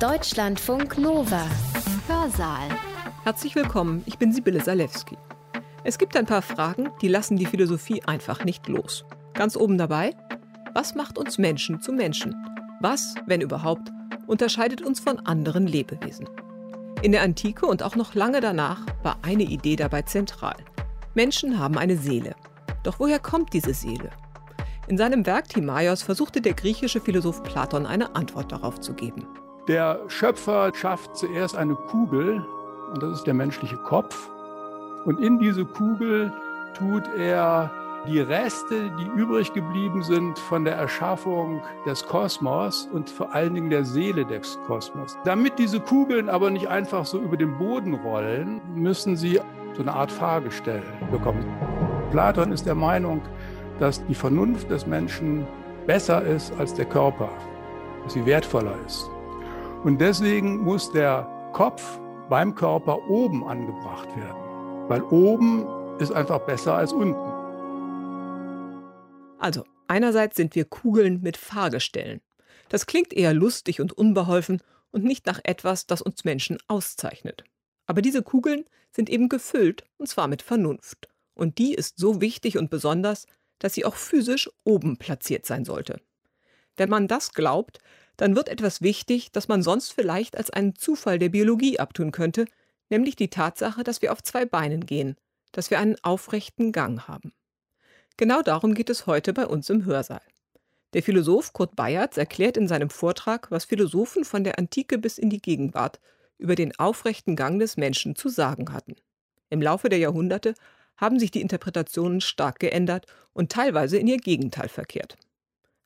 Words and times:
Deutschlandfunk 0.00 0.98
Nova. 0.98 1.46
Hörsaal. 2.08 2.68
Herzlich 3.22 3.54
willkommen, 3.54 4.02
ich 4.06 4.18
bin 4.18 4.32
Sibylle 4.32 4.60
Salewski. 4.60 5.16
Es 5.84 5.98
gibt 5.98 6.16
ein 6.16 6.26
paar 6.26 6.42
Fragen, 6.42 6.90
die 7.00 7.06
lassen 7.06 7.36
die 7.36 7.46
Philosophie 7.46 8.02
einfach 8.04 8.44
nicht 8.44 8.66
los. 8.66 9.04
Ganz 9.34 9.56
oben 9.56 9.78
dabei, 9.78 10.16
was 10.74 10.96
macht 10.96 11.16
uns 11.16 11.38
Menschen 11.38 11.80
zu 11.80 11.92
Menschen? 11.92 12.34
Was, 12.80 13.14
wenn 13.26 13.40
überhaupt, 13.40 13.92
unterscheidet 14.26 14.82
uns 14.82 14.98
von 14.98 15.20
anderen 15.20 15.68
Lebewesen? 15.68 16.28
In 17.02 17.12
der 17.12 17.22
Antike 17.22 17.64
und 17.64 17.84
auch 17.84 17.94
noch 17.94 18.14
lange 18.14 18.40
danach 18.40 18.84
war 19.04 19.18
eine 19.22 19.44
Idee 19.44 19.76
dabei 19.76 20.02
zentral. 20.02 20.56
Menschen 21.14 21.60
haben 21.60 21.78
eine 21.78 21.96
Seele. 21.96 22.34
Doch 22.82 22.98
woher 22.98 23.20
kommt 23.20 23.52
diese 23.52 23.74
Seele? 23.74 24.10
In 24.88 24.98
seinem 24.98 25.24
Werk 25.24 25.48
Timaios 25.50 26.02
versuchte 26.02 26.40
der 26.40 26.54
griechische 26.54 27.00
Philosoph 27.00 27.44
Platon 27.44 27.86
eine 27.86 28.16
Antwort 28.16 28.50
darauf 28.50 28.80
zu 28.80 28.92
geben. 28.92 29.24
Der 29.66 30.00
Schöpfer 30.08 30.72
schafft 30.74 31.16
zuerst 31.16 31.56
eine 31.56 31.74
Kugel, 31.74 32.46
und 32.92 33.02
das 33.02 33.18
ist 33.18 33.26
der 33.26 33.32
menschliche 33.32 33.78
Kopf. 33.78 34.28
Und 35.06 35.18
in 35.20 35.38
diese 35.38 35.64
Kugel 35.64 36.30
tut 36.76 37.04
er 37.16 37.70
die 38.06 38.20
Reste, 38.20 38.90
die 38.98 39.06
übrig 39.18 39.54
geblieben 39.54 40.02
sind 40.02 40.38
von 40.38 40.66
der 40.66 40.74
Erschaffung 40.74 41.62
des 41.86 42.04
Kosmos 42.04 42.86
und 42.92 43.08
vor 43.08 43.34
allen 43.34 43.54
Dingen 43.54 43.70
der 43.70 43.86
Seele 43.86 44.26
des 44.26 44.58
Kosmos. 44.66 45.16
Damit 45.24 45.58
diese 45.58 45.80
Kugeln 45.80 46.28
aber 46.28 46.50
nicht 46.50 46.68
einfach 46.68 47.06
so 47.06 47.18
über 47.18 47.38
den 47.38 47.56
Boden 47.56 47.94
rollen, 47.94 48.60
müssen 48.74 49.16
sie 49.16 49.40
so 49.72 49.80
eine 49.80 49.94
Art 49.94 50.12
Fahrgestell 50.12 50.82
bekommen. 51.10 51.46
Platon 52.10 52.52
ist 52.52 52.66
der 52.66 52.74
Meinung, 52.74 53.22
dass 53.80 54.04
die 54.04 54.14
Vernunft 54.14 54.70
des 54.70 54.86
Menschen 54.86 55.46
besser 55.86 56.22
ist 56.22 56.52
als 56.58 56.74
der 56.74 56.84
Körper, 56.84 57.30
dass 58.02 58.12
sie 58.12 58.26
wertvoller 58.26 58.74
ist. 58.86 59.10
Und 59.84 60.00
deswegen 60.00 60.64
muss 60.64 60.90
der 60.92 61.28
Kopf 61.52 62.00
beim 62.30 62.54
Körper 62.54 63.06
oben 63.10 63.46
angebracht 63.46 64.08
werden, 64.16 64.88
weil 64.88 65.02
oben 65.02 65.66
ist 65.98 66.10
einfach 66.10 66.40
besser 66.46 66.74
als 66.74 66.90
unten. 66.90 67.20
Also, 69.38 69.64
einerseits 69.86 70.36
sind 70.36 70.54
wir 70.54 70.64
Kugeln 70.64 71.20
mit 71.20 71.36
Fahrgestellen. 71.36 72.22
Das 72.70 72.86
klingt 72.86 73.12
eher 73.12 73.34
lustig 73.34 73.82
und 73.82 73.92
unbeholfen 73.92 74.62
und 74.90 75.04
nicht 75.04 75.26
nach 75.26 75.40
etwas, 75.44 75.86
das 75.86 76.00
uns 76.00 76.24
Menschen 76.24 76.56
auszeichnet. 76.66 77.44
Aber 77.86 78.00
diese 78.00 78.22
Kugeln 78.22 78.64
sind 78.90 79.10
eben 79.10 79.28
gefüllt, 79.28 79.84
und 79.98 80.08
zwar 80.08 80.28
mit 80.28 80.40
Vernunft. 80.40 81.10
Und 81.34 81.58
die 81.58 81.74
ist 81.74 81.98
so 81.98 82.22
wichtig 82.22 82.56
und 82.56 82.70
besonders, 82.70 83.26
dass 83.58 83.74
sie 83.74 83.84
auch 83.84 83.96
physisch 83.96 84.48
oben 84.64 84.96
platziert 84.96 85.44
sein 85.44 85.66
sollte. 85.66 86.00
Wenn 86.76 86.88
man 86.88 87.06
das 87.06 87.34
glaubt, 87.34 87.80
dann 88.16 88.36
wird 88.36 88.48
etwas 88.48 88.82
wichtig, 88.82 89.32
das 89.32 89.48
man 89.48 89.62
sonst 89.62 89.92
vielleicht 89.92 90.36
als 90.36 90.50
einen 90.50 90.74
Zufall 90.74 91.18
der 91.18 91.28
Biologie 91.28 91.78
abtun 91.78 92.12
könnte, 92.12 92.46
nämlich 92.90 93.16
die 93.16 93.30
Tatsache, 93.30 93.84
dass 93.84 94.02
wir 94.02 94.12
auf 94.12 94.22
zwei 94.22 94.44
Beinen 94.44 94.86
gehen, 94.86 95.16
dass 95.52 95.70
wir 95.70 95.78
einen 95.78 95.96
aufrechten 96.02 96.72
Gang 96.72 97.08
haben. 97.08 97.32
Genau 98.16 98.42
darum 98.42 98.74
geht 98.74 98.90
es 98.90 99.06
heute 99.06 99.32
bei 99.32 99.46
uns 99.46 99.68
im 99.70 99.84
Hörsaal. 99.84 100.22
Der 100.92 101.02
Philosoph 101.02 101.52
Kurt 101.52 101.74
Bayertz 101.74 102.16
erklärt 102.16 102.56
in 102.56 102.68
seinem 102.68 102.88
Vortrag, 102.88 103.50
was 103.50 103.64
Philosophen 103.64 104.24
von 104.24 104.44
der 104.44 104.58
Antike 104.58 104.98
bis 104.98 105.18
in 105.18 105.28
die 105.28 105.42
Gegenwart 105.42 105.98
über 106.38 106.54
den 106.54 106.78
aufrechten 106.78 107.34
Gang 107.34 107.58
des 107.58 107.76
Menschen 107.76 108.14
zu 108.14 108.28
sagen 108.28 108.72
hatten. 108.72 108.94
Im 109.50 109.60
Laufe 109.60 109.88
der 109.88 109.98
Jahrhunderte 109.98 110.54
haben 110.96 111.18
sich 111.18 111.32
die 111.32 111.40
Interpretationen 111.40 112.20
stark 112.20 112.60
geändert 112.60 113.06
und 113.32 113.50
teilweise 113.50 113.98
in 113.98 114.06
ihr 114.06 114.18
Gegenteil 114.18 114.68
verkehrt. 114.68 115.16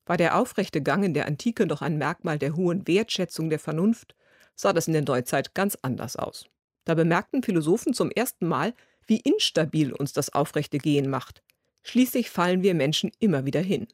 War 0.08 0.16
der 0.16 0.36
aufrechte 0.38 0.80
Gang 0.80 1.04
in 1.04 1.12
der 1.12 1.26
Antike 1.26 1.66
noch 1.66 1.82
ein 1.82 1.98
Merkmal 1.98 2.38
der 2.38 2.56
hohen 2.56 2.88
Wertschätzung 2.88 3.50
der 3.50 3.58
Vernunft, 3.58 4.16
sah 4.54 4.72
das 4.72 4.86
in 4.86 4.94
der 4.94 5.02
Neuzeit 5.02 5.54
ganz 5.54 5.76
anders 5.82 6.16
aus. 6.16 6.46
Da 6.86 6.94
bemerkten 6.94 7.42
Philosophen 7.42 7.92
zum 7.92 8.10
ersten 8.10 8.48
Mal, 8.48 8.72
wie 9.06 9.20
instabil 9.20 9.92
uns 9.92 10.14
das 10.14 10.32
aufrechte 10.32 10.78
Gehen 10.78 11.10
macht. 11.10 11.42
Schließlich 11.82 12.30
fallen 12.30 12.62
wir 12.62 12.74
Menschen 12.74 13.12
immer 13.18 13.44
wieder 13.44 13.60
hin. 13.60 13.86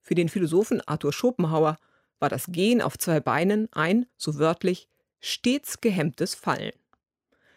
Für 0.00 0.14
den 0.14 0.28
Philosophen 0.28 0.82
Arthur 0.86 1.12
Schopenhauer 1.12 1.78
war 2.20 2.28
das 2.28 2.46
Gehen 2.52 2.80
auf 2.80 2.96
zwei 2.96 3.18
Beinen 3.18 3.68
ein, 3.72 4.06
so 4.16 4.38
wörtlich, 4.38 4.88
stets 5.18 5.80
gehemmtes 5.80 6.36
Fallen. 6.36 6.72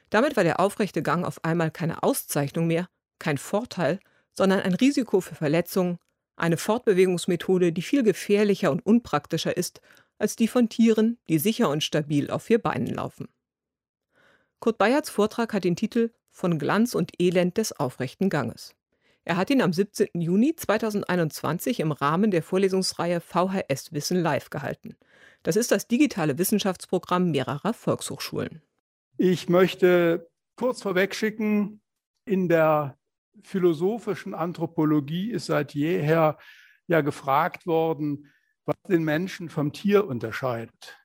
Damit 0.10 0.36
war 0.36 0.44
der 0.44 0.60
aufrechte 0.60 1.04
Gang 1.04 1.24
auf 1.28 1.46
einmal 1.46 1.70
keine 1.70 2.02
Auszeichnung 2.02 2.66
mehr, 2.66 2.90
kein 3.20 3.38
Vorteil, 3.38 4.00
sondern 4.32 4.62
ein 4.62 4.74
Risiko 4.74 5.22
für 5.22 5.36
Verletzungen, 5.36 6.00
eine 6.44 6.58
Fortbewegungsmethode, 6.58 7.72
die 7.72 7.82
viel 7.82 8.04
gefährlicher 8.04 8.70
und 8.70 8.86
unpraktischer 8.86 9.56
ist 9.56 9.82
als 10.18 10.36
die 10.36 10.50
von 10.50 10.68
Tieren, 10.68 11.18
die 11.30 11.40
sicher 11.40 11.70
und 11.70 11.84
stabil 11.84 12.30
auf 12.30 12.44
vier 12.44 12.60
Beinen 12.60 12.94
laufen. 12.94 13.30
Kurt 14.60 14.78
Bayerts 14.78 15.10
Vortrag 15.10 15.54
hat 15.54 15.64
den 15.64 15.78
Titel 15.78 16.12
Von 16.32 16.60
Glanz 16.60 16.96
und 16.96 17.12
Elend 17.18 17.58
des 17.58 17.72
aufrechten 17.72 18.30
Ganges. 18.30 18.76
Er 19.24 19.38
hat 19.38 19.50
ihn 19.50 19.62
am 19.62 19.72
17. 19.72 20.10
Juni 20.14 20.54
2021 20.54 21.80
im 21.80 21.94
Rahmen 21.94 22.30
der 22.30 22.44
Vorlesungsreihe 22.44 23.22
VHS 23.22 23.94
Wissen 23.94 24.22
Live 24.22 24.50
gehalten. 24.50 24.98
Das 25.44 25.56
ist 25.56 25.72
das 25.72 25.88
digitale 25.88 26.38
Wissenschaftsprogramm 26.38 27.32
mehrerer 27.32 27.74
Volkshochschulen. 27.74 28.62
Ich 29.18 29.48
möchte 29.48 30.30
kurz 30.58 30.82
vorwegschicken, 30.82 31.82
in 32.26 32.50
der 32.50 32.98
philosophischen 33.44 34.34
Anthropologie 34.34 35.32
ist 35.32 35.48
seit 35.48 35.74
jeher 35.74 36.38
ja 36.88 37.02
gefragt 37.02 37.66
worden, 37.66 38.32
was 38.66 38.76
den 38.88 39.04
Menschen 39.04 39.50
vom 39.50 39.74
Tier 39.74 40.08
unterscheidet. 40.08 40.98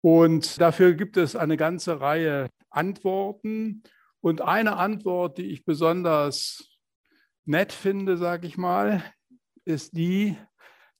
Und 0.00 0.60
dafür 0.60 0.94
gibt 0.94 1.16
es 1.16 1.36
eine 1.36 1.56
ganze 1.56 2.00
Reihe 2.00 2.48
Antworten. 2.70 3.82
Und 4.20 4.40
eine 4.40 4.76
Antwort, 4.76 5.38
die 5.38 5.46
ich 5.46 5.64
besonders 5.64 6.78
nett 7.44 7.72
finde, 7.72 8.16
sage 8.16 8.46
ich 8.46 8.56
mal, 8.56 9.02
ist 9.64 9.96
die, 9.96 10.36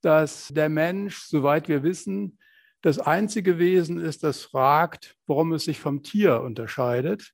dass 0.00 0.48
der 0.48 0.68
Mensch, 0.68 1.22
soweit 1.22 1.68
wir 1.68 1.82
wissen, 1.82 2.38
das 2.80 2.98
einzige 2.98 3.58
Wesen 3.58 3.98
ist, 3.98 4.22
das 4.22 4.42
fragt, 4.42 5.16
warum 5.26 5.52
es 5.52 5.64
sich 5.64 5.80
vom 5.80 6.02
Tier 6.02 6.40
unterscheidet, 6.42 7.32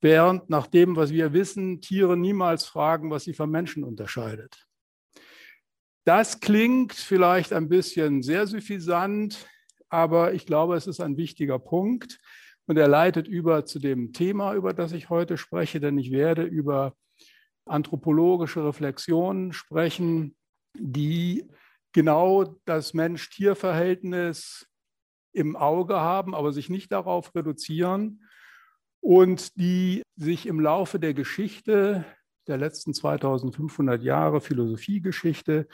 während 0.00 0.48
nach 0.50 0.66
dem, 0.66 0.96
was 0.96 1.10
wir 1.12 1.32
wissen, 1.32 1.80
Tiere 1.80 2.16
niemals 2.16 2.64
fragen, 2.64 3.10
was 3.10 3.24
sie 3.24 3.34
vom 3.34 3.50
Menschen 3.50 3.84
unterscheidet. 3.84 4.66
Das 6.04 6.40
klingt 6.40 6.94
vielleicht 6.94 7.52
ein 7.52 7.68
bisschen 7.68 8.22
sehr 8.22 8.46
suffisant, 8.46 9.46
aber 9.88 10.32
ich 10.32 10.46
glaube, 10.46 10.76
es 10.76 10.86
ist 10.86 11.00
ein 11.00 11.16
wichtiger 11.16 11.58
Punkt 11.58 12.18
und 12.66 12.78
er 12.78 12.88
leitet 12.88 13.28
über 13.28 13.66
zu 13.66 13.78
dem 13.78 14.12
Thema, 14.12 14.54
über 14.54 14.72
das 14.72 14.92
ich 14.92 15.10
heute 15.10 15.36
spreche, 15.36 15.80
denn 15.80 15.98
ich 15.98 16.10
werde 16.10 16.42
über 16.42 16.94
anthropologische 17.66 18.64
Reflexionen 18.64 19.52
sprechen, 19.52 20.34
die 20.76 21.48
genau 21.92 22.56
das 22.64 22.94
Mensch-Tier-Verhältnis 22.94 24.66
im 25.32 25.56
Auge 25.56 25.96
haben, 25.96 26.34
aber 26.34 26.52
sich 26.52 26.70
nicht 26.70 26.90
darauf 26.90 27.34
reduzieren 27.34 28.24
und 29.00 29.56
die 29.56 30.02
sich 30.16 30.46
im 30.46 30.60
Laufe 30.60 30.98
der 30.98 31.14
Geschichte 31.14 32.04
der 32.46 32.58
letzten 32.58 32.94
2500 32.94 34.02
Jahre 34.02 34.40
Philosophiegeschichte 34.40 35.68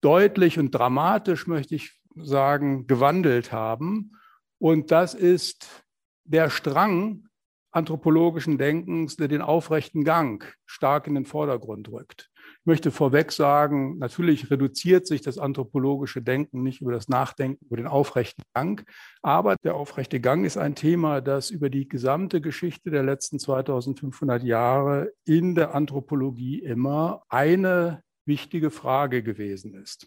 deutlich 0.00 0.58
und 0.58 0.70
dramatisch, 0.70 1.46
möchte 1.46 1.74
ich 1.74 2.00
sagen, 2.14 2.86
gewandelt 2.86 3.52
haben. 3.52 4.12
Und 4.58 4.90
das 4.90 5.14
ist 5.14 5.84
der 6.24 6.50
Strang 6.50 7.28
anthropologischen 7.70 8.58
Denkens, 8.58 9.16
der 9.16 9.28
den 9.28 9.42
aufrechten 9.42 10.04
Gang 10.04 10.44
stark 10.66 11.06
in 11.06 11.14
den 11.14 11.24
Vordergrund 11.24 11.90
rückt. 11.90 12.31
Ich 12.62 12.66
möchte 12.66 12.92
vorweg 12.92 13.32
sagen, 13.32 13.98
natürlich 13.98 14.48
reduziert 14.48 15.08
sich 15.08 15.20
das 15.20 15.36
anthropologische 15.36 16.22
Denken 16.22 16.62
nicht 16.62 16.80
über 16.80 16.92
das 16.92 17.08
Nachdenken 17.08 17.64
über 17.64 17.76
den 17.76 17.88
aufrechten 17.88 18.44
Gang, 18.54 18.88
aber 19.20 19.56
der 19.64 19.74
aufrechte 19.74 20.20
Gang 20.20 20.46
ist 20.46 20.56
ein 20.56 20.76
Thema, 20.76 21.20
das 21.20 21.50
über 21.50 21.70
die 21.70 21.88
gesamte 21.88 22.40
Geschichte 22.40 22.92
der 22.92 23.02
letzten 23.02 23.40
2500 23.40 24.44
Jahre 24.44 25.12
in 25.24 25.56
der 25.56 25.74
Anthropologie 25.74 26.60
immer 26.60 27.24
eine 27.28 28.04
wichtige 28.26 28.70
Frage 28.70 29.24
gewesen 29.24 29.74
ist. 29.74 30.06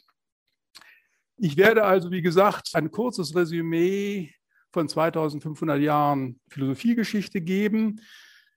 Ich 1.36 1.58
werde 1.58 1.84
also, 1.84 2.10
wie 2.10 2.22
gesagt, 2.22 2.70
ein 2.72 2.90
kurzes 2.90 3.36
Resümee 3.36 4.34
von 4.72 4.88
2500 4.88 5.82
Jahren 5.82 6.40
Philosophiegeschichte 6.48 7.42
geben 7.42 8.00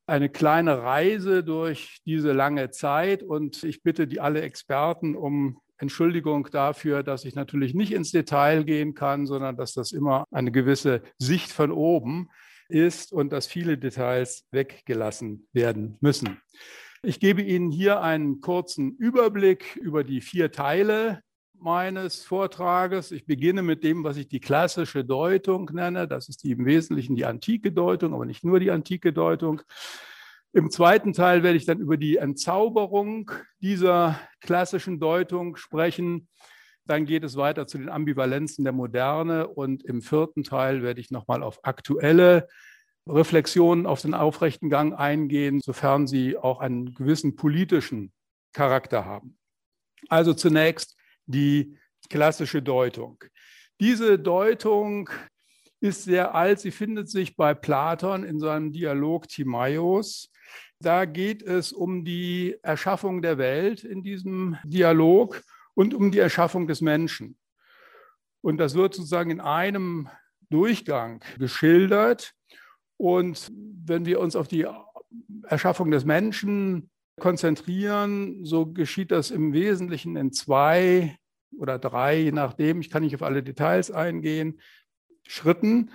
eine 0.08 0.30
kleine 0.30 0.82
Reise 0.82 1.44
durch 1.44 1.98
diese 2.06 2.32
lange 2.32 2.70
Zeit 2.70 3.22
und 3.22 3.62
ich 3.62 3.82
bitte 3.82 4.06
die 4.06 4.20
alle 4.20 4.40
Experten 4.40 5.14
um 5.14 5.60
Entschuldigung 5.76 6.48
dafür, 6.50 7.02
dass 7.02 7.24
ich 7.24 7.34
natürlich 7.34 7.74
nicht 7.74 7.92
ins 7.92 8.10
Detail 8.10 8.64
gehen 8.64 8.94
kann, 8.94 9.26
sondern 9.26 9.56
dass 9.56 9.74
das 9.74 9.92
immer 9.92 10.24
eine 10.30 10.50
gewisse 10.50 11.02
Sicht 11.18 11.52
von 11.52 11.70
oben 11.70 12.30
ist 12.68 13.12
und 13.12 13.32
dass 13.32 13.46
viele 13.46 13.78
Details 13.78 14.46
weggelassen 14.50 15.46
werden 15.52 15.98
müssen. 16.00 16.40
Ich 17.02 17.20
gebe 17.20 17.42
Ihnen 17.42 17.70
hier 17.70 18.00
einen 18.00 18.40
kurzen 18.40 18.96
Überblick 18.96 19.76
über 19.76 20.04
die 20.04 20.20
vier 20.20 20.50
Teile 20.50 21.22
meines 21.60 22.24
Vortrages. 22.24 23.10
Ich 23.12 23.26
beginne 23.26 23.62
mit 23.62 23.84
dem, 23.84 24.04
was 24.04 24.16
ich 24.16 24.28
die 24.28 24.40
klassische 24.40 25.04
Deutung 25.04 25.70
nenne. 25.72 26.08
Das 26.08 26.28
ist 26.28 26.44
die 26.44 26.52
im 26.52 26.64
Wesentlichen 26.64 27.16
die 27.16 27.24
antike 27.24 27.72
Deutung, 27.72 28.14
aber 28.14 28.24
nicht 28.24 28.44
nur 28.44 28.60
die 28.60 28.70
antike 28.70 29.12
Deutung. 29.12 29.62
Im 30.52 30.70
zweiten 30.70 31.12
Teil 31.12 31.42
werde 31.42 31.56
ich 31.56 31.66
dann 31.66 31.80
über 31.80 31.96
die 31.96 32.16
Entzauberung 32.16 33.30
dieser 33.60 34.18
klassischen 34.40 34.98
Deutung 34.98 35.56
sprechen. 35.56 36.28
Dann 36.86 37.04
geht 37.04 37.22
es 37.24 37.36
weiter 37.36 37.66
zu 37.66 37.78
den 37.78 37.90
Ambivalenzen 37.90 38.64
der 38.64 38.72
Moderne 38.72 39.46
und 39.48 39.84
im 39.84 40.00
vierten 40.00 40.44
Teil 40.44 40.82
werde 40.82 41.00
ich 41.00 41.10
nochmal 41.10 41.42
auf 41.42 41.60
aktuelle 41.64 42.48
Reflexionen 43.06 43.86
auf 43.86 44.02
den 44.02 44.14
aufrechten 44.14 44.70
Gang 44.70 44.98
eingehen, 44.98 45.60
sofern 45.60 46.06
sie 46.06 46.36
auch 46.36 46.60
einen 46.60 46.94
gewissen 46.94 47.36
politischen 47.36 48.12
Charakter 48.52 49.04
haben. 49.04 49.38
Also 50.08 50.34
zunächst 50.34 50.97
die 51.28 51.76
klassische 52.08 52.62
Deutung. 52.62 53.22
Diese 53.80 54.18
Deutung 54.18 55.08
ist 55.80 56.04
sehr 56.04 56.34
alt. 56.34 56.58
Sie 56.58 56.72
findet 56.72 57.08
sich 57.08 57.36
bei 57.36 57.54
Platon 57.54 58.24
in 58.24 58.40
seinem 58.40 58.72
Dialog 58.72 59.28
Timaios. 59.28 60.32
Da 60.80 61.04
geht 61.04 61.42
es 61.42 61.72
um 61.72 62.04
die 62.04 62.56
Erschaffung 62.62 63.22
der 63.22 63.38
Welt 63.38 63.84
in 63.84 64.02
diesem 64.02 64.56
Dialog 64.64 65.42
und 65.74 65.94
um 65.94 66.10
die 66.10 66.18
Erschaffung 66.18 66.66
des 66.66 66.80
Menschen. 66.80 67.36
Und 68.40 68.58
das 68.58 68.74
wird 68.74 68.94
sozusagen 68.94 69.30
in 69.30 69.40
einem 69.40 70.08
Durchgang 70.50 71.22
geschildert. 71.38 72.32
Und 72.96 73.52
wenn 73.52 74.06
wir 74.06 74.20
uns 74.20 74.34
auf 74.34 74.48
die 74.48 74.66
Erschaffung 75.44 75.90
des 75.90 76.04
Menschen 76.04 76.90
konzentrieren, 77.20 78.44
so 78.44 78.66
geschieht 78.66 79.10
das 79.10 79.30
im 79.30 79.52
Wesentlichen 79.52 80.16
in 80.16 80.32
zwei 80.32 81.17
oder 81.58 81.78
drei, 81.78 82.18
je 82.18 82.32
nachdem, 82.32 82.80
ich 82.80 82.90
kann 82.90 83.02
nicht 83.02 83.14
auf 83.14 83.22
alle 83.22 83.42
Details 83.42 83.90
eingehen, 83.90 84.60
Schritten. 85.26 85.90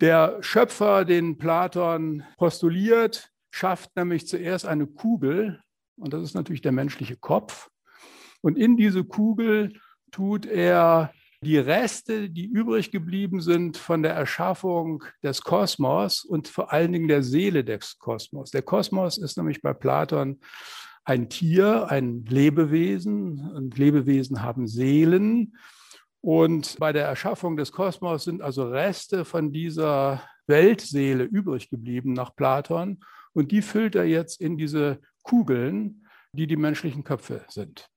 Der 0.00 0.38
Schöpfer, 0.42 1.04
den 1.04 1.38
Platon 1.38 2.24
postuliert, 2.36 3.30
schafft 3.50 3.94
nämlich 3.96 4.26
zuerst 4.26 4.66
eine 4.66 4.86
Kugel, 4.86 5.62
und 5.96 6.12
das 6.12 6.22
ist 6.22 6.34
natürlich 6.34 6.62
der 6.62 6.72
menschliche 6.72 7.16
Kopf. 7.16 7.68
Und 8.40 8.58
in 8.58 8.76
diese 8.76 9.04
Kugel 9.04 9.74
tut 10.10 10.46
er 10.46 11.12
die 11.42 11.58
Reste, 11.58 12.30
die 12.30 12.46
übrig 12.46 12.90
geblieben 12.92 13.40
sind 13.40 13.76
von 13.76 14.02
der 14.02 14.14
Erschaffung 14.14 15.04
des 15.22 15.42
Kosmos 15.42 16.24
und 16.24 16.48
vor 16.48 16.72
allen 16.72 16.92
Dingen 16.92 17.08
der 17.08 17.22
Seele 17.22 17.64
des 17.64 17.98
Kosmos. 17.98 18.50
Der 18.50 18.62
Kosmos 18.62 19.18
ist 19.18 19.36
nämlich 19.36 19.60
bei 19.60 19.74
Platon 19.74 20.40
ein 21.04 21.28
Tier, 21.28 21.90
ein 21.90 22.24
Lebewesen 22.24 23.50
und 23.54 23.76
Lebewesen 23.76 24.42
haben 24.42 24.66
Seelen. 24.66 25.56
Und 26.20 26.76
bei 26.78 26.92
der 26.92 27.06
Erschaffung 27.06 27.56
des 27.56 27.72
Kosmos 27.72 28.24
sind 28.24 28.42
also 28.42 28.68
Reste 28.68 29.24
von 29.24 29.52
dieser 29.52 30.22
Weltseele 30.46 31.24
übrig 31.24 31.70
geblieben 31.70 32.12
nach 32.12 32.34
Platon. 32.36 33.00
Und 33.32 33.50
die 33.50 33.62
füllt 33.62 33.94
er 33.94 34.04
jetzt 34.04 34.40
in 34.40 34.56
diese 34.56 35.00
Kugeln, 35.22 36.06
die 36.32 36.46
die 36.46 36.56
menschlichen 36.56 37.04
Köpfe 37.04 37.44
sind. 37.48 37.88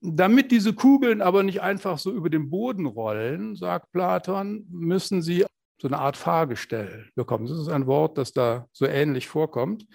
Damit 0.00 0.52
diese 0.52 0.74
Kugeln 0.74 1.20
aber 1.20 1.42
nicht 1.42 1.60
einfach 1.60 1.98
so 1.98 2.12
über 2.12 2.30
den 2.30 2.50
Boden 2.50 2.86
rollen, 2.86 3.56
sagt 3.56 3.90
Platon, 3.90 4.64
müssen 4.70 5.22
sie 5.22 5.44
so 5.80 5.88
eine 5.88 5.98
Art 5.98 6.16
Fahrgestell 6.16 7.10
bekommen. 7.16 7.46
Das 7.46 7.58
ist 7.58 7.68
ein 7.68 7.86
Wort, 7.86 8.18
das 8.18 8.32
da 8.32 8.66
so 8.72 8.86
ähnlich 8.86 9.28
vorkommt. 9.28 9.86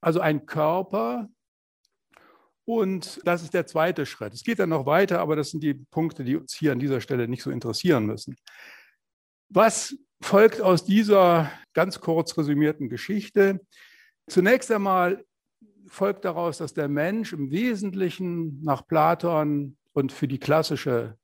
Also 0.00 0.20
ein 0.20 0.46
Körper, 0.46 1.28
und 2.64 3.20
das 3.24 3.42
ist 3.42 3.54
der 3.54 3.66
zweite 3.66 4.06
Schritt. 4.06 4.32
Es 4.32 4.42
geht 4.42 4.58
dann 4.58 4.70
noch 4.70 4.86
weiter, 4.86 5.20
aber 5.20 5.36
das 5.36 5.50
sind 5.50 5.62
die 5.62 5.74
Punkte, 5.74 6.24
die 6.24 6.36
uns 6.36 6.54
hier 6.54 6.72
an 6.72 6.78
dieser 6.78 7.00
Stelle 7.00 7.28
nicht 7.28 7.42
so 7.42 7.50
interessieren 7.50 8.06
müssen. 8.06 8.36
Was 9.50 9.96
folgt 10.20 10.60
aus 10.60 10.84
dieser 10.84 11.50
ganz 11.74 12.00
kurz 12.00 12.36
resümierten 12.38 12.88
Geschichte? 12.88 13.60
Zunächst 14.26 14.70
einmal 14.70 15.24
folgt 15.86 16.24
daraus, 16.24 16.58
dass 16.58 16.72
der 16.72 16.88
Mensch 16.88 17.32
im 17.32 17.50
Wesentlichen 17.50 18.62
nach 18.62 18.86
Platon 18.86 19.76
und 19.92 20.12
für 20.12 20.26
die 20.26 20.38
klassische 20.38 21.18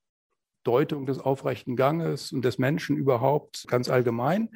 Deutung 0.64 1.06
des 1.06 1.18
aufrechten 1.18 1.76
Ganges 1.76 2.32
und 2.32 2.44
des 2.44 2.58
Menschen 2.58 2.96
überhaupt 2.96 3.66
ganz 3.68 3.88
allgemein 3.88 4.50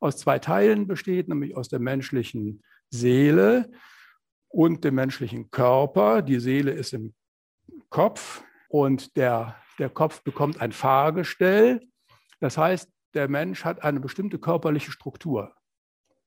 aus 0.00 0.16
zwei 0.16 0.38
Teilen 0.38 0.86
besteht, 0.86 1.28
nämlich 1.28 1.56
aus 1.56 1.68
der 1.68 1.80
menschlichen 1.80 2.62
Seele, 2.90 3.70
und 4.48 4.84
dem 4.84 4.94
menschlichen 4.94 5.50
Körper. 5.50 6.22
Die 6.22 6.40
Seele 6.40 6.72
ist 6.72 6.92
im 6.92 7.14
Kopf 7.90 8.42
und 8.68 9.16
der, 9.16 9.56
der 9.78 9.90
Kopf 9.90 10.22
bekommt 10.22 10.60
ein 10.60 10.72
Fahrgestell. 10.72 11.80
Das 12.40 12.58
heißt, 12.58 12.90
der 13.14 13.28
Mensch 13.28 13.64
hat 13.64 13.82
eine 13.82 14.00
bestimmte 14.00 14.38
körperliche 14.38 14.92
Struktur, 14.92 15.54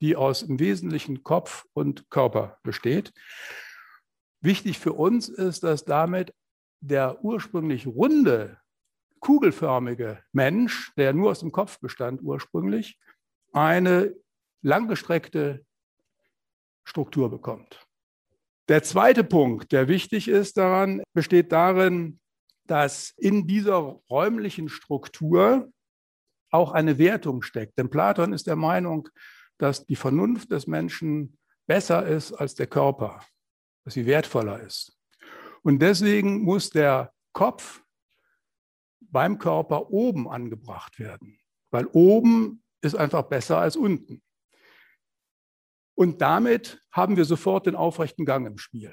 die 0.02 0.16
aus 0.16 0.42
im 0.42 0.60
Wesentlichen 0.60 1.24
Kopf 1.24 1.66
und 1.74 2.10
Körper 2.10 2.58
besteht. 2.64 3.14
Wichtig 4.42 4.80
für 4.80 4.94
uns 4.94 5.30
ist, 5.30 5.64
dass 5.64 5.86
damit 5.86 6.34
der 6.80 7.24
ursprünglich 7.24 7.86
runde, 7.86 8.58
kugelförmige 9.20 10.24
Mensch, 10.32 10.92
der 10.96 11.14
nur 11.14 11.30
aus 11.30 11.42
dem 11.42 11.52
Kopf 11.52 11.80
bestand 11.80 12.24
ursprünglich, 12.24 13.00
eine 13.54 14.16
langgestreckte 14.64 15.64
Struktur 16.84 17.30
bekommt. 17.30 17.88
Der 18.72 18.84
zweite 18.84 19.26
Punkt, 19.26 19.74
der 19.74 19.90
wichtig 19.90 20.30
ist 20.30 20.56
daran, 20.56 21.04
besteht 21.12 21.52
darin, 21.52 22.22
dass 22.68 23.14
in 23.18 23.46
dieser 23.46 24.00
räumlichen 24.10 24.70
Struktur 24.70 25.70
auch 26.52 26.72
eine 26.72 26.98
Wertung 26.98 27.42
steckt. 27.42 27.78
Denn 27.78 27.90
Platon 27.90 28.32
ist 28.32 28.48
der 28.48 28.56
Meinung, 28.56 29.10
dass 29.58 29.86
die 29.86 29.98
Vernunft 29.98 30.54
des 30.54 30.68
Menschen 30.68 31.38
besser 31.68 32.06
ist 32.08 32.32
als 32.32 32.56
der 32.56 32.68
Körper, 32.68 33.20
dass 33.84 33.96
sie 33.96 34.06
wertvoller 34.06 34.62
ist. 34.62 34.98
Und 35.64 35.82
deswegen 35.82 36.42
muss 36.42 36.70
der 36.70 37.12
Kopf 37.34 37.84
beim 39.02 39.38
Körper 39.38 39.90
oben 39.90 40.30
angebracht 40.30 40.98
werden, 40.98 41.42
weil 41.72 41.88
oben 41.88 42.64
ist 42.80 42.96
einfach 42.96 43.24
besser 43.24 43.58
als 43.58 43.76
unten. 43.76 44.24
Und 46.02 46.20
damit 46.20 46.82
haben 46.92 47.16
wir 47.16 47.26
sofort 47.26 47.68
den 47.68 47.76
aufrechten 47.76 48.26
Gang 48.26 48.48
im 48.48 48.58
Spiel. 48.58 48.92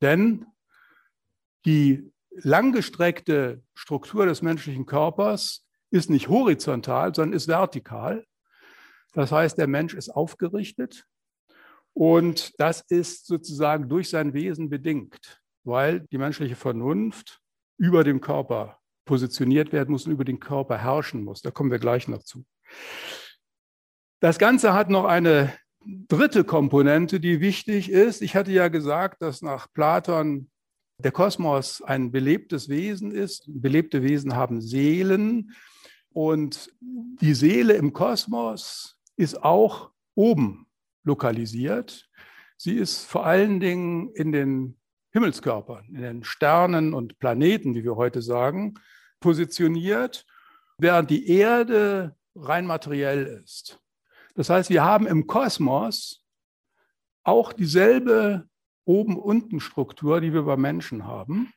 Denn 0.00 0.46
die 1.64 2.12
langgestreckte 2.32 3.62
Struktur 3.72 4.26
des 4.26 4.42
menschlichen 4.42 4.84
Körpers 4.84 5.64
ist 5.92 6.10
nicht 6.10 6.26
horizontal, 6.26 7.14
sondern 7.14 7.36
ist 7.36 7.46
vertikal. 7.46 8.26
Das 9.12 9.30
heißt, 9.30 9.56
der 9.58 9.68
Mensch 9.68 9.94
ist 9.94 10.08
aufgerichtet 10.08 11.06
und 11.92 12.58
das 12.58 12.80
ist 12.80 13.28
sozusagen 13.28 13.88
durch 13.88 14.08
sein 14.08 14.34
Wesen 14.34 14.70
bedingt, 14.70 15.40
weil 15.62 16.00
die 16.10 16.18
menschliche 16.18 16.56
Vernunft 16.56 17.40
über 17.78 18.02
dem 18.02 18.20
Körper 18.20 18.80
positioniert 19.04 19.72
werden 19.72 19.92
muss 19.92 20.06
und 20.06 20.12
über 20.12 20.24
den 20.24 20.40
Körper 20.40 20.78
herrschen 20.78 21.22
muss. 21.22 21.42
Da 21.42 21.52
kommen 21.52 21.70
wir 21.70 21.78
gleich 21.78 22.08
noch 22.08 22.24
zu. 22.24 22.44
Das 24.18 24.40
Ganze 24.40 24.72
hat 24.72 24.90
noch 24.90 25.04
eine 25.04 25.56
dritte 25.84 26.44
Komponente, 26.44 27.20
die 27.20 27.40
wichtig 27.40 27.90
ist. 27.90 28.22
Ich 28.22 28.36
hatte 28.36 28.52
ja 28.52 28.68
gesagt, 28.68 29.22
dass 29.22 29.42
nach 29.42 29.72
Platon 29.72 30.50
der 30.98 31.12
Kosmos 31.12 31.82
ein 31.82 32.12
belebtes 32.12 32.68
Wesen 32.68 33.10
ist. 33.12 33.44
Belebte 33.48 34.02
Wesen 34.02 34.36
haben 34.36 34.60
Seelen. 34.60 35.52
Und 36.10 36.70
die 36.80 37.34
Seele 37.34 37.74
im 37.74 37.92
Kosmos 37.92 38.98
ist 39.16 39.42
auch 39.42 39.90
oben 40.14 40.66
lokalisiert. 41.04 42.08
Sie 42.56 42.74
ist 42.74 43.04
vor 43.04 43.26
allen 43.26 43.60
Dingen 43.60 44.10
in 44.14 44.32
den 44.32 44.76
Himmelskörpern, 45.12 45.86
in 45.88 46.02
den 46.02 46.24
Sternen 46.24 46.94
und 46.94 47.18
Planeten, 47.18 47.74
wie 47.74 47.84
wir 47.84 47.96
heute 47.96 48.22
sagen, 48.22 48.74
positioniert, 49.20 50.26
während 50.78 51.10
die 51.10 51.28
Erde 51.28 52.16
rein 52.34 52.66
materiell 52.66 53.42
ist. 53.44 53.81
Das 54.34 54.48
heißt, 54.50 54.70
wir 54.70 54.82
haben 54.82 55.06
im 55.06 55.26
Kosmos 55.26 56.24
auch 57.22 57.52
dieselbe 57.52 58.48
Oben-Unten-Struktur, 58.84 60.20
die 60.20 60.32
wir 60.32 60.42
bei 60.42 60.56
Menschen 60.56 61.06
haben. 61.06 61.52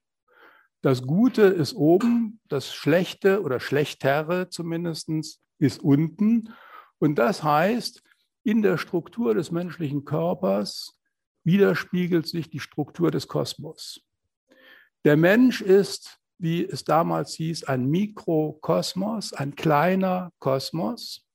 Das 0.82 1.02
Gute 1.02 1.44
ist 1.44 1.74
oben, 1.74 2.40
das 2.48 2.74
Schlechte 2.74 3.42
oder 3.42 3.60
Schlechtere 3.60 4.50
zumindest 4.50 5.10
ist 5.58 5.82
unten. 5.82 6.54
Und 7.00 7.16
das 7.16 7.44
heißt, 7.44 8.04
in 8.44 8.62
der 8.62 8.78
Struktur 8.78 9.34
des 9.34 9.50
menschlichen 9.52 10.06
Körpers 10.06 11.00
widerspiegelt 11.44 12.28
sich 12.28 12.50
die 12.50 12.60
Struktur 12.60 13.10
des 13.10 13.28
Kosmos. 13.28 14.02
Der 15.04 15.18
Mensch 15.18 15.62
ist, 15.62 16.20
wie 16.38 16.64
es 16.64 16.84
damals 16.84 17.34
hieß, 17.34 17.64
ein 17.64 17.88
Mikrokosmos, 17.88 19.34
ein 19.34 19.56
kleiner 19.56 20.32
Kosmos 20.40 21.26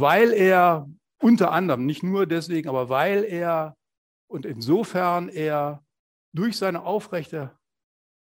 weil 0.00 0.32
er 0.32 0.88
unter 1.18 1.52
anderem, 1.52 1.86
nicht 1.86 2.02
nur 2.02 2.26
deswegen, 2.26 2.68
aber 2.68 2.88
weil 2.88 3.24
er 3.24 3.76
und 4.28 4.44
insofern 4.44 5.28
er 5.28 5.84
durch 6.32 6.58
seine 6.58 6.82
aufrechte 6.82 7.56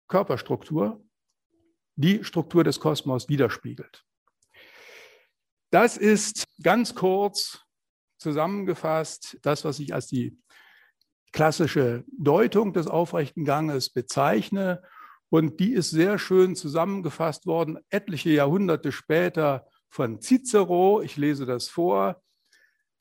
Körperstruktur 0.08 1.04
die 1.96 2.24
Struktur 2.24 2.64
des 2.64 2.80
Kosmos 2.80 3.28
widerspiegelt. 3.28 4.04
Das 5.70 5.96
ist 5.98 6.44
ganz 6.62 6.94
kurz 6.94 7.60
zusammengefasst 8.18 9.38
das, 9.42 9.64
was 9.64 9.78
ich 9.80 9.92
als 9.92 10.06
die 10.06 10.38
klassische 11.32 12.04
Deutung 12.16 12.72
des 12.72 12.86
aufrechten 12.86 13.44
Ganges 13.44 13.90
bezeichne. 13.90 14.82
Und 15.28 15.60
die 15.60 15.74
ist 15.74 15.90
sehr 15.90 16.18
schön 16.18 16.56
zusammengefasst 16.56 17.44
worden, 17.44 17.78
etliche 17.90 18.30
Jahrhunderte 18.30 18.92
später 18.92 19.66
von 19.90 20.20
Cicero. 20.20 21.02
Ich 21.02 21.16
lese 21.16 21.46
das 21.46 21.68
vor. 21.68 22.22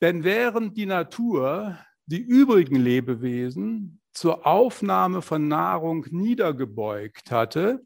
Denn 0.02 0.24
während 0.24 0.78
die 0.78 0.86
Natur 0.86 1.78
die 2.06 2.22
übrigen 2.22 2.78
Lebewesen 2.78 4.02
zur 4.14 4.48
Aufnahme 4.48 5.22
von 5.22 5.48
Nahrung 5.48 6.06
niedergebeugt 6.10 7.32
hatte, 7.32 7.86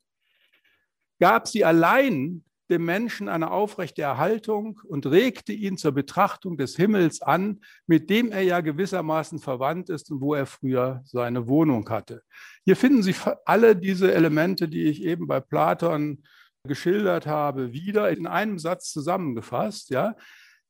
gab 1.19 1.47
sie 1.47 1.65
allein 1.65 2.43
dem 2.71 2.85
Menschen 2.85 3.27
eine 3.27 3.51
aufrechte 3.51 4.01
Erhaltung 4.01 4.79
und 4.87 5.05
regte 5.05 5.51
ihn 5.51 5.77
zur 5.77 5.91
Betrachtung 5.91 6.57
des 6.57 6.77
Himmels 6.77 7.21
an, 7.21 7.59
mit 7.85 8.09
dem 8.09 8.31
er 8.31 8.41
ja 8.41 8.61
gewissermaßen 8.61 9.39
verwandt 9.39 9.89
ist 9.89 10.09
und 10.09 10.21
wo 10.21 10.33
er 10.33 10.45
früher 10.45 11.01
seine 11.03 11.47
Wohnung 11.47 11.87
hatte. 11.89 12.23
Hier 12.63 12.77
finden 12.77 13.03
Sie 13.03 13.13
alle 13.45 13.75
diese 13.75 14.13
Elemente, 14.13 14.69
die 14.69 14.85
ich 14.85 15.03
eben 15.03 15.27
bei 15.27 15.41
Platon 15.41 16.23
geschildert 16.63 17.27
habe, 17.27 17.73
wieder 17.73 18.09
in 18.09 18.27
einem 18.27 18.59
Satz 18.59 18.91
zusammengefasst. 18.91 19.89
Ja? 19.89 20.15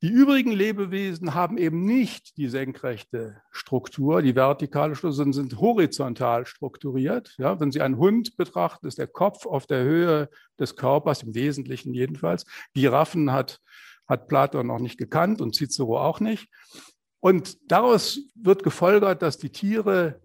Die 0.01 0.09
übrigen 0.09 0.51
Lebewesen 0.51 1.35
haben 1.35 1.57
eben 1.57 1.85
nicht 1.85 2.37
die 2.37 2.47
senkrechte 2.47 3.41
Struktur, 3.51 4.21
die 4.21 4.35
vertikale 4.35 4.95
Struktur, 4.95 5.15
sondern 5.15 5.33
sind 5.33 5.59
horizontal 5.59 6.47
strukturiert. 6.47 7.35
Ja, 7.37 7.59
wenn 7.59 7.71
Sie 7.71 7.81
einen 7.81 7.97
Hund 7.97 8.35
betrachten, 8.35 8.87
ist 8.87 8.97
der 8.97 9.07
Kopf 9.07 9.45
auf 9.45 9.67
der 9.67 9.83
Höhe 9.83 10.29
des 10.59 10.75
Körpers, 10.75 11.21
im 11.21 11.35
Wesentlichen 11.35 11.93
jedenfalls. 11.93 12.45
Giraffen 12.73 13.31
hat, 13.31 13.59
hat 14.07 14.27
Platon 14.27 14.67
noch 14.67 14.79
nicht 14.79 14.97
gekannt 14.97 15.39
und 15.39 15.55
Cicero 15.55 15.99
auch 16.01 16.19
nicht. 16.19 16.49
Und 17.19 17.71
daraus 17.71 18.19
wird 18.33 18.63
gefolgert, 18.63 19.21
dass 19.21 19.37
die 19.37 19.51
Tiere 19.51 20.19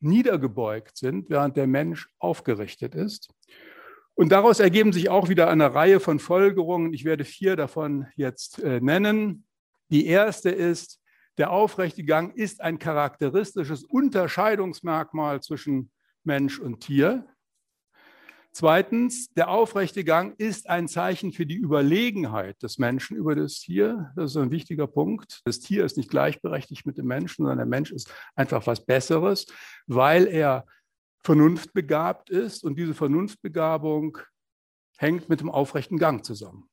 niedergebeugt 0.00 0.98
sind, 0.98 1.30
während 1.30 1.56
der 1.56 1.66
Mensch 1.66 2.10
aufgerichtet 2.18 2.94
ist. 2.94 3.30
Und 4.14 4.30
daraus 4.30 4.60
ergeben 4.60 4.92
sich 4.92 5.08
auch 5.08 5.28
wieder 5.28 5.48
eine 5.48 5.74
Reihe 5.74 6.00
von 6.00 6.18
Folgerungen. 6.18 6.92
Ich 6.92 7.04
werde 7.04 7.24
vier 7.24 7.56
davon 7.56 8.06
jetzt 8.16 8.62
äh, 8.62 8.80
nennen. 8.80 9.46
Die 9.88 10.06
erste 10.06 10.50
ist, 10.50 11.00
der 11.38 11.50
aufrechte 11.50 12.04
Gang 12.04 12.36
ist 12.36 12.60
ein 12.60 12.78
charakteristisches 12.78 13.84
Unterscheidungsmerkmal 13.84 15.40
zwischen 15.40 15.90
Mensch 16.24 16.58
und 16.58 16.80
Tier. 16.80 17.26
Zweitens, 18.54 19.32
der 19.32 19.48
aufrechte 19.48 20.04
Gang 20.04 20.38
ist 20.38 20.68
ein 20.68 20.86
Zeichen 20.86 21.32
für 21.32 21.46
die 21.46 21.56
Überlegenheit 21.56 22.62
des 22.62 22.76
Menschen 22.76 23.16
über 23.16 23.34
das 23.34 23.60
Tier. 23.60 24.12
Das 24.14 24.32
ist 24.32 24.36
ein 24.36 24.50
wichtiger 24.50 24.86
Punkt. 24.86 25.40
Das 25.46 25.58
Tier 25.58 25.86
ist 25.86 25.96
nicht 25.96 26.10
gleichberechtigt 26.10 26.84
mit 26.84 26.98
dem 26.98 27.06
Menschen, 27.06 27.44
sondern 27.44 27.56
der 27.56 27.66
Mensch 27.66 27.92
ist 27.92 28.12
einfach 28.34 28.66
was 28.66 28.84
Besseres, 28.84 29.46
weil 29.86 30.26
er 30.26 30.66
vernunftbegabt 31.24 32.30
ist 32.30 32.64
und 32.64 32.78
diese 32.78 32.94
Vernunftbegabung 32.94 34.18
hängt 34.96 35.28
mit 35.28 35.40
dem 35.40 35.50
aufrechten 35.50 35.98
Gang 35.98 36.24
zusammen. 36.24 36.68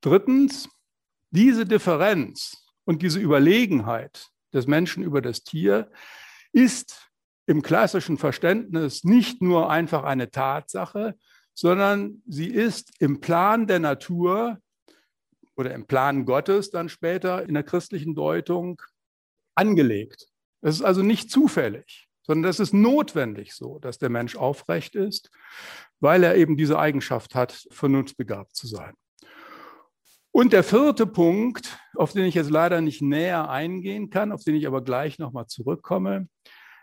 Drittens, 0.00 0.68
diese 1.30 1.66
Differenz 1.66 2.66
und 2.84 3.02
diese 3.02 3.20
Überlegenheit 3.20 4.30
des 4.52 4.66
Menschen 4.66 5.02
über 5.02 5.20
das 5.20 5.42
Tier 5.42 5.90
ist 6.52 7.10
im 7.46 7.62
klassischen 7.62 8.18
Verständnis 8.18 9.04
nicht 9.04 9.42
nur 9.42 9.70
einfach 9.70 10.04
eine 10.04 10.30
Tatsache, 10.30 11.16
sondern 11.54 12.22
sie 12.26 12.48
ist 12.48 12.92
im 13.00 13.20
Plan 13.20 13.66
der 13.66 13.80
Natur 13.80 14.58
oder 15.56 15.74
im 15.74 15.86
Plan 15.86 16.24
Gottes 16.24 16.70
dann 16.70 16.88
später 16.88 17.42
in 17.42 17.54
der 17.54 17.64
christlichen 17.64 18.14
Deutung 18.14 18.80
angelegt. 19.54 20.28
Es 20.60 20.76
ist 20.76 20.82
also 20.82 21.02
nicht 21.02 21.30
zufällig 21.30 22.07
sondern 22.28 22.42
das 22.42 22.60
ist 22.60 22.74
notwendig 22.74 23.54
so, 23.54 23.78
dass 23.78 23.96
der 23.98 24.10
Mensch 24.10 24.36
aufrecht 24.36 24.94
ist, 24.94 25.30
weil 25.98 26.22
er 26.22 26.36
eben 26.36 26.58
diese 26.58 26.78
Eigenschaft 26.78 27.34
hat, 27.34 27.66
vernunftbegabt 27.70 28.54
zu 28.54 28.66
sein. 28.66 28.92
Und 30.30 30.52
der 30.52 30.62
vierte 30.62 31.06
Punkt, 31.06 31.78
auf 31.94 32.12
den 32.12 32.26
ich 32.26 32.34
jetzt 32.34 32.50
leider 32.50 32.82
nicht 32.82 33.00
näher 33.00 33.48
eingehen 33.48 34.10
kann, 34.10 34.30
auf 34.30 34.44
den 34.44 34.54
ich 34.54 34.66
aber 34.66 34.84
gleich 34.84 35.18
nochmal 35.18 35.46
zurückkomme, 35.46 36.28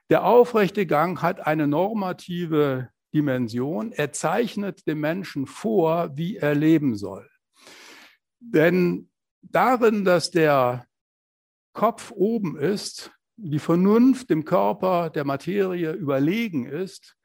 der 0.09 0.25
aufrechte 0.25 0.87
Gang 0.87 1.21
hat 1.21 1.45
eine 1.45 1.67
normative 1.67 2.89
Dimension. 3.13 3.91
Er 3.91 4.11
zeichnet 4.11 4.87
dem 4.87 4.99
Menschen 4.99 5.45
vor, 5.45 6.17
wie 6.17 6.37
er 6.37 6.55
leben 6.55 6.95
soll. 6.95 7.29
Denn 8.39 9.09
darin, 9.43 10.05
dass 10.05 10.31
der 10.31 10.87
Kopf 11.73 12.11
oben 12.11 12.57
ist, 12.57 13.14
die 13.37 13.59
Vernunft 13.59 14.29
dem 14.29 14.45
Körper, 14.45 15.09
der 15.09 15.25
Materie 15.25 15.91
überlegen 15.91 16.65
ist, 16.65 17.17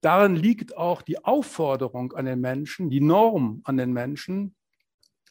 darin 0.00 0.36
liegt 0.36 0.76
auch 0.76 1.02
die 1.02 1.24
Aufforderung 1.24 2.12
an 2.12 2.26
den 2.26 2.40
Menschen, 2.40 2.90
die 2.90 3.00
Norm 3.00 3.60
an 3.64 3.76
den 3.76 3.92
Menschen, 3.92 4.54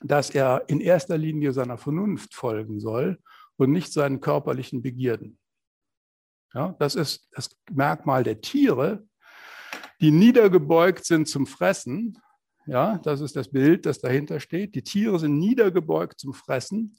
dass 0.01 0.30
er 0.30 0.63
in 0.68 0.80
erster 0.80 1.18
Linie 1.18 1.54
seiner 1.54 1.78
Vernunft 1.78 2.34
folgen 2.34 2.80
soll 2.80 3.20
und 3.58 3.72
nicht 3.72 3.92
seinen 3.92 4.22
körperlichen 4.22 4.82
Begierden. 4.82 5.38
Ja, 6.54 6.75
das 6.80 6.96
ist 6.96 7.30
das 7.32 7.56
Merkmal 7.72 8.24
der 8.24 8.42
Tiere, 8.42 9.06
die 10.01 10.12
niedergebeugt 10.12 11.06
sind 11.06 11.28
zum 11.28 11.46
Fressen. 11.46 12.18
Ja, 12.66 12.98
das 13.00 13.22
ist 13.22 13.36
das 13.36 13.51
Bild, 13.51 13.86
das 13.86 14.00
dahinter 14.00 14.39
steht. 14.39 14.74
Die 14.75 14.84
Tiere 14.84 15.20
sind 15.20 15.38
niedergebeugt 15.38 16.20
zum 16.20 16.34
Fressen. 16.34 16.98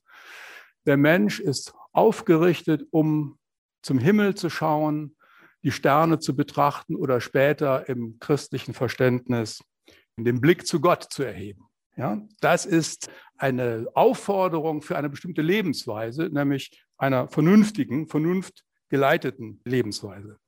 Der 0.87 0.97
Mensch 0.97 1.41
ist 1.41 1.75
aufgerichtet, 1.93 2.87
um 2.91 3.39
zum 3.83 3.99
Himmel 3.99 4.35
zu 4.35 4.51
schauen, 4.51 5.17
die 5.63 5.73
Sterne 5.73 6.19
zu 6.19 6.35
betrachten 6.35 6.97
oder 6.97 7.21
später 7.21 7.89
im 7.89 8.19
christlichen 8.19 8.75
Verständnis 8.75 9.63
den 10.17 10.41
Blick 10.41 10.67
zu 10.67 10.81
Gott 10.81 11.05
zu 11.11 11.23
erheben. 11.23 11.67
Ja, 11.97 12.23
das 12.41 12.67
ist 12.67 13.11
eine 13.37 13.89
Aufforderung 13.95 14.81
für 14.81 14.97
eine 14.97 15.11
bestimmte 15.11 15.43
Lebensweise, 15.43 16.29
nämlich 16.31 16.83
einer 16.97 17.29
vernünftigen, 17.29 18.07
vernunftgeleiteten 18.07 19.61
Lebensweise. 19.65 20.39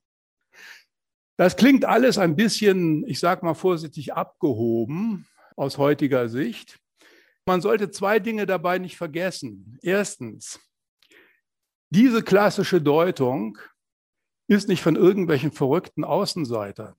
Das 1.37 1.55
klingt 1.55 1.85
alles 1.85 2.17
ein 2.17 2.35
bisschen, 2.35 3.07
ich 3.07 3.19
sage 3.19 3.45
mal 3.45 3.55
vorsichtig, 3.55 4.13
abgehoben 4.13 5.27
aus 5.55 5.77
heutiger 5.77 6.29
Sicht. 6.29 6.79
Man 7.45 7.61
sollte 7.61 7.91
zwei 7.91 8.19
Dinge 8.19 8.45
dabei 8.45 8.79
nicht 8.79 8.97
vergessen. 8.97 9.77
Erstens, 9.81 10.59
diese 11.93 12.23
klassische 12.23 12.81
Deutung 12.81 13.59
ist 14.47 14.67
nicht 14.67 14.81
von 14.81 14.95
irgendwelchen 14.95 15.51
verrückten 15.51 16.03
Außenseitern 16.03 16.95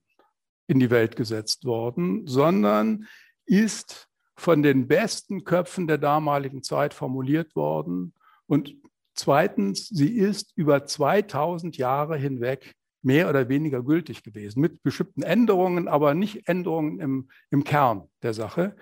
in 0.67 0.79
die 0.79 0.89
Welt 0.89 1.17
gesetzt 1.17 1.65
worden, 1.65 2.25
sondern 2.27 3.05
ist 3.45 4.07
von 4.37 4.63
den 4.63 4.87
besten 4.87 5.43
Köpfen 5.43 5.87
der 5.87 5.97
damaligen 5.97 6.63
Zeit 6.63 6.93
formuliert 6.93 7.55
worden. 7.55 8.13
Und 8.47 8.75
zweitens, 9.13 9.89
sie 9.89 10.17
ist 10.17 10.53
über 10.55 10.85
2000 10.85 11.77
Jahre 11.77 12.17
hinweg 12.17 12.73
mehr 13.01 13.29
oder 13.29 13.49
weniger 13.49 13.83
gültig 13.83 14.23
gewesen, 14.23 14.61
mit 14.61 14.81
bestimmten 14.81 15.23
Änderungen, 15.23 15.89
aber 15.89 16.13
nicht 16.13 16.47
Änderungen 16.47 16.99
im, 17.01 17.29
im 17.51 17.65
Kern 17.65 18.07
der 18.23 18.33
Sache. 18.33 18.77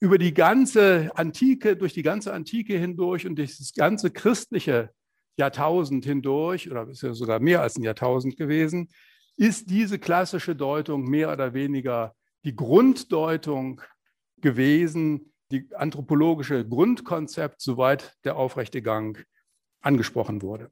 Über 0.00 0.18
die 0.18 0.34
ganze 0.34 1.10
Antike, 1.14 1.76
durch 1.76 1.94
die 1.94 2.02
ganze 2.02 2.32
Antike 2.32 2.78
hindurch 2.78 3.26
und 3.26 3.36
durch 3.36 3.56
das 3.56 3.72
ganze 3.72 4.10
christliche 4.10 4.90
Jahrtausend 5.40 6.04
hindurch, 6.04 6.70
oder 6.70 6.88
ist 6.88 7.02
ja 7.02 7.12
sogar 7.14 7.40
mehr 7.40 7.62
als 7.62 7.76
ein 7.76 7.82
Jahrtausend 7.82 8.36
gewesen, 8.36 8.88
ist 9.36 9.70
diese 9.70 9.98
klassische 9.98 10.54
Deutung 10.54 11.04
mehr 11.04 11.32
oder 11.32 11.54
weniger 11.54 12.14
die 12.44 12.54
Grunddeutung 12.54 13.80
gewesen, 14.40 15.32
die 15.50 15.68
anthropologische 15.74 16.66
Grundkonzept, 16.66 17.60
soweit 17.60 18.14
der 18.24 18.36
aufrechte 18.36 18.82
Gang 18.82 19.26
angesprochen 19.80 20.42
wurde. 20.42 20.70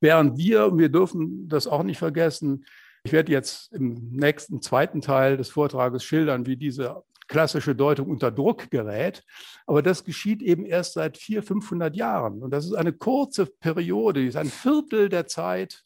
Während 0.00 0.36
wir, 0.36 0.76
wir 0.76 0.90
dürfen 0.90 1.48
das 1.48 1.66
auch 1.66 1.82
nicht 1.82 1.98
vergessen, 1.98 2.66
ich 3.02 3.12
werde 3.12 3.32
jetzt 3.32 3.72
im 3.72 4.10
nächsten 4.10 4.62
zweiten 4.62 5.00
Teil 5.00 5.36
des 5.36 5.50
Vortrages 5.50 6.04
schildern, 6.04 6.46
wie 6.46 6.56
diese 6.56 7.02
klassische 7.26 7.74
Deutung 7.74 8.08
unter 8.08 8.30
Druck 8.30 8.70
gerät. 8.70 9.24
Aber 9.66 9.82
das 9.82 10.04
geschieht 10.04 10.42
eben 10.42 10.64
erst 10.64 10.94
seit 10.94 11.18
400, 11.18 11.48
500 11.48 11.96
Jahren. 11.96 12.42
Und 12.42 12.50
das 12.50 12.64
ist 12.66 12.74
eine 12.74 12.92
kurze 12.92 13.46
Periode, 13.46 14.20
die 14.20 14.28
ist 14.28 14.36
ein 14.36 14.50
Viertel 14.50 15.08
der 15.08 15.26
Zeit, 15.26 15.84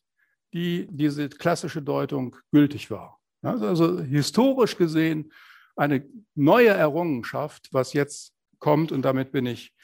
die 0.52 0.86
diese 0.90 1.28
klassische 1.28 1.82
Deutung 1.82 2.36
gültig 2.50 2.90
war. 2.90 3.18
Also 3.42 4.00
historisch 4.00 4.76
gesehen 4.76 5.32
eine 5.76 6.04
neue 6.34 6.70
Errungenschaft, 6.70 7.68
was 7.72 7.92
jetzt 7.92 8.32
kommt. 8.58 8.90
Und 8.90 9.02
damit 9.02 9.30
bin 9.30 9.46
ich 9.46 9.74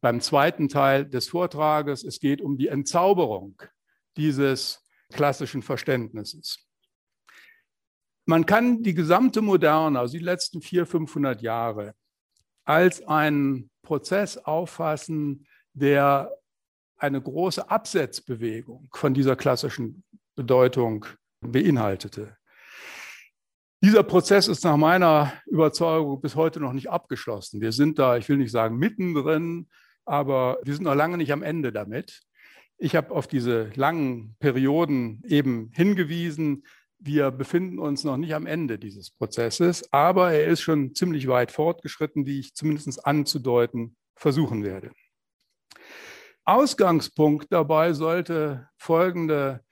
beim 0.00 0.20
zweiten 0.20 0.68
Teil 0.68 1.04
des 1.04 1.28
Vortrages. 1.28 2.04
Es 2.04 2.20
geht 2.20 2.40
um 2.40 2.56
die 2.56 2.68
Entzauberung 2.68 3.60
dieses 4.16 4.84
klassischen 5.12 5.62
Verständnisses. 5.62 6.66
Man 8.24 8.46
kann 8.46 8.82
die 8.82 8.94
gesamte 8.94 9.42
Moderne, 9.42 9.98
also 9.98 10.16
die 10.16 10.24
letzten 10.24 10.62
400, 10.62 10.90
500 10.90 11.42
Jahre, 11.42 11.94
als 12.64 13.06
einen 13.06 13.70
Prozess 13.82 14.36
auffassen, 14.38 15.46
der 15.72 16.30
eine 16.96 17.20
große 17.20 17.68
Absetzbewegung 17.68 18.88
von 18.92 19.12
dieser 19.12 19.34
klassischen 19.34 20.04
Bedeutung 20.36 21.04
beinhaltete. 21.40 22.36
Dieser 23.82 24.04
Prozess 24.04 24.46
ist 24.46 24.62
nach 24.62 24.76
meiner 24.76 25.32
Überzeugung 25.46 26.20
bis 26.20 26.36
heute 26.36 26.60
noch 26.60 26.72
nicht 26.72 26.88
abgeschlossen. 26.88 27.60
Wir 27.60 27.72
sind 27.72 27.98
da, 27.98 28.16
ich 28.16 28.28
will 28.28 28.36
nicht 28.36 28.52
sagen 28.52 28.76
mittendrin, 28.76 29.68
aber 30.04 30.58
wir 30.62 30.74
sind 30.74 30.84
noch 30.84 30.94
lange 30.94 31.16
nicht 31.16 31.32
am 31.32 31.42
Ende 31.42 31.72
damit. 31.72 32.22
Ich 32.78 32.94
habe 32.94 33.10
auf 33.10 33.26
diese 33.26 33.70
langen 33.74 34.36
Perioden 34.38 35.22
eben 35.26 35.72
hingewiesen. 35.74 36.64
Wir 37.04 37.32
befinden 37.32 37.80
uns 37.80 38.04
noch 38.04 38.16
nicht 38.16 38.32
am 38.32 38.46
Ende 38.46 38.78
dieses 38.78 39.10
Prozesses, 39.10 39.92
aber 39.92 40.30
er 40.30 40.46
ist 40.46 40.60
schon 40.60 40.94
ziemlich 40.94 41.26
weit 41.26 41.50
fortgeschritten, 41.50 42.26
wie 42.26 42.38
ich 42.38 42.54
zumindest 42.54 43.04
anzudeuten 43.04 43.96
versuchen 44.14 44.62
werde. 44.62 44.92
Ausgangspunkt 46.44 47.48
dabei 47.50 47.92
sollte 47.92 48.68
folgende 48.76 49.64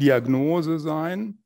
Diagnose 0.00 0.78
sein, 0.78 1.42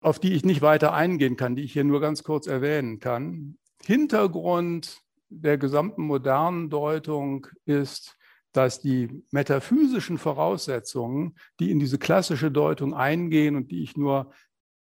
auf 0.00 0.18
die 0.18 0.32
ich 0.32 0.46
nicht 0.46 0.62
weiter 0.62 0.94
eingehen 0.94 1.36
kann, 1.36 1.54
die 1.54 1.64
ich 1.64 1.74
hier 1.74 1.84
nur 1.84 2.00
ganz 2.00 2.22
kurz 2.22 2.46
erwähnen 2.46 3.00
kann. 3.00 3.58
Hintergrund 3.84 5.02
der 5.28 5.58
gesamten 5.58 6.04
modernen 6.04 6.70
Deutung 6.70 7.48
ist, 7.66 8.16
dass 8.52 8.80
die 8.80 9.24
metaphysischen 9.30 10.18
Voraussetzungen, 10.18 11.36
die 11.58 11.70
in 11.70 11.78
diese 11.78 11.98
klassische 11.98 12.50
Deutung 12.50 12.94
eingehen 12.94 13.56
und 13.56 13.70
die 13.70 13.82
ich 13.82 13.96
nur 13.96 14.32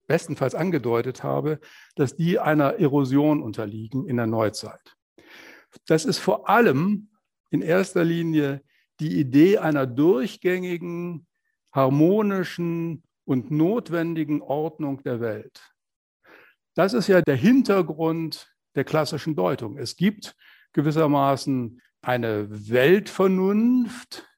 bestenfalls 0.06 0.54
angedeutet 0.54 1.22
habe, 1.22 1.60
dass 1.94 2.16
die 2.16 2.38
einer 2.38 2.78
Erosion 2.78 3.42
unterliegen 3.42 4.06
in 4.06 4.16
der 4.16 4.26
Neuzeit. 4.26 4.96
Das 5.86 6.04
ist 6.04 6.18
vor 6.18 6.48
allem 6.48 7.10
in 7.50 7.62
erster 7.62 8.04
Linie 8.04 8.62
die 9.00 9.18
Idee 9.18 9.58
einer 9.58 9.86
durchgängigen, 9.86 11.26
harmonischen 11.72 13.04
und 13.24 13.50
notwendigen 13.50 14.42
Ordnung 14.42 15.02
der 15.02 15.20
Welt. 15.20 15.72
Das 16.74 16.92
ist 16.94 17.08
ja 17.08 17.20
der 17.20 17.36
Hintergrund 17.36 18.52
der 18.74 18.84
klassischen 18.84 19.36
Deutung. 19.36 19.78
Es 19.78 19.96
gibt 19.96 20.34
gewissermaßen 20.72 21.80
eine 22.02 22.48
Weltvernunft, 22.68 24.28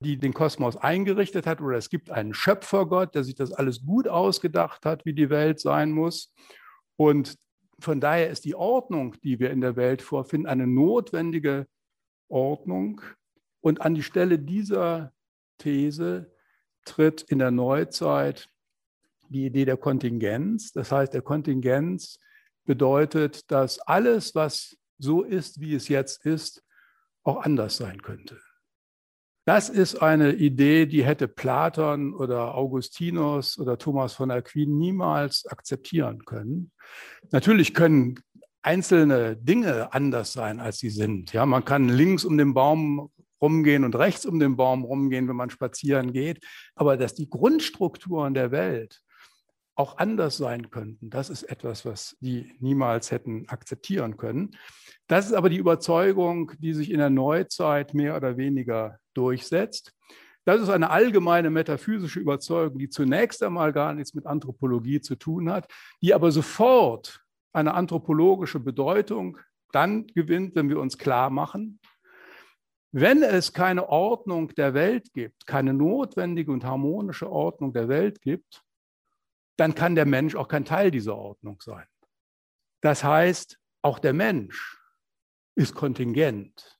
die 0.00 0.18
den 0.18 0.34
Kosmos 0.34 0.76
eingerichtet 0.76 1.46
hat, 1.46 1.60
oder 1.60 1.76
es 1.76 1.88
gibt 1.88 2.10
einen 2.10 2.34
Schöpfergott, 2.34 3.14
der 3.14 3.24
sich 3.24 3.34
das 3.34 3.52
alles 3.52 3.84
gut 3.84 4.08
ausgedacht 4.08 4.84
hat, 4.84 5.04
wie 5.04 5.14
die 5.14 5.30
Welt 5.30 5.60
sein 5.60 5.92
muss. 5.92 6.32
Und 6.96 7.38
von 7.78 8.00
daher 8.00 8.30
ist 8.30 8.44
die 8.44 8.54
Ordnung, 8.54 9.16
die 9.22 9.40
wir 9.40 9.50
in 9.50 9.60
der 9.60 9.76
Welt 9.76 10.02
vorfinden, 10.02 10.46
eine 10.46 10.66
notwendige 10.66 11.66
Ordnung. 12.28 13.00
Und 13.60 13.80
an 13.80 13.94
die 13.94 14.02
Stelle 14.02 14.38
dieser 14.38 15.12
These 15.58 16.32
tritt 16.84 17.22
in 17.22 17.38
der 17.38 17.50
Neuzeit 17.50 18.48
die 19.28 19.46
Idee 19.46 19.64
der 19.64 19.76
Kontingenz. 19.76 20.72
Das 20.72 20.92
heißt, 20.92 21.14
der 21.14 21.22
Kontingenz 21.22 22.18
bedeutet, 22.64 23.50
dass 23.50 23.78
alles, 23.80 24.34
was 24.34 24.76
so 24.98 25.22
ist, 25.22 25.60
wie 25.60 25.74
es 25.74 25.88
jetzt 25.88 26.24
ist, 26.26 26.62
auch 27.24 27.42
anders 27.42 27.76
sein 27.76 28.02
könnte. 28.02 28.40
Das 29.44 29.68
ist 29.68 29.96
eine 29.96 30.34
Idee, 30.34 30.86
die 30.86 31.04
hätte 31.04 31.26
Platon 31.26 32.14
oder 32.14 32.54
Augustinus 32.54 33.58
oder 33.58 33.76
Thomas 33.76 34.12
von 34.12 34.30
Aquin 34.30 34.78
niemals 34.78 35.46
akzeptieren 35.46 36.24
können. 36.24 36.70
Natürlich 37.32 37.74
können 37.74 38.20
einzelne 38.62 39.36
Dinge 39.36 39.92
anders 39.92 40.32
sein, 40.32 40.60
als 40.60 40.78
sie 40.78 40.90
sind. 40.90 41.32
Ja, 41.32 41.44
man 41.44 41.64
kann 41.64 41.88
links 41.88 42.24
um 42.24 42.38
den 42.38 42.54
Baum 42.54 43.10
rumgehen 43.40 43.84
und 43.84 43.96
rechts 43.96 44.24
um 44.24 44.38
den 44.38 44.56
Baum 44.56 44.84
rumgehen, 44.84 45.26
wenn 45.26 45.36
man 45.36 45.50
spazieren 45.50 46.12
geht. 46.12 46.44
Aber 46.76 46.96
dass 46.96 47.14
die 47.14 47.28
Grundstrukturen 47.28 48.34
der 48.34 48.52
Welt 48.52 49.01
auch 49.82 49.98
anders 49.98 50.36
sein 50.36 50.70
könnten, 50.70 51.10
das 51.10 51.28
ist 51.28 51.42
etwas, 51.42 51.84
was 51.84 52.16
die 52.20 52.54
niemals 52.60 53.10
hätten 53.10 53.48
akzeptieren 53.48 54.16
können. 54.16 54.56
Das 55.08 55.26
ist 55.26 55.32
aber 55.32 55.50
die 55.50 55.56
Überzeugung, 55.56 56.52
die 56.60 56.72
sich 56.72 56.92
in 56.92 56.98
der 56.98 57.10
Neuzeit 57.10 57.92
mehr 57.92 58.16
oder 58.16 58.36
weniger 58.36 58.98
durchsetzt. 59.12 59.92
Das 60.44 60.60
ist 60.60 60.68
eine 60.68 60.90
allgemeine 60.90 61.50
metaphysische 61.50 62.20
Überzeugung, 62.20 62.78
die 62.78 62.90
zunächst 62.90 63.42
einmal 63.42 63.72
gar 63.72 63.92
nichts 63.92 64.14
mit 64.14 64.26
Anthropologie 64.26 65.00
zu 65.00 65.16
tun 65.16 65.50
hat, 65.50 65.66
die 66.00 66.14
aber 66.14 66.30
sofort 66.30 67.20
eine 67.52 67.74
anthropologische 67.74 68.60
Bedeutung 68.60 69.38
dann 69.72 70.06
gewinnt, 70.06 70.54
wenn 70.54 70.68
wir 70.68 70.78
uns 70.78 70.96
klar 70.96 71.30
machen, 71.30 71.80
wenn 72.92 73.24
es 73.24 73.52
keine 73.52 73.88
Ordnung 73.88 74.48
der 74.54 74.74
Welt 74.74 75.12
gibt, 75.12 75.46
keine 75.46 75.74
notwendige 75.74 76.52
und 76.52 76.64
harmonische 76.64 77.30
Ordnung 77.30 77.72
der 77.72 77.88
Welt 77.88 78.20
gibt, 78.20 78.62
dann 79.56 79.74
kann 79.74 79.94
der 79.94 80.06
Mensch 80.06 80.34
auch 80.34 80.48
kein 80.48 80.64
Teil 80.64 80.90
dieser 80.90 81.16
Ordnung 81.16 81.60
sein. 81.60 81.86
Das 82.80 83.04
heißt, 83.04 83.58
auch 83.82 83.98
der 83.98 84.12
Mensch 84.12 84.78
ist 85.54 85.74
kontingent. 85.74 86.78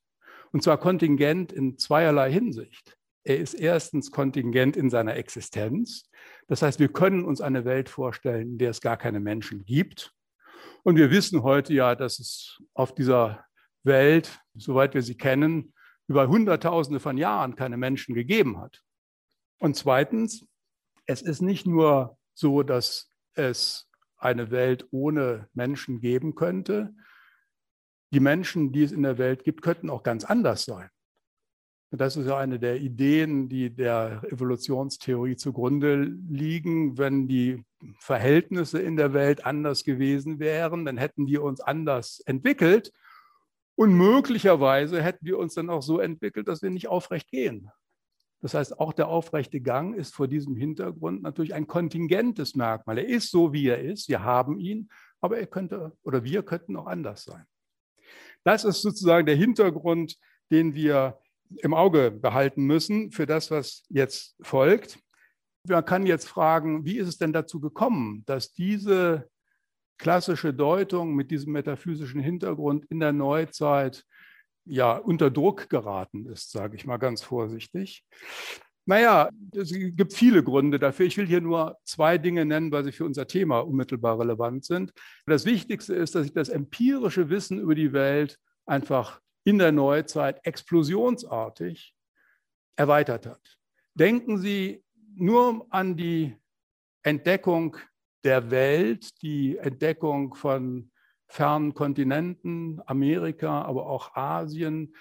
Und 0.52 0.62
zwar 0.62 0.78
kontingent 0.78 1.52
in 1.52 1.78
zweierlei 1.78 2.30
Hinsicht. 2.30 2.96
Er 3.24 3.38
ist 3.38 3.54
erstens 3.54 4.10
kontingent 4.10 4.76
in 4.76 4.90
seiner 4.90 5.16
Existenz. 5.16 6.04
Das 6.48 6.62
heißt, 6.62 6.80
wir 6.80 6.92
können 6.92 7.24
uns 7.24 7.40
eine 7.40 7.64
Welt 7.64 7.88
vorstellen, 7.88 8.52
in 8.52 8.58
der 8.58 8.70
es 8.70 8.80
gar 8.80 8.96
keine 8.96 9.20
Menschen 9.20 9.64
gibt. 9.64 10.12
Und 10.82 10.96
wir 10.96 11.10
wissen 11.10 11.42
heute 11.42 11.72
ja, 11.72 11.94
dass 11.94 12.18
es 12.18 12.60
auf 12.74 12.94
dieser 12.94 13.44
Welt, 13.84 14.40
soweit 14.54 14.94
wir 14.94 15.02
sie 15.02 15.16
kennen, 15.16 15.72
über 16.08 16.28
Hunderttausende 16.28 17.00
von 17.00 17.16
Jahren 17.16 17.54
keine 17.54 17.76
Menschen 17.76 18.14
gegeben 18.14 18.60
hat. 18.60 18.82
Und 19.58 19.76
zweitens, 19.76 20.44
es 21.06 21.22
ist 21.22 21.40
nicht 21.40 21.66
nur 21.66 22.18
so, 22.34 22.62
dass 22.62 23.10
es 23.34 23.88
eine 24.16 24.50
Welt 24.50 24.86
ohne 24.90 25.48
Menschen 25.52 26.00
geben 26.00 26.34
könnte. 26.34 26.94
Die 28.12 28.20
Menschen, 28.20 28.72
die 28.72 28.84
es 28.84 28.92
in 28.92 29.02
der 29.02 29.18
Welt 29.18 29.44
gibt, 29.44 29.62
könnten 29.62 29.90
auch 29.90 30.02
ganz 30.02 30.24
anders 30.24 30.64
sein. 30.64 30.88
Das 31.94 32.16
ist 32.16 32.26
ja 32.26 32.38
eine 32.38 32.58
der 32.58 32.80
Ideen, 32.80 33.50
die 33.50 33.68
der 33.68 34.22
Evolutionstheorie 34.24 35.36
zugrunde 35.36 36.10
liegen. 36.30 36.96
Wenn 36.96 37.28
die 37.28 37.64
Verhältnisse 37.98 38.80
in 38.80 38.96
der 38.96 39.12
Welt 39.12 39.44
anders 39.44 39.84
gewesen 39.84 40.38
wären, 40.38 40.86
dann 40.86 40.96
hätten 40.96 41.26
wir 41.26 41.42
uns 41.42 41.60
anders 41.60 42.20
entwickelt. 42.24 42.92
Und 43.74 43.92
möglicherweise 43.92 45.02
hätten 45.02 45.26
wir 45.26 45.38
uns 45.38 45.54
dann 45.54 45.68
auch 45.68 45.82
so 45.82 45.98
entwickelt, 45.98 46.48
dass 46.48 46.62
wir 46.62 46.70
nicht 46.70 46.88
aufrecht 46.88 47.30
gehen. 47.30 47.70
Das 48.42 48.54
heißt, 48.54 48.80
auch 48.80 48.92
der 48.92 49.08
aufrechte 49.08 49.60
Gang 49.60 49.94
ist 49.94 50.14
vor 50.14 50.26
diesem 50.26 50.56
Hintergrund 50.56 51.22
natürlich 51.22 51.54
ein 51.54 51.68
kontingentes 51.68 52.56
Merkmal. 52.56 52.98
Er 52.98 53.08
ist 53.08 53.30
so, 53.30 53.52
wie 53.52 53.68
er 53.68 53.80
ist. 53.80 54.08
Wir 54.08 54.24
haben 54.24 54.58
ihn, 54.58 54.90
aber 55.20 55.38
er 55.38 55.46
könnte 55.46 55.96
oder 56.02 56.24
wir 56.24 56.42
könnten 56.42 56.76
auch 56.76 56.86
anders 56.86 57.22
sein. 57.22 57.46
Das 58.42 58.64
ist 58.64 58.82
sozusagen 58.82 59.26
der 59.26 59.36
Hintergrund, 59.36 60.18
den 60.50 60.74
wir 60.74 61.20
im 61.58 61.72
Auge 61.72 62.10
behalten 62.10 62.64
müssen 62.64 63.12
für 63.12 63.26
das, 63.26 63.50
was 63.52 63.84
jetzt 63.88 64.36
folgt. 64.42 64.98
Man 65.68 65.84
kann 65.84 66.06
jetzt 66.06 66.28
fragen, 66.28 66.84
wie 66.84 66.98
ist 66.98 67.08
es 67.08 67.18
denn 67.18 67.32
dazu 67.32 67.60
gekommen, 67.60 68.24
dass 68.26 68.52
diese 68.52 69.28
klassische 69.98 70.52
Deutung 70.52 71.14
mit 71.14 71.30
diesem 71.30 71.52
metaphysischen 71.52 72.20
Hintergrund 72.20 72.86
in 72.86 72.98
der 72.98 73.12
Neuzeit 73.12 74.04
ja 74.64 74.96
unter 74.96 75.30
Druck 75.30 75.68
geraten 75.68 76.26
ist, 76.26 76.50
sage 76.50 76.76
ich 76.76 76.86
mal 76.86 76.98
ganz 76.98 77.22
vorsichtig. 77.22 78.04
Naja, 78.84 79.30
es 79.54 79.72
gibt 79.72 80.12
viele 80.12 80.42
Gründe 80.42 80.78
dafür. 80.78 81.06
Ich 81.06 81.16
will 81.16 81.26
hier 81.26 81.40
nur 81.40 81.78
zwei 81.84 82.18
Dinge 82.18 82.44
nennen, 82.44 82.72
weil 82.72 82.82
sie 82.84 82.92
für 82.92 83.04
unser 83.04 83.28
Thema 83.28 83.60
unmittelbar 83.60 84.18
relevant 84.18 84.64
sind. 84.64 84.92
Das 85.26 85.44
Wichtigste 85.44 85.94
ist, 85.94 86.14
dass 86.14 86.24
sich 86.24 86.32
das 86.32 86.48
empirische 86.48 87.30
Wissen 87.30 87.60
über 87.60 87.76
die 87.76 87.92
Welt 87.92 88.38
einfach 88.66 89.20
in 89.44 89.58
der 89.58 89.72
Neuzeit 89.72 90.44
explosionsartig 90.44 91.94
erweitert 92.76 93.26
hat. 93.26 93.58
Denken 93.94 94.38
Sie 94.38 94.82
nur 95.14 95.66
an 95.70 95.96
die 95.96 96.36
Entdeckung 97.02 97.76
der 98.24 98.50
Welt, 98.50 99.20
die 99.22 99.58
Entdeckung 99.58 100.34
von 100.34 100.91
fernen 101.32 101.72
Kontinenten, 101.72 102.82
Amerika, 102.84 103.62
aber 103.62 103.86
auch 103.86 104.14
Asien, 104.14 104.94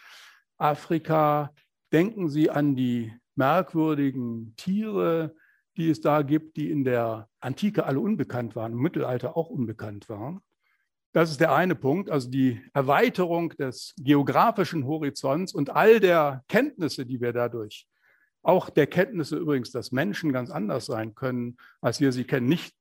Afrika. 0.57 1.53
Denken 1.91 2.29
Sie 2.29 2.49
an 2.49 2.75
die 2.77 3.13
merkwürdigen 3.35 4.53
Tiere, 4.55 5.35
die 5.75 5.89
es 5.89 5.99
da 5.99 6.21
gibt, 6.21 6.55
die 6.55 6.71
in 6.71 6.85
der 6.85 7.27
Antike 7.41 7.85
alle 7.85 7.99
unbekannt 7.99 8.55
waren, 8.55 8.71
im 8.71 8.79
Mittelalter 8.79 9.35
auch 9.35 9.49
unbekannt 9.49 10.07
waren. 10.07 10.39
Das 11.11 11.31
ist 11.31 11.41
der 11.41 11.53
eine 11.53 11.75
Punkt, 11.75 12.09
also 12.09 12.29
die 12.29 12.61
Erweiterung 12.73 13.49
des 13.49 13.93
geografischen 13.97 14.85
Horizonts 14.85 15.53
und 15.53 15.69
all 15.71 15.99
der 15.99 16.45
Kenntnisse, 16.47 17.05
die 17.05 17.19
wir 17.19 17.33
dadurch, 17.33 17.87
auch 18.41 18.69
der 18.69 18.87
Kenntnisse 18.87 19.35
übrigens, 19.35 19.71
dass 19.71 19.91
Menschen 19.91 20.31
ganz 20.31 20.49
anders 20.49 20.85
sein 20.85 21.13
können, 21.13 21.57
als 21.81 21.99
wir 21.99 22.13
sie 22.13 22.23
kennen, 22.23 22.47
nicht 22.47 22.73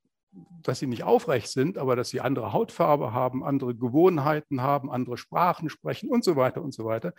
dass 0.62 0.78
sie 0.78 0.86
nicht 0.86 1.02
aufrecht 1.02 1.48
sind, 1.48 1.78
aber 1.78 1.96
dass 1.96 2.10
sie 2.10 2.20
andere 2.20 2.52
Hautfarbe 2.52 3.12
haben, 3.12 3.44
andere 3.44 3.74
Gewohnheiten 3.74 4.62
haben, 4.62 4.90
andere 4.90 5.16
Sprachen 5.16 5.68
sprechen 5.68 6.08
und 6.10 6.24
so 6.24 6.36
weiter 6.36 6.62
und 6.62 6.72
so 6.72 6.84
weiter. 6.84 7.14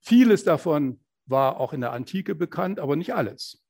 Vieles 0.00 0.44
davon 0.44 1.00
war 1.26 1.60
auch 1.60 1.72
in 1.72 1.80
der 1.80 1.92
Antike 1.92 2.34
bekannt, 2.34 2.80
aber 2.80 2.96
nicht 2.96 3.14
alles. 3.14 3.62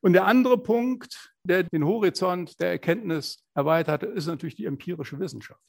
Und 0.00 0.14
der 0.14 0.26
andere 0.26 0.58
Punkt, 0.58 1.32
der 1.44 1.64
den 1.64 1.84
Horizont 1.84 2.60
der 2.60 2.70
Erkenntnis 2.70 3.44
erweiterte, 3.54 4.06
ist 4.06 4.26
natürlich 4.26 4.54
die 4.54 4.64
empirische 4.64 5.18
Wissenschaft, 5.18 5.60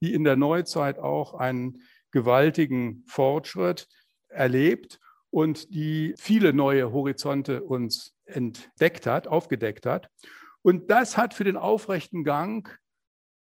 die 0.00 0.14
in 0.14 0.24
der 0.24 0.36
Neuzeit 0.36 0.98
auch 0.98 1.34
einen 1.34 1.82
gewaltigen 2.10 3.04
Fortschritt 3.06 3.86
erlebt 4.28 5.00
und 5.30 5.74
die 5.74 6.14
viele 6.16 6.52
neue 6.52 6.92
Horizonte 6.92 7.62
uns 7.62 8.14
entdeckt 8.24 9.06
hat, 9.06 9.26
aufgedeckt 9.28 9.84
hat. 9.84 10.08
Und 10.62 10.90
das 10.90 11.16
hat 11.16 11.34
für 11.34 11.44
den 11.44 11.56
aufrechten 11.56 12.24
Gang 12.24 12.78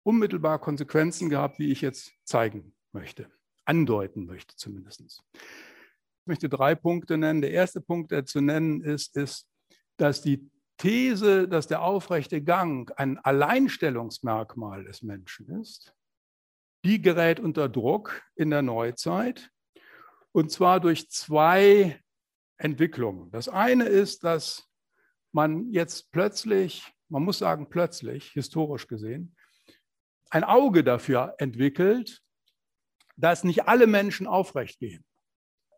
unmittelbar 0.04 0.60
Konsequenzen 0.60 1.30
gehabt, 1.30 1.60
wie 1.60 1.72
ich 1.72 1.82
jetzt 1.82 2.14
zeigen 2.24 2.74
möchte, 2.92 3.32
andeuten 3.66 4.26
möchte 4.26 4.56
zumindest. 4.56 5.02
Ich 5.02 6.28
möchte 6.28 6.50
drei 6.50 6.76
Punkte 6.76 7.18
nennen. 7.18 7.42
Der 7.42 7.52
erste 7.52 7.82
Punkt, 7.82 8.12
der 8.12 8.26
zu 8.26 8.42
nennen 8.42 8.82
ist, 8.82 9.18
ist, 9.18 9.48
dass 9.98 10.22
die 10.22 10.50
These, 10.78 11.48
dass 11.48 11.68
der 11.68 11.82
aufrechte 11.82 12.42
Gang 12.42 12.92
ein 12.98 13.20
Alleinstellungsmerkmal 13.20 14.84
des 14.84 15.02
Menschen 15.02 15.62
ist, 15.62 15.94
die 16.84 17.02
gerät 17.02 17.40
unter 17.40 17.70
Druck 17.70 18.24
in 18.36 18.50
der 18.50 18.62
Neuzeit 18.62 19.52
und 20.34 20.52
zwar 20.52 20.80
durch 20.80 21.10
zwei 21.10 22.02
Entwicklungen. 22.58 23.32
Das 23.32 23.48
eine 23.48 23.86
ist, 23.86 24.24
dass 24.24 24.68
man 25.34 25.72
jetzt 25.72 26.12
plötzlich, 26.12 26.94
man 27.10 27.24
muss 27.24 27.40
sagen 27.40 27.68
plötzlich, 27.70 28.32
historisch 28.32 28.88
gesehen, 28.88 29.36
ein 30.30 30.44
Auge 30.44 30.84
dafür 30.84 31.36
entwickelt, 31.38 32.22
dass 33.16 33.44
nicht 33.44 33.68
alle 33.68 33.88
Menschen 33.88 34.28
aufrecht 34.28 34.80
gehen. 34.80 35.04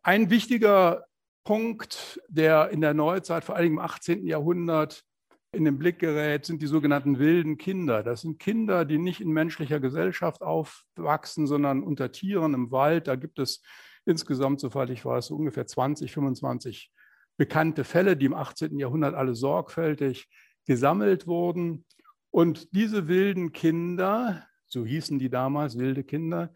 Ein 0.04 0.30
wichtiger 0.30 1.06
Punkt, 1.44 2.22
der 2.28 2.70
in 2.70 2.82
der 2.82 2.94
Neuzeit, 2.94 3.44
vor 3.44 3.56
allem 3.56 3.74
im 3.74 3.80
18. 3.80 4.26
Jahrhundert, 4.26 5.04
in 5.52 5.64
den 5.64 5.78
Blick 5.78 6.00
gerät, 6.00 6.46
sind 6.46 6.62
die 6.62 6.68
sogenannten 6.68 7.20
wilden 7.20 7.58
Kinder. 7.58 8.04
Das 8.04 8.22
sind 8.22 8.40
Kinder, 8.40 8.84
die 8.84 8.98
nicht 8.98 9.22
in 9.22 9.30
menschlicher 9.30 9.80
Gesellschaft 9.80 10.42
aufwachsen, 10.42 11.48
sondern 11.48 11.84
unter 11.84 12.12
Tieren 12.12 12.54
im 12.54 12.72
Wald. 12.72 13.08
Da 13.08 13.16
gibt 13.16 13.40
es 13.40 13.62
insgesamt, 14.06 14.60
soweit 14.60 14.90
ich 14.90 15.06
weiß, 15.06 15.32
ungefähr 15.32 15.66
20, 15.66 16.12
25 16.12 16.92
bekannte 17.38 17.84
Fälle, 17.84 18.18
die 18.18 18.26
im 18.26 18.34
18. 18.34 18.80
Jahrhundert 18.80 19.16
alle 19.16 19.36
sorgfältig 19.36 20.28
gesammelt 20.66 21.28
wurden. 21.28 21.86
Und 22.32 22.74
diese 22.76 23.08
wilden 23.08 23.52
Kinder, 23.52 24.48
so 24.68 24.86
hießen 24.86 25.20
die 25.20 25.30
damals, 25.30 25.78
wilde 25.78 26.04
Kinder, 26.04 26.54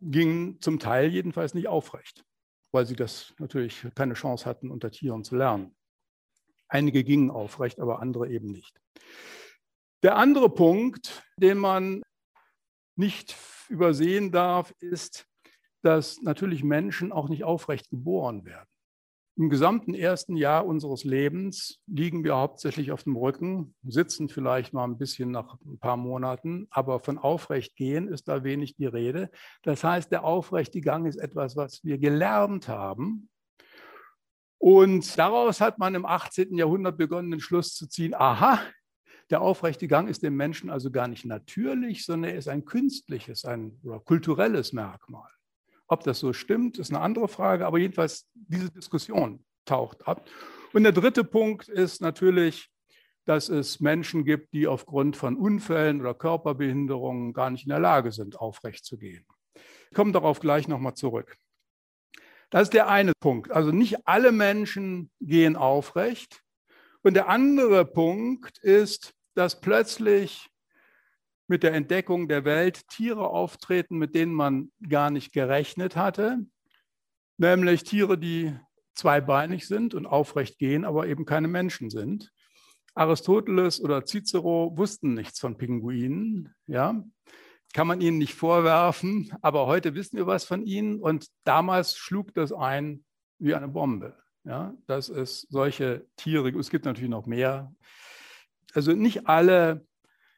gingen 0.00 0.60
zum 0.60 0.78
Teil 0.78 1.10
jedenfalls 1.10 1.54
nicht 1.54 1.68
aufrecht, 1.68 2.24
weil 2.72 2.86
sie 2.86 2.96
das 2.96 3.34
natürlich 3.38 3.86
keine 3.94 4.14
Chance 4.14 4.46
hatten, 4.46 4.70
unter 4.70 4.90
Tieren 4.90 5.24
zu 5.24 5.36
lernen. 5.36 5.76
Einige 6.68 7.04
gingen 7.04 7.30
aufrecht, 7.30 7.80
aber 7.80 8.00
andere 8.00 8.28
eben 8.28 8.46
nicht. 8.46 8.80
Der 10.02 10.16
andere 10.16 10.48
Punkt, 10.48 11.22
den 11.36 11.58
man 11.58 12.02
nicht 12.96 13.36
übersehen 13.68 14.32
darf, 14.32 14.72
ist, 14.80 15.26
dass 15.82 16.20
natürlich 16.22 16.64
Menschen 16.64 17.12
auch 17.12 17.28
nicht 17.28 17.44
aufrecht 17.44 17.90
geboren 17.90 18.44
werden. 18.44 18.68
Im 19.40 19.48
gesamten 19.48 19.94
ersten 19.94 20.36
Jahr 20.36 20.66
unseres 20.66 21.02
Lebens 21.02 21.80
liegen 21.86 22.24
wir 22.24 22.36
hauptsächlich 22.36 22.92
auf 22.92 23.04
dem 23.04 23.16
Rücken, 23.16 23.74
sitzen 23.82 24.28
vielleicht 24.28 24.74
mal 24.74 24.84
ein 24.84 24.98
bisschen 24.98 25.30
nach 25.30 25.56
ein 25.64 25.78
paar 25.78 25.96
Monaten, 25.96 26.66
aber 26.68 27.00
von 27.00 27.16
aufrecht 27.16 27.74
gehen 27.74 28.06
ist 28.08 28.28
da 28.28 28.44
wenig 28.44 28.76
die 28.76 28.84
Rede. 28.84 29.30
Das 29.62 29.82
heißt, 29.82 30.12
der 30.12 30.24
aufrechte 30.24 30.82
Gang 30.82 31.06
ist 31.06 31.16
etwas, 31.16 31.56
was 31.56 31.82
wir 31.82 31.96
gelernt 31.96 32.68
haben. 32.68 33.30
Und 34.58 35.16
daraus 35.16 35.62
hat 35.62 35.78
man 35.78 35.94
im 35.94 36.04
18. 36.04 36.58
Jahrhundert 36.58 36.98
begonnen, 36.98 37.30
den 37.30 37.40
Schluss 37.40 37.74
zu 37.74 37.88
ziehen, 37.88 38.12
aha, 38.12 38.60
der 39.30 39.40
aufrechte 39.40 39.88
Gang 39.88 40.10
ist 40.10 40.22
dem 40.22 40.36
Menschen 40.36 40.68
also 40.68 40.90
gar 40.90 41.08
nicht 41.08 41.24
natürlich, 41.24 42.04
sondern 42.04 42.32
er 42.32 42.36
ist 42.36 42.48
ein 42.48 42.66
künstliches, 42.66 43.46
ein 43.46 43.80
kulturelles 44.04 44.74
Merkmal. 44.74 45.30
Ob 45.90 46.04
das 46.04 46.20
so 46.20 46.32
stimmt, 46.32 46.78
ist 46.78 46.92
eine 46.92 47.00
andere 47.00 47.26
Frage, 47.26 47.66
aber 47.66 47.78
jedenfalls 47.78 48.28
diese 48.34 48.70
Diskussion 48.70 49.44
taucht 49.64 50.06
ab. 50.06 50.28
Und 50.72 50.84
der 50.84 50.92
dritte 50.92 51.24
Punkt 51.24 51.68
ist 51.68 52.00
natürlich, 52.00 52.70
dass 53.24 53.48
es 53.48 53.80
Menschen 53.80 54.24
gibt, 54.24 54.52
die 54.52 54.68
aufgrund 54.68 55.16
von 55.16 55.36
Unfällen 55.36 56.00
oder 56.00 56.14
Körperbehinderungen 56.14 57.32
gar 57.32 57.50
nicht 57.50 57.64
in 57.64 57.70
der 57.70 57.80
Lage 57.80 58.12
sind, 58.12 58.38
aufrecht 58.38 58.84
zu 58.84 58.98
gehen. 58.98 59.26
Ich 59.56 59.96
komme 59.96 60.12
darauf 60.12 60.38
gleich 60.38 60.68
nochmal 60.68 60.94
zurück. 60.94 61.36
Das 62.50 62.62
ist 62.62 62.74
der 62.74 62.88
eine 62.88 63.12
Punkt. 63.18 63.50
Also 63.50 63.72
nicht 63.72 64.06
alle 64.06 64.30
Menschen 64.30 65.10
gehen 65.20 65.56
aufrecht. 65.56 66.44
Und 67.02 67.14
der 67.14 67.28
andere 67.28 67.84
Punkt 67.84 68.58
ist, 68.58 69.12
dass 69.34 69.60
plötzlich 69.60 70.49
mit 71.50 71.64
der 71.64 71.74
Entdeckung 71.74 72.28
der 72.28 72.44
Welt 72.44 72.86
Tiere 72.86 73.28
auftreten, 73.28 73.98
mit 73.98 74.14
denen 74.14 74.32
man 74.32 74.70
gar 74.88 75.10
nicht 75.10 75.32
gerechnet 75.32 75.96
hatte, 75.96 76.46
nämlich 77.38 77.82
Tiere, 77.82 78.16
die 78.16 78.54
zweibeinig 78.94 79.66
sind 79.66 79.94
und 79.94 80.06
aufrecht 80.06 80.58
gehen, 80.58 80.84
aber 80.84 81.08
eben 81.08 81.24
keine 81.24 81.48
Menschen 81.48 81.90
sind. 81.90 82.30
Aristoteles 82.94 83.82
oder 83.82 84.06
Cicero 84.06 84.76
wussten 84.76 85.14
nichts 85.14 85.40
von 85.40 85.58
Pinguinen, 85.58 86.54
ja. 86.68 87.02
Kann 87.72 87.88
man 87.88 88.00
ihnen 88.00 88.18
nicht 88.18 88.34
vorwerfen, 88.34 89.32
aber 89.42 89.66
heute 89.66 89.96
wissen 89.96 90.18
wir 90.18 90.28
was 90.28 90.44
von 90.44 90.64
ihnen 90.64 91.00
und 91.00 91.26
damals 91.42 91.96
schlug 91.96 92.32
das 92.32 92.52
ein 92.52 93.04
wie 93.40 93.56
eine 93.56 93.68
Bombe. 93.68 94.16
Ja, 94.44 94.76
dass 94.86 95.08
es 95.08 95.48
solche 95.50 96.06
Tiere, 96.16 96.50
es 96.50 96.70
gibt 96.70 96.84
natürlich 96.84 97.10
noch 97.10 97.26
mehr. 97.26 97.74
Also 98.72 98.92
nicht 98.92 99.26
alle 99.26 99.84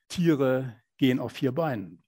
Tiere 0.08 0.81
gehen 1.02 1.18
auf 1.18 1.32
vier 1.32 1.50
Beinen. 1.50 2.00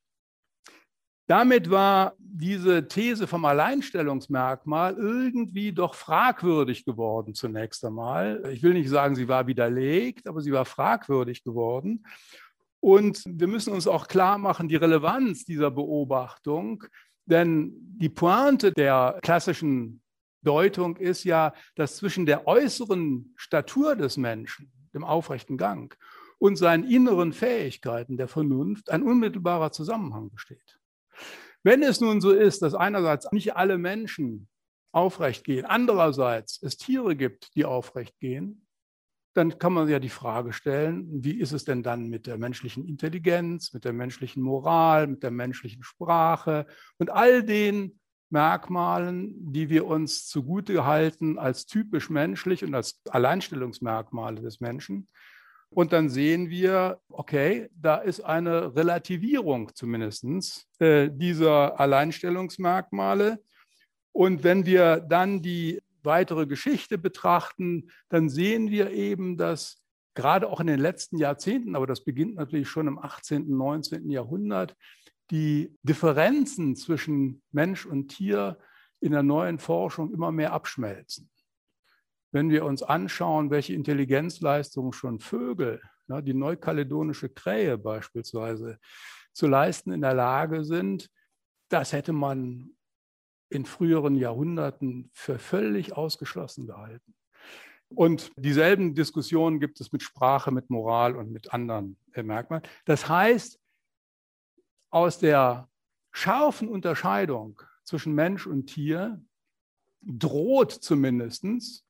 Damit 1.27 1.69
war 1.69 2.15
diese 2.19 2.87
These 2.87 3.27
vom 3.27 3.45
Alleinstellungsmerkmal 3.45 4.95
irgendwie 4.95 5.73
doch 5.73 5.97
fragwürdig 5.97 6.85
geworden 6.85 7.35
zunächst 7.35 7.85
einmal. 7.85 8.49
Ich 8.53 8.63
will 8.63 8.73
nicht 8.73 8.89
sagen, 8.89 9.17
sie 9.17 9.27
war 9.27 9.49
widerlegt, 9.49 10.29
aber 10.29 10.41
sie 10.41 10.53
war 10.53 10.65
fragwürdig 10.65 11.43
geworden. 11.43 12.07
Und 12.79 13.25
wir 13.27 13.49
müssen 13.49 13.73
uns 13.73 13.89
auch 13.89 14.07
klar 14.07 14.39
machen, 14.39 14.69
die 14.69 14.77
Relevanz 14.77 15.45
dieser 15.45 15.73
Beobachtung, 15.73 16.85
denn 17.25 17.73
die 17.99 18.11
Pointe 18.11 18.71
der 18.71 19.19
klassischen 19.23 20.03
Deutung 20.43 20.97
ist 20.99 21.25
ja, 21.25 21.53
dass 21.75 21.97
zwischen 21.97 22.27
der 22.27 22.47
äußeren 22.47 23.33
Statur 23.35 23.97
des 23.97 24.19
Menschen, 24.19 24.71
dem 24.93 25.03
aufrechten 25.03 25.57
Gang, 25.57 25.97
und 26.39 26.57
seinen 26.57 26.85
inneren 26.85 27.33
Fähigkeiten 27.33 28.17
der 28.17 28.29
Vernunft 28.29 28.91
ein 28.91 29.03
unmittelbarer 29.03 29.73
Zusammenhang 29.73 30.31
besteht. 30.31 30.79
Wenn 31.63 31.83
es 31.83 32.01
nun 32.01 32.21
so 32.21 32.33
ist, 32.33 32.63
dass 32.63 32.75
einerseits 32.75 33.31
nicht 33.33 33.57
alle 33.57 33.79
Menschen 33.79 34.49
aufrecht 34.93 35.45
gehen, 35.45 35.65
andererseits 35.65 36.63
es 36.63 36.77
Tiere 36.77 37.17
gibt, 37.17 37.55
die 37.57 37.65
aufrecht 37.65 38.19
gehen, 38.21 38.67
dann 39.35 39.59
kann 39.59 39.73
man 39.73 39.89
ja 39.89 39.99
die 39.99 40.11
Frage 40.11 40.53
stellen, 40.53 41.25
wie 41.25 41.39
ist 41.41 41.53
es 41.53 41.65
denn 41.65 41.83
dann 41.83 42.09
mit 42.09 42.27
der 42.27 42.39
menschlichen 42.39 42.87
Intelligenz, 42.87 43.73
mit 43.73 43.85
der 43.85 43.93
menschlichen 43.93 44.43
Moral, 44.43 45.09
mit 45.09 45.23
der 45.25 45.33
menschlichen 45.33 45.83
Sprache 45.83 46.67
und 46.99 47.11
all 47.11 47.43
den 47.43 47.99
Merkmalen, 48.31 49.53
die 49.53 49.69
wir 49.69 49.87
uns 49.87 50.27
zugute 50.27 50.85
halten 50.87 51.39
als 51.39 51.67
typisch 51.67 52.11
menschlich 52.11 52.65
und 52.65 52.75
als 52.75 53.01
Alleinstellungsmerkmale 53.11 54.41
des 54.41 54.61
Menschen. 54.61 55.09
Und 55.71 55.93
dann 55.93 56.09
sehen 56.09 56.51
wir, 56.51 57.01
okay, 57.09 57.69
da 57.75 57.97
ist 57.97 58.21
eine 58.21 58.77
Relativierung 58.77 59.75
zumindest 59.75 60.25
äh, 60.79 61.11
dieser 61.11 61.79
Alleinstellungsmerkmale. 61.81 63.43
Und 64.13 64.45
wenn 64.45 64.67
wir 64.67 65.01
dann 65.01 65.43
die 65.43 65.83
weitere 66.05 66.47
Geschichte 66.47 66.99
betrachten, 66.99 67.91
dann 68.09 68.29
sehen 68.29 68.71
wir 68.71 68.91
eben, 68.91 69.37
dass 69.37 69.83
gerade 70.15 70.49
auch 70.49 70.61
in 70.61 70.69
den 70.69 70.79
letzten 70.79 71.19
Jahrzehnten, 71.19 71.75
aber 71.75 71.89
das 71.89 72.05
beginnt 72.05 72.37
natürlich 72.37 72.69
schon 72.69 72.87
im 72.87 72.99
18., 72.99 73.49
19. 73.49 74.11
Jahrhundert, 74.11 74.77
die 75.31 75.75
Differenzen 75.83 76.77
zwischen 76.77 77.43
Mensch 77.51 77.87
und 77.87 78.09
Tier 78.09 78.59
in 79.01 79.11
der 79.13 79.23
neuen 79.23 79.59
Forschung 79.59 80.13
immer 80.13 80.31
mehr 80.31 80.53
abschmelzen 80.53 81.29
wenn 82.35 82.51
wir 82.51 82.65
uns 82.65 82.83
anschauen, 82.83 83.51
welche 83.51 83.75
Intelligenzleistungen 83.75 84.93
schon 84.93 85.21
Vögel, 85.21 85.81
ja, 86.09 86.21
die 86.21 86.35
neukaledonische 86.35 87.29
Krähe 87.29 87.79
beispielsweise, 87.79 88.79
zu 89.33 89.47
leisten 89.47 89.93
in 89.93 90.01
der 90.01 90.15
Lage 90.15 90.65
sind, 90.65 91.11
das 91.69 91.93
hätte 91.93 92.13
man 92.13 92.71
in 93.51 93.65
früheren 93.65 94.17
Jahrhunderten 94.17 95.11
für 95.13 95.39
völlig 95.39 95.97
ausgeschlossen 95.97 96.67
gehalten. 96.67 97.15
Und 97.89 98.33
dieselben 98.37 98.97
Diskussionen 98.97 99.61
gibt 99.61 99.81
es 99.81 99.93
mit 99.93 100.03
Sprache, 100.03 100.51
mit 100.51 100.71
Moral 100.71 101.15
und 101.15 101.31
mit 101.31 101.53
anderen 101.53 101.97
Merkmalen. 102.17 102.65
Das 102.85 103.09
heißt, 103.09 103.61
aus 104.91 105.21
der 105.21 105.69
scharfen 106.11 106.69
Unterscheidung 106.69 107.63
zwischen 107.85 108.13
Mensch 108.13 108.47
und 108.47 108.67
Tier 108.67 109.23
droht 110.03 110.73
zumindest, 110.73 111.84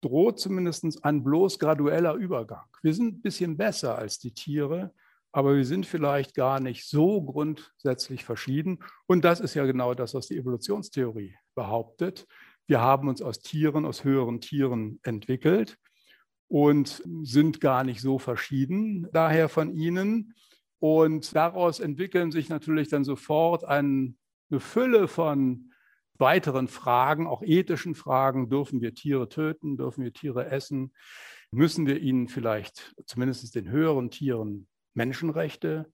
droht 0.00 0.38
zumindest 0.38 1.04
ein 1.04 1.22
bloß 1.22 1.58
gradueller 1.58 2.14
Übergang. 2.14 2.64
Wir 2.82 2.94
sind 2.94 3.18
ein 3.18 3.22
bisschen 3.22 3.56
besser 3.56 3.98
als 3.98 4.18
die 4.18 4.32
Tiere, 4.32 4.92
aber 5.32 5.56
wir 5.56 5.64
sind 5.64 5.86
vielleicht 5.86 6.34
gar 6.34 6.60
nicht 6.60 6.88
so 6.88 7.22
grundsätzlich 7.22 8.24
verschieden. 8.24 8.80
Und 9.06 9.24
das 9.24 9.40
ist 9.40 9.54
ja 9.54 9.64
genau 9.64 9.94
das, 9.94 10.14
was 10.14 10.26
die 10.28 10.36
Evolutionstheorie 10.36 11.36
behauptet. 11.54 12.26
Wir 12.66 12.80
haben 12.80 13.08
uns 13.08 13.22
aus 13.22 13.40
Tieren, 13.40 13.84
aus 13.84 14.04
höheren 14.04 14.40
Tieren 14.40 15.00
entwickelt 15.02 15.78
und 16.48 17.02
sind 17.22 17.60
gar 17.60 17.84
nicht 17.84 18.00
so 18.00 18.18
verschieden 18.18 19.08
daher 19.12 19.48
von 19.48 19.74
ihnen. 19.74 20.34
Und 20.80 21.36
daraus 21.36 21.78
entwickeln 21.78 22.32
sich 22.32 22.48
natürlich 22.48 22.88
dann 22.88 23.04
sofort 23.04 23.64
ein, 23.64 24.16
eine 24.50 24.60
Fülle 24.60 25.08
von 25.08 25.69
weiteren 26.20 26.68
Fragen, 26.68 27.26
auch 27.26 27.42
ethischen 27.42 27.94
Fragen. 27.94 28.48
Dürfen 28.48 28.80
wir 28.80 28.94
Tiere 28.94 29.28
töten? 29.28 29.76
Dürfen 29.76 30.04
wir 30.04 30.12
Tiere 30.12 30.50
essen? 30.50 30.92
Müssen 31.50 31.86
wir 31.86 32.00
ihnen 32.00 32.28
vielleicht, 32.28 32.94
zumindest 33.06 33.54
den 33.54 33.68
höheren 33.68 34.10
Tieren, 34.10 34.68
Menschenrechte 34.94 35.92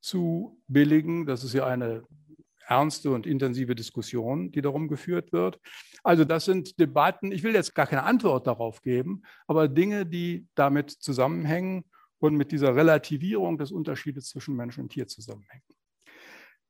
zu 0.00 0.60
billigen? 0.68 1.26
Das 1.26 1.42
ist 1.42 1.54
ja 1.54 1.66
eine 1.66 2.04
ernste 2.66 3.10
und 3.10 3.26
intensive 3.26 3.74
Diskussion, 3.74 4.50
die 4.50 4.62
darum 4.62 4.88
geführt 4.88 5.32
wird. 5.32 5.60
Also 6.02 6.24
das 6.24 6.44
sind 6.44 6.78
Debatten, 6.78 7.32
ich 7.32 7.42
will 7.42 7.54
jetzt 7.54 7.74
gar 7.74 7.86
keine 7.86 8.04
Antwort 8.04 8.46
darauf 8.46 8.80
geben, 8.82 9.22
aber 9.46 9.68
Dinge, 9.68 10.06
die 10.06 10.46
damit 10.54 10.90
zusammenhängen 10.90 11.84
und 12.18 12.36
mit 12.36 12.52
dieser 12.52 12.74
Relativierung 12.74 13.58
des 13.58 13.72
Unterschiedes 13.72 14.28
zwischen 14.28 14.56
Mensch 14.56 14.78
und 14.78 14.90
Tier 14.90 15.06
zusammenhängen. 15.06 15.64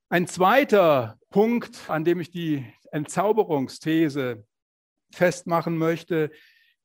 Ein 0.09 0.27
zweiter 0.27 1.19
Punkt, 1.31 1.89
an 1.89 2.05
dem 2.05 2.21
ich 2.21 2.31
die 2.31 2.65
Entzauberungsthese 2.93 4.47
festmachen 5.13 5.77
möchte, 5.79 6.31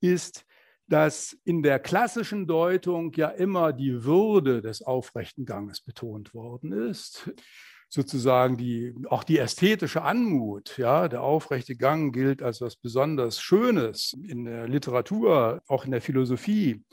ist, 0.01 0.45
dass 0.87 1.37
in 1.43 1.61
der 1.61 1.79
klassischen 1.79 2.47
Deutung 2.47 3.13
ja 3.13 3.29
immer 3.29 3.73
die 3.73 4.03
Würde 4.03 4.61
des 4.61 4.81
aufrechten 4.81 5.45
Ganges 5.45 5.81
betont 5.81 6.33
worden 6.33 6.71
ist 6.71 7.29
sozusagen 7.89 8.55
die, 8.55 8.93
auch 9.09 9.23
die 9.23 9.39
ästhetische 9.39 10.03
Anmut, 10.03 10.77
ja, 10.77 11.07
der 11.07 11.23
aufrechte 11.23 11.75
Gang 11.75 12.13
gilt 12.13 12.43
als 12.43 12.61
was 12.61 12.75
besonders 12.75 13.41
Schönes 13.41 14.15
in 14.27 14.45
der 14.45 14.67
Literatur, 14.67 15.63
auch 15.67 15.85
in 15.85 15.91
der 15.91 16.01
Philosophie. 16.01 16.83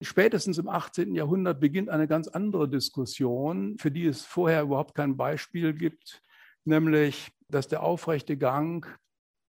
Spätestens 0.00 0.58
im 0.58 0.68
18. 0.68 1.14
Jahrhundert 1.14 1.58
beginnt 1.58 1.88
eine 1.88 2.06
ganz 2.06 2.28
andere 2.28 2.68
Diskussion, 2.68 3.76
für 3.78 3.90
die 3.90 4.06
es 4.06 4.24
vorher 4.24 4.62
überhaupt 4.62 4.94
kein 4.94 5.16
Beispiel 5.16 5.74
gibt, 5.74 6.22
nämlich, 6.64 7.32
dass 7.48 7.66
der 7.66 7.82
aufrechte 7.82 8.36
Gang 8.36 8.86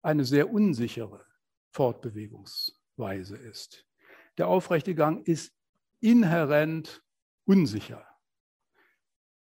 eine 0.03 0.24
sehr 0.24 0.51
unsichere 0.51 1.24
Fortbewegungsweise 1.72 3.37
ist. 3.37 3.85
Der 4.37 4.46
aufrechte 4.46 4.94
Gang 4.94 5.27
ist 5.27 5.53
inhärent 6.01 7.03
unsicher, 7.44 8.07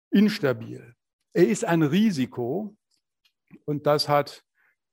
instabil. 0.10 0.96
Er 1.34 1.48
ist 1.48 1.64
ein 1.64 1.84
Risiko 1.84 2.76
und 3.66 3.86
das 3.86 4.10
hat 4.10 4.44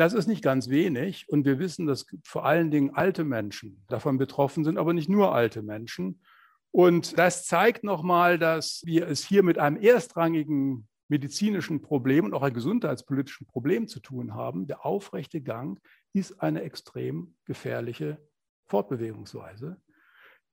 Das 0.01 0.13
ist 0.13 0.25
nicht 0.25 0.41
ganz 0.41 0.67
wenig. 0.67 1.29
Und 1.29 1.45
wir 1.45 1.59
wissen, 1.59 1.85
dass 1.85 2.07
vor 2.23 2.43
allen 2.43 2.71
Dingen 2.71 2.89
alte 2.95 3.23
Menschen 3.23 3.85
davon 3.87 4.17
betroffen 4.17 4.63
sind, 4.63 4.79
aber 4.79 4.93
nicht 4.93 5.09
nur 5.09 5.31
alte 5.31 5.61
Menschen. 5.61 6.23
Und 6.71 7.19
das 7.19 7.45
zeigt 7.45 7.83
nochmal, 7.83 8.39
dass 8.39 8.81
wir 8.83 9.07
es 9.07 9.23
hier 9.23 9.43
mit 9.43 9.59
einem 9.59 9.77
erstrangigen 9.77 10.87
medizinischen 11.07 11.83
Problem 11.83 12.25
und 12.25 12.33
auch 12.33 12.41
einem 12.41 12.55
gesundheitspolitischen 12.55 13.45
Problem 13.45 13.87
zu 13.87 13.99
tun 13.99 14.33
haben. 14.33 14.65
Der 14.65 14.87
aufrechte 14.87 15.39
Gang 15.39 15.79
ist 16.13 16.41
eine 16.41 16.63
extrem 16.63 17.35
gefährliche 17.45 18.17
Fortbewegungsweise. 18.69 19.79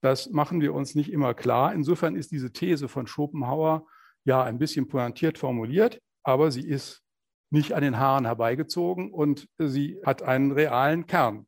Das 0.03 0.29
machen 0.29 0.61
wir 0.61 0.75
uns 0.75 0.95
nicht 0.95 1.11
immer 1.11 1.33
klar. 1.33 1.73
Insofern 1.73 2.17
ist 2.17 2.33
diese 2.33 2.53
These 2.53 2.87
von 2.87 3.07
Schopenhauer 3.07 3.87
ja 4.25 4.45
ein 4.45 4.59
bisschen 4.59 4.89
pointiert 4.89 5.39
formuliert, 5.39 6.03
aber 6.23 6.51
sie 6.51 6.69
ist 6.69 7.03
nicht 7.51 7.73
an 7.73 7.83
den 7.83 7.99
Haaren 7.99 8.27
herbeigezogen 8.27 9.13
und 9.13 9.49
sie 9.59 10.01
hat 10.05 10.23
einen 10.23 10.53
realen 10.53 11.07
Kern. 11.07 11.47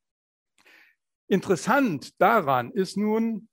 Interessant 1.29 2.21
daran 2.21 2.71
ist 2.71 2.97
nun, 2.97 3.49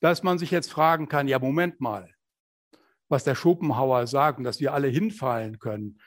dass 0.00 0.22
man 0.22 0.38
sich 0.38 0.50
jetzt 0.50 0.70
fragen 0.70 1.08
kann, 1.08 1.28
ja, 1.28 1.38
Moment 1.38 1.80
mal, 1.80 2.12
was 3.08 3.24
der 3.24 3.34
Schopenhauer 3.34 4.06
sagt 4.06 4.38
und 4.38 4.44
dass 4.44 4.60
wir 4.60 4.74
alle 4.74 4.88
hinfallen 4.88 5.58
können, 5.58 6.00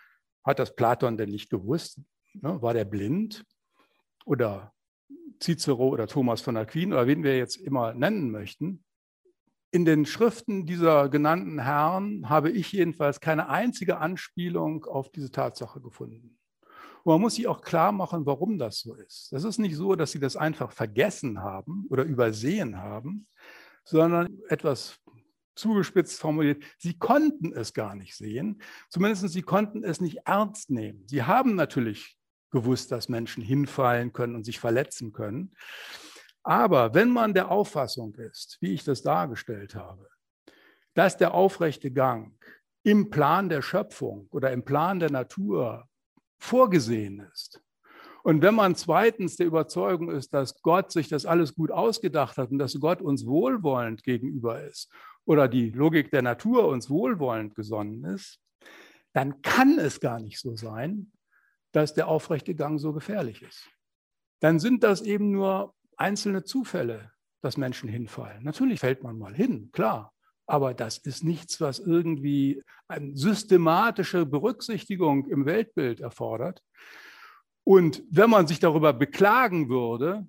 hat 0.43 0.59
das 0.59 0.75
Platon 0.75 1.17
denn 1.17 1.29
nicht 1.29 1.49
gewusst? 1.49 1.99
Ne, 2.33 2.61
war 2.61 2.73
der 2.73 2.85
blind? 2.85 3.43
Oder 4.25 4.73
Cicero 5.41 5.89
oder 5.89 6.07
Thomas 6.07 6.41
von 6.41 6.55
Aquin 6.57 6.93
oder 6.93 7.07
wen 7.07 7.23
wir 7.23 7.37
jetzt 7.37 7.57
immer 7.57 7.93
nennen 7.93 8.29
möchten. 8.29 8.83
In 9.71 9.85
den 9.85 10.05
Schriften 10.05 10.65
dieser 10.65 11.07
genannten 11.07 11.59
Herren 11.59 12.29
habe 12.29 12.51
ich 12.51 12.73
jedenfalls 12.73 13.21
keine 13.21 13.47
einzige 13.47 13.97
Anspielung 13.99 14.85
auf 14.85 15.09
diese 15.09 15.31
Tatsache 15.31 15.79
gefunden. 15.79 16.37
Und 17.03 17.13
man 17.13 17.21
muss 17.21 17.35
sich 17.35 17.47
auch 17.47 17.61
klar 17.61 17.91
machen, 17.91 18.25
warum 18.25 18.59
das 18.59 18.79
so 18.79 18.93
ist. 18.95 19.29
Das 19.31 19.45
ist 19.45 19.59
nicht 19.59 19.75
so, 19.75 19.95
dass 19.95 20.11
sie 20.11 20.19
das 20.19 20.35
einfach 20.35 20.71
vergessen 20.71 21.41
haben 21.41 21.85
oder 21.89 22.03
übersehen 22.03 22.77
haben, 22.77 23.27
sondern 23.83 24.39
etwas 24.49 24.99
zugespitzt 25.55 26.19
formuliert, 26.19 26.63
sie 26.77 26.97
konnten 26.97 27.53
es 27.53 27.73
gar 27.73 27.95
nicht 27.95 28.15
sehen. 28.15 28.61
Zumindest 28.89 29.29
sie 29.29 29.41
konnten 29.41 29.83
es 29.83 30.01
nicht 30.01 30.19
ernst 30.25 30.69
nehmen. 30.69 31.03
Sie 31.07 31.23
haben 31.23 31.55
natürlich 31.55 32.17
gewusst, 32.51 32.91
dass 32.91 33.09
Menschen 33.09 33.43
hinfallen 33.43 34.11
können 34.13 34.35
und 34.35 34.43
sich 34.43 34.59
verletzen 34.59 35.13
können. 35.13 35.53
Aber 36.43 36.93
wenn 36.93 37.09
man 37.09 37.33
der 37.33 37.51
Auffassung 37.51 38.15
ist, 38.15 38.57
wie 38.61 38.73
ich 38.73 38.83
das 38.83 39.01
dargestellt 39.03 39.75
habe, 39.75 40.07
dass 40.93 41.17
der 41.17 41.33
aufrechte 41.33 41.91
Gang 41.91 42.33
im 42.83 43.09
Plan 43.09 43.49
der 43.49 43.61
Schöpfung 43.61 44.27
oder 44.31 44.51
im 44.51 44.65
Plan 44.65 44.99
der 44.99 45.11
Natur 45.11 45.87
vorgesehen 46.39 47.19
ist 47.31 47.61
Und 48.23 48.41
wenn 48.41 48.55
man 48.55 48.75
zweitens 48.75 49.35
der 49.35 49.45
Überzeugung 49.45 50.09
ist, 50.09 50.33
dass 50.33 50.61
Gott 50.61 50.91
sich 50.91 51.07
das 51.07 51.25
alles 51.25 51.53
gut 51.53 51.71
ausgedacht 51.71 52.37
hat 52.37 52.49
und 52.51 52.57
dass 52.57 52.79
Gott 52.79 53.01
uns 53.01 53.25
wohlwollend 53.25 54.03
gegenüber 54.03 54.63
ist 54.63 54.91
oder 55.25 55.47
die 55.47 55.69
Logik 55.69 56.09
der 56.09 56.23
Natur 56.23 56.67
uns 56.67 56.89
wohlwollend 56.89 57.53
gesonnen 57.53 58.03
ist, 58.05 58.39
dann 59.13 59.41
kann 59.43 59.77
es 59.77 59.99
gar 59.99 60.19
nicht 60.19 60.39
so 60.39 60.55
sein, 60.55 61.11
dass 61.71 61.93
der 61.93 62.07
aufrechte 62.07 62.55
Gang 62.55 62.79
so 62.79 62.93
gefährlich 62.93 63.43
ist. 63.43 63.69
Dann 64.39 64.59
sind 64.59 64.83
das 64.83 65.01
eben 65.01 65.31
nur 65.31 65.73
einzelne 65.97 66.43
Zufälle, 66.43 67.11
dass 67.41 67.57
Menschen 67.57 67.89
hinfallen. 67.89 68.43
Natürlich 68.43 68.79
fällt 68.79 69.03
man 69.03 69.17
mal 69.17 69.33
hin, 69.33 69.71
klar. 69.71 70.13
Aber 70.47 70.73
das 70.73 70.97
ist 70.97 71.23
nichts, 71.23 71.61
was 71.61 71.79
irgendwie 71.79 72.61
eine 72.87 73.15
systematische 73.15 74.25
Berücksichtigung 74.25 75.27
im 75.27 75.45
Weltbild 75.45 76.01
erfordert. 76.01 76.61
Und 77.63 78.03
wenn 78.09 78.29
man 78.29 78.47
sich 78.47 78.59
darüber 78.59 78.91
beklagen 78.91 79.69
würde, 79.69 80.27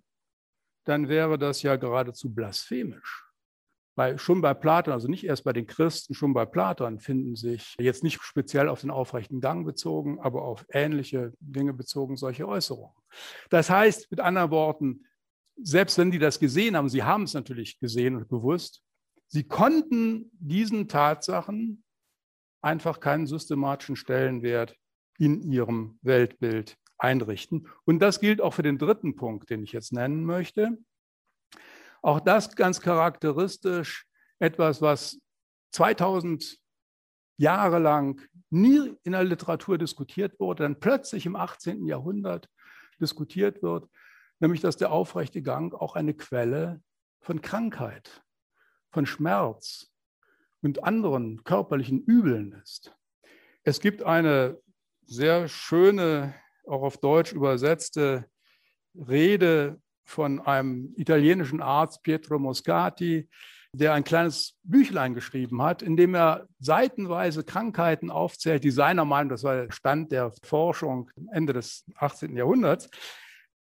dann 0.85 1.09
wäre 1.09 1.38
das 1.38 1.62
ja 1.62 1.77
geradezu 1.77 2.33
blasphemisch. 2.33 3.25
Weil 3.94 4.18
schon 4.18 4.40
bei 4.40 4.55
Platon, 4.55 4.94
also 4.94 5.07
nicht 5.07 5.25
erst 5.25 5.44
bei 5.44 5.53
den 5.53 5.66
Christen, 5.66 6.14
schon 6.14 6.33
bei 6.33 6.46
Platon 6.46 6.98
finden 6.98 7.37
sich 7.37 7.75
jetzt 7.79 8.03
nicht 8.03 8.22
speziell 8.22 8.68
auf 8.68 8.81
den 8.81 8.90
aufrechten 8.90 9.40
Gang 9.40 9.66
bezogen, 9.66 10.18
aber 10.20 10.42
auf 10.42 10.64
ähnliche 10.70 11.33
Dinge 11.40 11.75
bezogen 11.75 12.16
solche 12.16 12.48
Äußerungen. 12.48 12.96
Das 13.51 13.68
heißt, 13.68 14.11
mit 14.11 14.20
anderen 14.20 14.51
Worten, 14.51 15.05
selbst 15.56 15.98
wenn 15.98 16.10
die 16.10 16.18
das 16.18 16.38
gesehen 16.38 16.76
haben, 16.76 16.88
sie 16.88 17.02
haben 17.02 17.24
es 17.24 17.34
natürlich 17.34 17.78
gesehen 17.78 18.16
und 18.16 18.28
bewusst, 18.28 18.82
sie 19.28 19.44
konnten 19.44 20.30
diesen 20.34 20.88
Tatsachen 20.88 21.84
einfach 22.60 23.00
keinen 23.00 23.26
systematischen 23.26 23.96
Stellenwert 23.96 24.76
in 25.18 25.42
ihrem 25.42 25.98
Weltbild 26.02 26.76
einrichten. 26.98 27.68
Und 27.84 27.98
das 27.98 28.20
gilt 28.20 28.40
auch 28.40 28.54
für 28.54 28.62
den 28.62 28.78
dritten 28.78 29.16
Punkt, 29.16 29.50
den 29.50 29.62
ich 29.62 29.72
jetzt 29.72 29.92
nennen 29.92 30.24
möchte. 30.24 30.78
Auch 32.00 32.20
das 32.20 32.54
ganz 32.56 32.80
charakteristisch, 32.80 34.06
etwas, 34.38 34.80
was 34.80 35.20
2000 35.72 36.58
Jahre 37.36 37.78
lang 37.78 38.20
nie 38.50 38.94
in 39.02 39.12
der 39.12 39.24
Literatur 39.24 39.78
diskutiert 39.78 40.38
wurde, 40.38 40.64
dann 40.64 40.78
plötzlich 40.78 41.26
im 41.26 41.36
18. 41.36 41.86
Jahrhundert 41.86 42.48
diskutiert 43.00 43.62
wird, 43.62 43.88
nämlich 44.42 44.61
dass 44.61 44.76
der 44.76 44.92
aufrechte 44.92 45.40
Gang 45.40 45.72
auch 45.72 45.94
eine 45.96 46.14
Quelle 46.14 46.83
von 47.20 47.40
Krankheit, 47.40 48.22
von 48.90 49.07
Schmerz 49.07 49.90
und 50.61 50.85
anderen 50.85 51.44
körperlichen 51.44 52.02
Übeln 52.02 52.61
ist. 52.62 52.94
Es 53.62 53.81
gibt 53.81 54.02
eine 54.02 54.59
sehr 55.07 55.48
schöne, 55.48 56.35
auch 56.66 56.83
auf 56.83 56.98
Deutsch 56.98 57.33
übersetzte 57.33 58.26
Rede 58.94 59.81
von 60.05 60.40
einem 60.40 60.92
italienischen 60.96 61.62
Arzt, 61.62 62.02
Pietro 62.02 62.38
Moscati, 62.38 63.28
der 63.74 63.94
ein 63.94 64.05
kleines 64.05 64.59
Büchlein 64.64 65.14
geschrieben 65.14 65.62
hat, 65.62 65.81
in 65.81 65.96
dem 65.96 66.14
er 66.14 66.46
seitenweise 66.59 67.44
Krankheiten 67.44 68.11
aufzählt, 68.11 68.64
die 68.64 68.70
seiner 68.70 69.05
Meinung, 69.05 69.31
das 69.31 69.44
war 69.44 69.55
der 69.55 69.72
Stand 69.72 70.12
der 70.12 70.33
Forschung 70.42 71.11
Ende 71.31 71.52
des 71.52 71.85
18. 71.96 72.37
Jahrhunderts, 72.37 72.90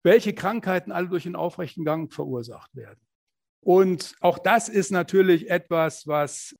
welche 0.02 0.34
Krankheiten 0.34 0.92
alle 0.92 1.08
durch 1.08 1.24
den 1.24 1.36
aufrechten 1.36 1.84
Gang 1.84 2.12
verursacht 2.12 2.74
werden. 2.74 3.00
Und 3.60 4.16
auch 4.20 4.38
das 4.38 4.68
ist 4.68 4.90
natürlich 4.90 5.48
etwas, 5.48 6.06
was 6.06 6.56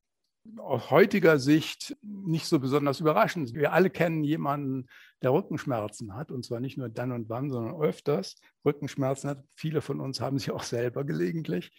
aus 0.57 0.90
heutiger 0.90 1.38
Sicht 1.38 1.96
nicht 2.02 2.46
so 2.46 2.59
besonders 2.59 3.00
überraschend 3.00 3.46
ist. 3.46 3.55
Wir 3.55 3.72
alle 3.72 3.90
kennen 3.90 4.24
jemanden, 4.24 4.88
der 5.22 5.33
Rückenschmerzen 5.33 6.14
hat, 6.14 6.31
und 6.33 6.44
zwar 6.44 6.61
nicht 6.61 6.76
nur 6.76 6.88
dann 6.88 7.12
und 7.12 7.28
wann, 7.28 7.50
sondern 7.50 7.81
öfters 7.81 8.37
Rückenschmerzen 8.64 9.31
hat. 9.31 9.44
Viele 9.55 9.81
von 9.81 10.00
uns 10.00 10.20
haben 10.20 10.38
sie 10.38 10.50
auch 10.50 10.64
selber 10.64 11.05
gelegentlich. 11.05 11.72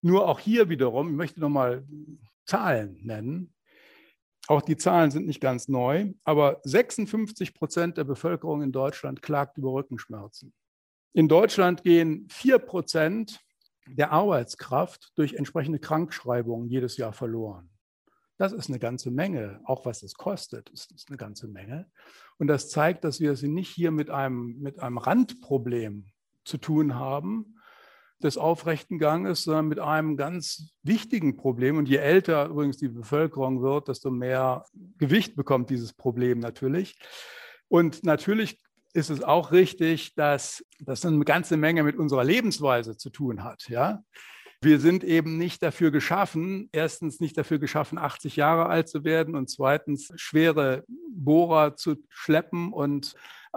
Nur 0.00 0.26
auch 0.26 0.40
hier 0.40 0.68
wiederum, 0.68 1.10
ich 1.10 1.16
möchte 1.16 1.40
nochmal 1.40 1.86
Zahlen 2.44 2.98
nennen. 3.02 3.54
Auch 4.48 4.62
die 4.62 4.76
Zahlen 4.76 5.10
sind 5.10 5.26
nicht 5.26 5.40
ganz 5.40 5.68
neu, 5.68 6.12
aber 6.24 6.60
56 6.64 7.54
Prozent 7.54 7.96
der 7.96 8.04
Bevölkerung 8.04 8.62
in 8.62 8.72
Deutschland 8.72 9.22
klagt 9.22 9.58
über 9.58 9.72
Rückenschmerzen. 9.72 10.52
In 11.14 11.28
Deutschland 11.28 11.82
gehen 11.82 12.26
4 12.30 12.58
Prozent 12.58 13.40
der 13.86 14.12
Arbeitskraft 14.12 15.12
durch 15.16 15.34
entsprechende 15.34 15.78
Krankschreibungen 15.78 16.68
jedes 16.68 16.96
Jahr 16.96 17.12
verloren. 17.12 17.68
Das 18.38 18.52
ist 18.52 18.68
eine 18.68 18.78
ganze 18.78 19.10
Menge, 19.10 19.60
auch 19.64 19.84
was 19.84 20.02
es 20.02 20.14
kostet, 20.14 20.70
ist, 20.70 20.90
ist 20.92 21.08
eine 21.08 21.18
ganze 21.18 21.48
Menge. 21.48 21.90
Und 22.38 22.46
das 22.46 22.70
zeigt, 22.70 23.04
dass 23.04 23.20
wir 23.20 23.32
es 23.32 23.42
nicht 23.42 23.68
hier 23.68 23.90
mit 23.90 24.10
einem, 24.10 24.58
mit 24.58 24.80
einem 24.80 24.98
Randproblem 24.98 26.06
zu 26.44 26.58
tun 26.58 26.94
haben, 26.94 27.56
des 28.22 28.38
aufrechten 28.38 28.98
Ganges, 28.98 29.42
sondern 29.42 29.68
mit 29.68 29.80
einem 29.80 30.16
ganz 30.16 30.72
wichtigen 30.82 31.36
Problem. 31.36 31.76
Und 31.76 31.88
je 31.88 31.96
älter 31.96 32.46
übrigens 32.46 32.78
die 32.78 32.88
Bevölkerung 32.88 33.62
wird, 33.62 33.88
desto 33.88 34.10
mehr 34.10 34.64
Gewicht 34.98 35.36
bekommt 35.36 35.70
dieses 35.70 35.92
Problem 35.92 36.38
natürlich. 36.38 36.98
Und 37.68 38.04
natürlich 38.04 38.58
ist 38.92 39.10
es 39.10 39.22
auch 39.22 39.52
richtig, 39.52 40.14
dass 40.14 40.64
das 40.80 41.04
eine 41.04 41.24
ganze 41.24 41.56
Menge 41.56 41.82
mit 41.82 41.96
unserer 41.96 42.24
Lebensweise 42.24 42.96
zu 42.96 43.10
tun 43.10 43.42
hat. 43.42 43.68
Ja? 43.68 44.02
Wir 44.60 44.78
sind 44.78 45.02
eben 45.02 45.38
nicht 45.38 45.62
dafür 45.62 45.90
geschaffen, 45.90 46.68
erstens 46.72 47.20
nicht 47.20 47.36
dafür 47.36 47.58
geschaffen, 47.58 47.98
80 47.98 48.36
Jahre 48.36 48.66
alt 48.66 48.88
zu 48.88 49.04
werden 49.04 49.34
und 49.34 49.50
zweitens 49.50 50.12
schwere 50.16 50.84
Bohrer 51.10 51.74
zu 51.74 51.96
schleppen 52.08 52.72
und 52.72 53.14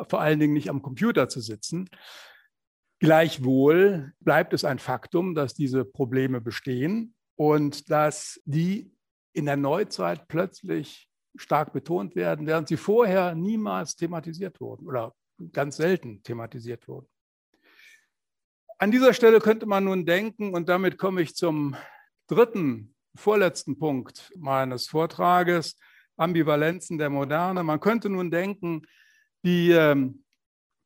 vor 0.09 0.21
allen 0.21 0.39
Dingen 0.39 0.53
nicht 0.53 0.69
am 0.69 0.81
Computer 0.81 1.29
zu 1.29 1.41
sitzen. 1.41 1.89
Gleichwohl 2.99 4.13
bleibt 4.19 4.53
es 4.53 4.63
ein 4.63 4.79
Faktum, 4.79 5.35
dass 5.35 5.53
diese 5.53 5.85
Probleme 5.85 6.41
bestehen 6.41 7.13
und 7.35 7.91
dass 7.91 8.41
die 8.45 8.91
in 9.33 9.45
der 9.45 9.57
Neuzeit 9.57 10.27
plötzlich 10.27 11.09
stark 11.35 11.73
betont 11.73 12.15
werden, 12.15 12.47
während 12.47 12.69
sie 12.69 12.77
vorher 12.77 13.35
niemals 13.35 13.95
thematisiert 13.95 14.61
wurden 14.61 14.87
oder 14.87 15.13
ganz 15.51 15.77
selten 15.77 16.23
thematisiert 16.23 16.87
wurden. 16.87 17.07
An 18.77 18.91
dieser 18.91 19.13
Stelle 19.13 19.39
könnte 19.39 19.65
man 19.65 19.85
nun 19.85 20.05
denken, 20.05 20.53
und 20.53 20.67
damit 20.67 20.97
komme 20.97 21.21
ich 21.21 21.35
zum 21.35 21.75
dritten, 22.27 22.93
vorletzten 23.15 23.77
Punkt 23.77 24.31
meines 24.37 24.87
Vortrages, 24.87 25.77
Ambivalenzen 26.17 26.97
der 26.97 27.09
Moderne. 27.09 27.63
Man 27.63 27.79
könnte 27.79 28.09
nun 28.09 28.31
denken, 28.31 28.81
die 29.43 29.71
ähm, 29.71 30.23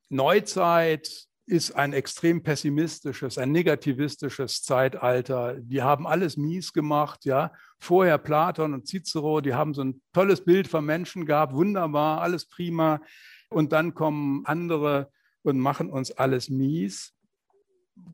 Neuzeit 0.10 1.28
ist 1.50 1.72
ein 1.72 1.94
extrem 1.94 2.44
pessimistisches, 2.44 3.40
ein 3.40 3.52
negativistisches 3.52 4.62
Zeitalter. 4.62 5.56
Die 5.60 5.82
haben 5.82 6.06
alles 6.06 6.38
mies 6.38 6.74
gemacht, 6.74 7.26
ja. 7.26 7.52
Vorher 7.80 8.20
Platon 8.20 8.76
und 8.76 8.88
Cicero, 8.88 9.42
die 9.42 9.56
haben 9.56 9.74
so 9.74 9.84
ein 9.84 10.02
tolles 10.14 10.46
Bild 10.46 10.68
vom 10.68 10.86
Menschen 10.86 11.26
gehabt, 11.26 11.54
wunderbar, 11.54 12.22
alles 12.22 12.48
prima. 12.48 13.02
Und 13.50 13.72
dann 13.72 13.94
kommen 13.94 14.46
andere 14.46 15.12
und 15.42 15.60
machen 15.60 15.90
uns 15.90 16.12
alles 16.12 16.50
mies 16.50 17.14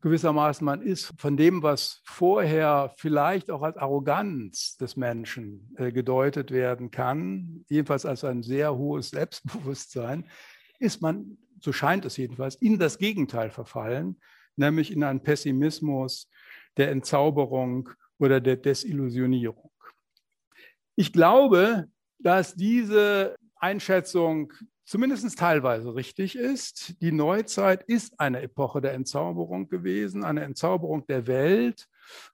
gewissermaßen, 0.01 0.65
man 0.65 0.81
ist 0.81 1.13
von 1.17 1.37
dem, 1.37 1.63
was 1.63 2.01
vorher 2.05 2.93
vielleicht 2.97 3.51
auch 3.51 3.61
als 3.61 3.77
Arroganz 3.77 4.77
des 4.77 4.95
Menschen 4.95 5.73
äh, 5.77 5.91
gedeutet 5.91 6.51
werden 6.51 6.91
kann, 6.91 7.65
jedenfalls 7.69 8.05
als 8.05 8.23
ein 8.23 8.43
sehr 8.43 8.75
hohes 8.75 9.09
Selbstbewusstsein, 9.09 10.25
ist 10.79 11.01
man, 11.01 11.37
so 11.59 11.71
scheint 11.71 12.05
es 12.05 12.17
jedenfalls, 12.17 12.55
in 12.55 12.79
das 12.79 12.97
Gegenteil 12.97 13.49
verfallen, 13.49 14.19
nämlich 14.55 14.91
in 14.91 15.03
einen 15.03 15.23
Pessimismus 15.23 16.29
der 16.77 16.91
Entzauberung 16.91 17.89
oder 18.19 18.41
der 18.41 18.57
Desillusionierung. 18.57 19.71
Ich 20.95 21.11
glaube, 21.11 21.85
dass 22.19 22.55
diese 22.55 23.35
Einschätzung 23.55 24.53
zumindest 24.85 25.37
teilweise 25.37 25.95
richtig 25.95 26.35
ist. 26.35 27.01
Die 27.01 27.11
Neuzeit 27.11 27.83
ist 27.83 28.19
eine 28.19 28.41
Epoche 28.41 28.81
der 28.81 28.93
Entzauberung 28.93 29.67
gewesen, 29.67 30.23
eine 30.23 30.43
Entzauberung 30.43 31.05
der 31.07 31.27
Welt, 31.27 31.87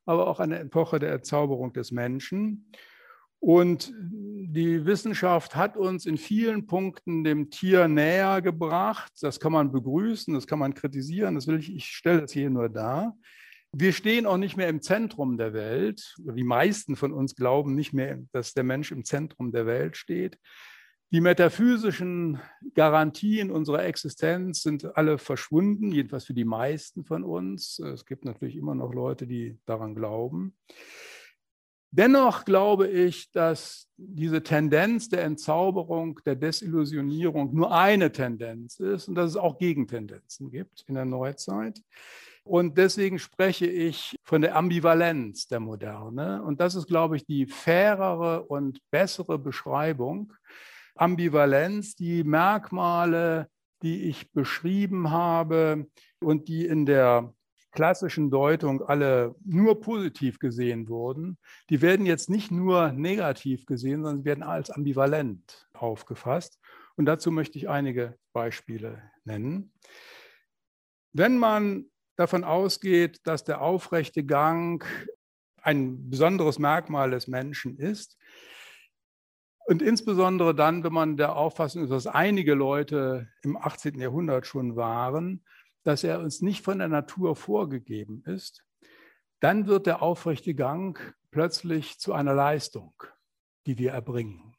aber 0.05 0.27
auch 0.27 0.39
eine 0.39 0.59
Epoche 0.59 0.99
der 0.99 1.13
Entzauberung 1.13 1.73
des 1.73 1.91
Menschen. 1.91 2.71
Und 3.39 3.91
die 3.97 4.85
Wissenschaft 4.85 5.55
hat 5.55 5.75
uns 5.75 6.05
in 6.05 6.17
vielen 6.17 6.67
Punkten 6.67 7.23
dem 7.23 7.49
Tier 7.49 7.87
näher 7.87 8.39
gebracht. 8.41 9.11
Das 9.21 9.39
kann 9.39 9.51
man 9.51 9.71
begrüßen, 9.71 10.33
das 10.35 10.45
kann 10.45 10.59
man 10.59 10.75
kritisieren. 10.75 11.33
Das 11.33 11.47
will 11.47 11.57
ich, 11.57 11.73
ich 11.75 11.85
stelle 11.85 12.21
das 12.21 12.31
hier 12.33 12.51
nur 12.51 12.69
dar. 12.69 13.17
Wir 13.71 13.93
stehen 13.93 14.27
auch 14.27 14.37
nicht 14.37 14.57
mehr 14.57 14.67
im 14.67 14.81
Zentrum 14.81 15.37
der 15.37 15.53
Welt. 15.53 16.15
Die 16.19 16.43
meisten 16.43 16.95
von 16.95 17.13
uns 17.13 17.35
glauben 17.35 17.73
nicht 17.73 17.93
mehr, 17.93 18.19
dass 18.31 18.53
der 18.53 18.65
Mensch 18.65 18.91
im 18.91 19.05
Zentrum 19.05 19.51
der 19.51 19.65
Welt 19.65 19.97
steht. 19.97 20.37
Die 21.13 21.19
metaphysischen 21.19 22.39
Garantien 22.73 23.51
unserer 23.51 23.83
Existenz 23.83 24.63
sind 24.63 24.95
alle 24.95 25.17
verschwunden, 25.17 25.91
jedenfalls 25.91 26.23
für 26.23 26.33
die 26.33 26.45
meisten 26.45 27.03
von 27.03 27.25
uns. 27.25 27.79
Es 27.79 28.05
gibt 28.05 28.23
natürlich 28.23 28.55
immer 28.55 28.75
noch 28.75 28.93
Leute, 28.93 29.27
die 29.27 29.59
daran 29.65 29.93
glauben. 29.93 30.55
Dennoch 31.93 32.45
glaube 32.45 32.87
ich, 32.87 33.29
dass 33.31 33.89
diese 33.97 34.41
Tendenz 34.41 35.09
der 35.09 35.25
Entzauberung, 35.25 36.21
der 36.25 36.37
Desillusionierung 36.37 37.53
nur 37.53 37.75
eine 37.75 38.13
Tendenz 38.13 38.79
ist 38.79 39.09
und 39.09 39.15
dass 39.15 39.31
es 39.31 39.35
auch 39.35 39.57
Gegentendenzen 39.57 40.49
gibt 40.49 40.85
in 40.87 40.95
der 40.95 41.03
Neuzeit. 41.03 41.81
Und 42.45 42.77
deswegen 42.77 43.19
spreche 43.19 43.67
ich 43.67 44.15
von 44.23 44.41
der 44.41 44.55
Ambivalenz 44.55 45.47
der 45.47 45.59
Moderne. 45.59 46.41
Und 46.41 46.61
das 46.61 46.75
ist, 46.75 46.87
glaube 46.87 47.17
ich, 47.17 47.25
die 47.25 47.47
fairere 47.47 48.43
und 48.43 48.79
bessere 48.89 49.37
Beschreibung. 49.37 50.33
Ambivalenz, 50.95 51.95
die 51.95 52.23
Merkmale, 52.23 53.49
die 53.81 54.03
ich 54.03 54.31
beschrieben 54.31 55.11
habe 55.11 55.87
und 56.19 56.47
die 56.47 56.65
in 56.65 56.85
der 56.85 57.33
klassischen 57.71 58.29
Deutung 58.29 58.81
alle 58.81 59.35
nur 59.43 59.79
positiv 59.79 60.39
gesehen 60.39 60.89
wurden, 60.89 61.37
die 61.69 61.81
werden 61.81 62.05
jetzt 62.05 62.29
nicht 62.29 62.51
nur 62.51 62.91
negativ 62.91 63.65
gesehen, 63.65 64.03
sondern 64.03 64.25
werden 64.25 64.43
als 64.43 64.69
ambivalent 64.69 65.69
aufgefasst. 65.73 66.59
Und 66.95 67.05
dazu 67.05 67.31
möchte 67.31 67.57
ich 67.57 67.69
einige 67.69 68.17
Beispiele 68.33 69.01
nennen. 69.23 69.73
Wenn 71.13 71.37
man 71.37 71.85
davon 72.17 72.43
ausgeht, 72.43 73.21
dass 73.23 73.43
der 73.43 73.61
aufrechte 73.61 74.23
Gang 74.23 74.85
ein 75.61 76.09
besonderes 76.09 76.59
Merkmal 76.59 77.11
des 77.11 77.27
Menschen 77.27 77.77
ist, 77.77 78.17
und 79.65 79.81
insbesondere 79.81 80.55
dann, 80.55 80.83
wenn 80.83 80.93
man 80.93 81.17
der 81.17 81.35
Auffassung 81.35 81.83
ist, 81.83 81.91
dass 81.91 82.07
einige 82.07 82.53
Leute 82.53 83.29
im 83.43 83.57
18. 83.57 83.99
Jahrhundert 83.99 84.47
schon 84.47 84.75
waren, 84.75 85.43
dass 85.83 86.03
er 86.03 86.19
uns 86.19 86.41
nicht 86.41 86.63
von 86.63 86.79
der 86.79 86.87
Natur 86.87 87.35
vorgegeben 87.35 88.23
ist, 88.25 88.63
dann 89.39 89.67
wird 89.67 89.87
der 89.87 90.01
aufrechte 90.01 90.53
Gang 90.53 91.15
plötzlich 91.31 91.99
zu 91.99 92.13
einer 92.13 92.33
Leistung, 92.33 92.93
die 93.65 93.77
wir 93.77 93.91
erbringen. 93.91 94.55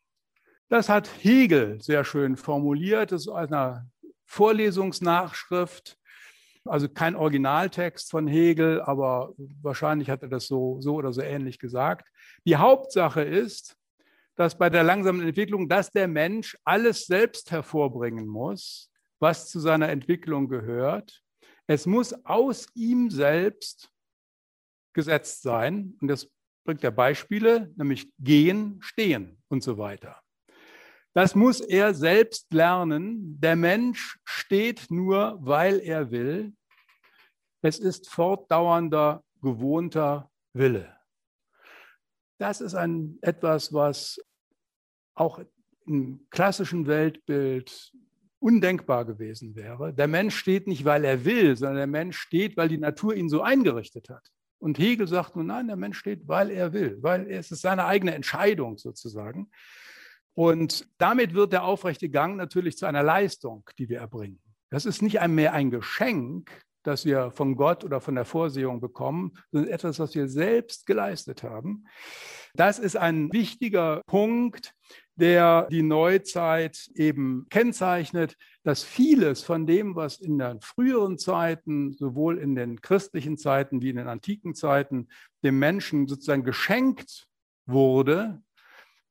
Das 0.68 0.88
hat 0.88 1.08
Hegel 1.20 1.80
sehr 1.80 2.04
schön 2.04 2.36
formuliert. 2.36 3.12
Das 3.12 3.22
ist 3.22 3.28
einer 3.28 3.86
Vorlesungsnachschrift, 4.24 5.98
also 6.64 6.88
kein 6.88 7.14
Originaltext 7.14 8.10
von 8.10 8.26
Hegel, 8.26 8.80
aber 8.80 9.34
wahrscheinlich 9.60 10.08
hat 10.08 10.22
er 10.22 10.28
das 10.28 10.46
so, 10.46 10.80
so 10.80 10.94
oder 10.94 11.12
so 11.12 11.20
ähnlich 11.20 11.58
gesagt. 11.58 12.08
Die 12.46 12.56
Hauptsache 12.56 13.22
ist, 13.22 13.76
dass 14.36 14.56
bei 14.56 14.70
der 14.70 14.82
langsamen 14.82 15.26
Entwicklung, 15.26 15.68
dass 15.68 15.90
der 15.90 16.08
Mensch 16.08 16.56
alles 16.64 17.06
selbst 17.06 17.50
hervorbringen 17.50 18.26
muss, 18.26 18.90
was 19.20 19.50
zu 19.50 19.60
seiner 19.60 19.88
Entwicklung 19.88 20.48
gehört. 20.48 21.22
Es 21.66 21.86
muss 21.86 22.12
aus 22.24 22.66
ihm 22.74 23.10
selbst 23.10 23.90
gesetzt 24.94 25.42
sein. 25.42 25.96
Und 26.00 26.08
das 26.08 26.30
bringt 26.64 26.84
er 26.84 26.90
Beispiele, 26.90 27.72
nämlich 27.76 28.10
gehen, 28.18 28.78
stehen 28.82 29.42
und 29.48 29.62
so 29.62 29.78
weiter. 29.78 30.20
Das 31.14 31.34
muss 31.34 31.60
er 31.60 31.92
selbst 31.92 32.52
lernen. 32.52 33.38
Der 33.40 33.56
Mensch 33.56 34.18
steht 34.24 34.90
nur, 34.90 35.38
weil 35.40 35.78
er 35.80 36.10
will. 36.10 36.54
Es 37.60 37.78
ist 37.78 38.08
fortdauernder, 38.08 39.22
gewohnter 39.42 40.30
Wille. 40.54 40.96
Das 42.42 42.60
ist 42.60 42.74
ein, 42.74 43.18
etwas, 43.22 43.72
was 43.72 44.20
auch 45.14 45.40
im 45.86 46.26
klassischen 46.30 46.88
Weltbild 46.88 47.92
undenkbar 48.40 49.04
gewesen 49.04 49.54
wäre. 49.54 49.94
Der 49.94 50.08
Mensch 50.08 50.34
steht 50.34 50.66
nicht, 50.66 50.84
weil 50.84 51.04
er 51.04 51.24
will, 51.24 51.56
sondern 51.56 51.76
der 51.76 51.86
Mensch 51.86 52.18
steht, 52.18 52.56
weil 52.56 52.68
die 52.68 52.78
Natur 52.78 53.14
ihn 53.14 53.28
so 53.28 53.42
eingerichtet 53.42 54.08
hat. 54.08 54.28
Und 54.58 54.80
Hegel 54.80 55.06
sagt 55.06 55.36
nun, 55.36 55.46
nein, 55.46 55.68
der 55.68 55.76
Mensch 55.76 55.96
steht, 55.96 56.26
weil 56.26 56.50
er 56.50 56.72
will, 56.72 56.98
weil 57.00 57.30
es 57.30 57.52
ist 57.52 57.62
seine 57.62 57.84
eigene 57.84 58.12
Entscheidung 58.12 58.76
sozusagen. 58.76 59.48
Und 60.34 60.88
damit 60.98 61.34
wird 61.34 61.52
der 61.52 61.62
aufrechte 61.62 62.08
Gang 62.08 62.34
natürlich 62.36 62.76
zu 62.76 62.86
einer 62.86 63.04
Leistung, 63.04 63.62
die 63.78 63.88
wir 63.88 64.00
erbringen. 64.00 64.42
Das 64.68 64.84
ist 64.84 65.00
nicht 65.00 65.24
mehr 65.28 65.52
ein 65.52 65.70
Geschenk, 65.70 66.50
das 66.82 67.04
wir 67.04 67.30
von 67.30 67.56
Gott 67.56 67.84
oder 67.84 68.00
von 68.00 68.14
der 68.14 68.24
Vorsehung 68.24 68.80
bekommen, 68.80 69.32
sondern 69.50 69.72
etwas, 69.72 69.98
was 69.98 70.14
wir 70.14 70.28
selbst 70.28 70.86
geleistet 70.86 71.42
haben. 71.42 71.84
Das 72.54 72.78
ist 72.78 72.96
ein 72.96 73.32
wichtiger 73.32 74.02
Punkt, 74.06 74.74
der 75.16 75.68
die 75.70 75.82
Neuzeit 75.82 76.90
eben 76.94 77.46
kennzeichnet, 77.50 78.36
dass 78.62 78.82
vieles 78.82 79.42
von 79.42 79.66
dem, 79.66 79.94
was 79.94 80.20
in 80.20 80.38
den 80.38 80.60
früheren 80.60 81.18
Zeiten, 81.18 81.92
sowohl 81.92 82.38
in 82.38 82.54
den 82.54 82.80
christlichen 82.80 83.36
Zeiten 83.36 83.82
wie 83.82 83.90
in 83.90 83.96
den 83.96 84.08
antiken 84.08 84.54
Zeiten, 84.54 85.08
dem 85.44 85.58
Menschen 85.58 86.08
sozusagen 86.08 86.44
geschenkt 86.44 87.26
wurde, 87.66 88.42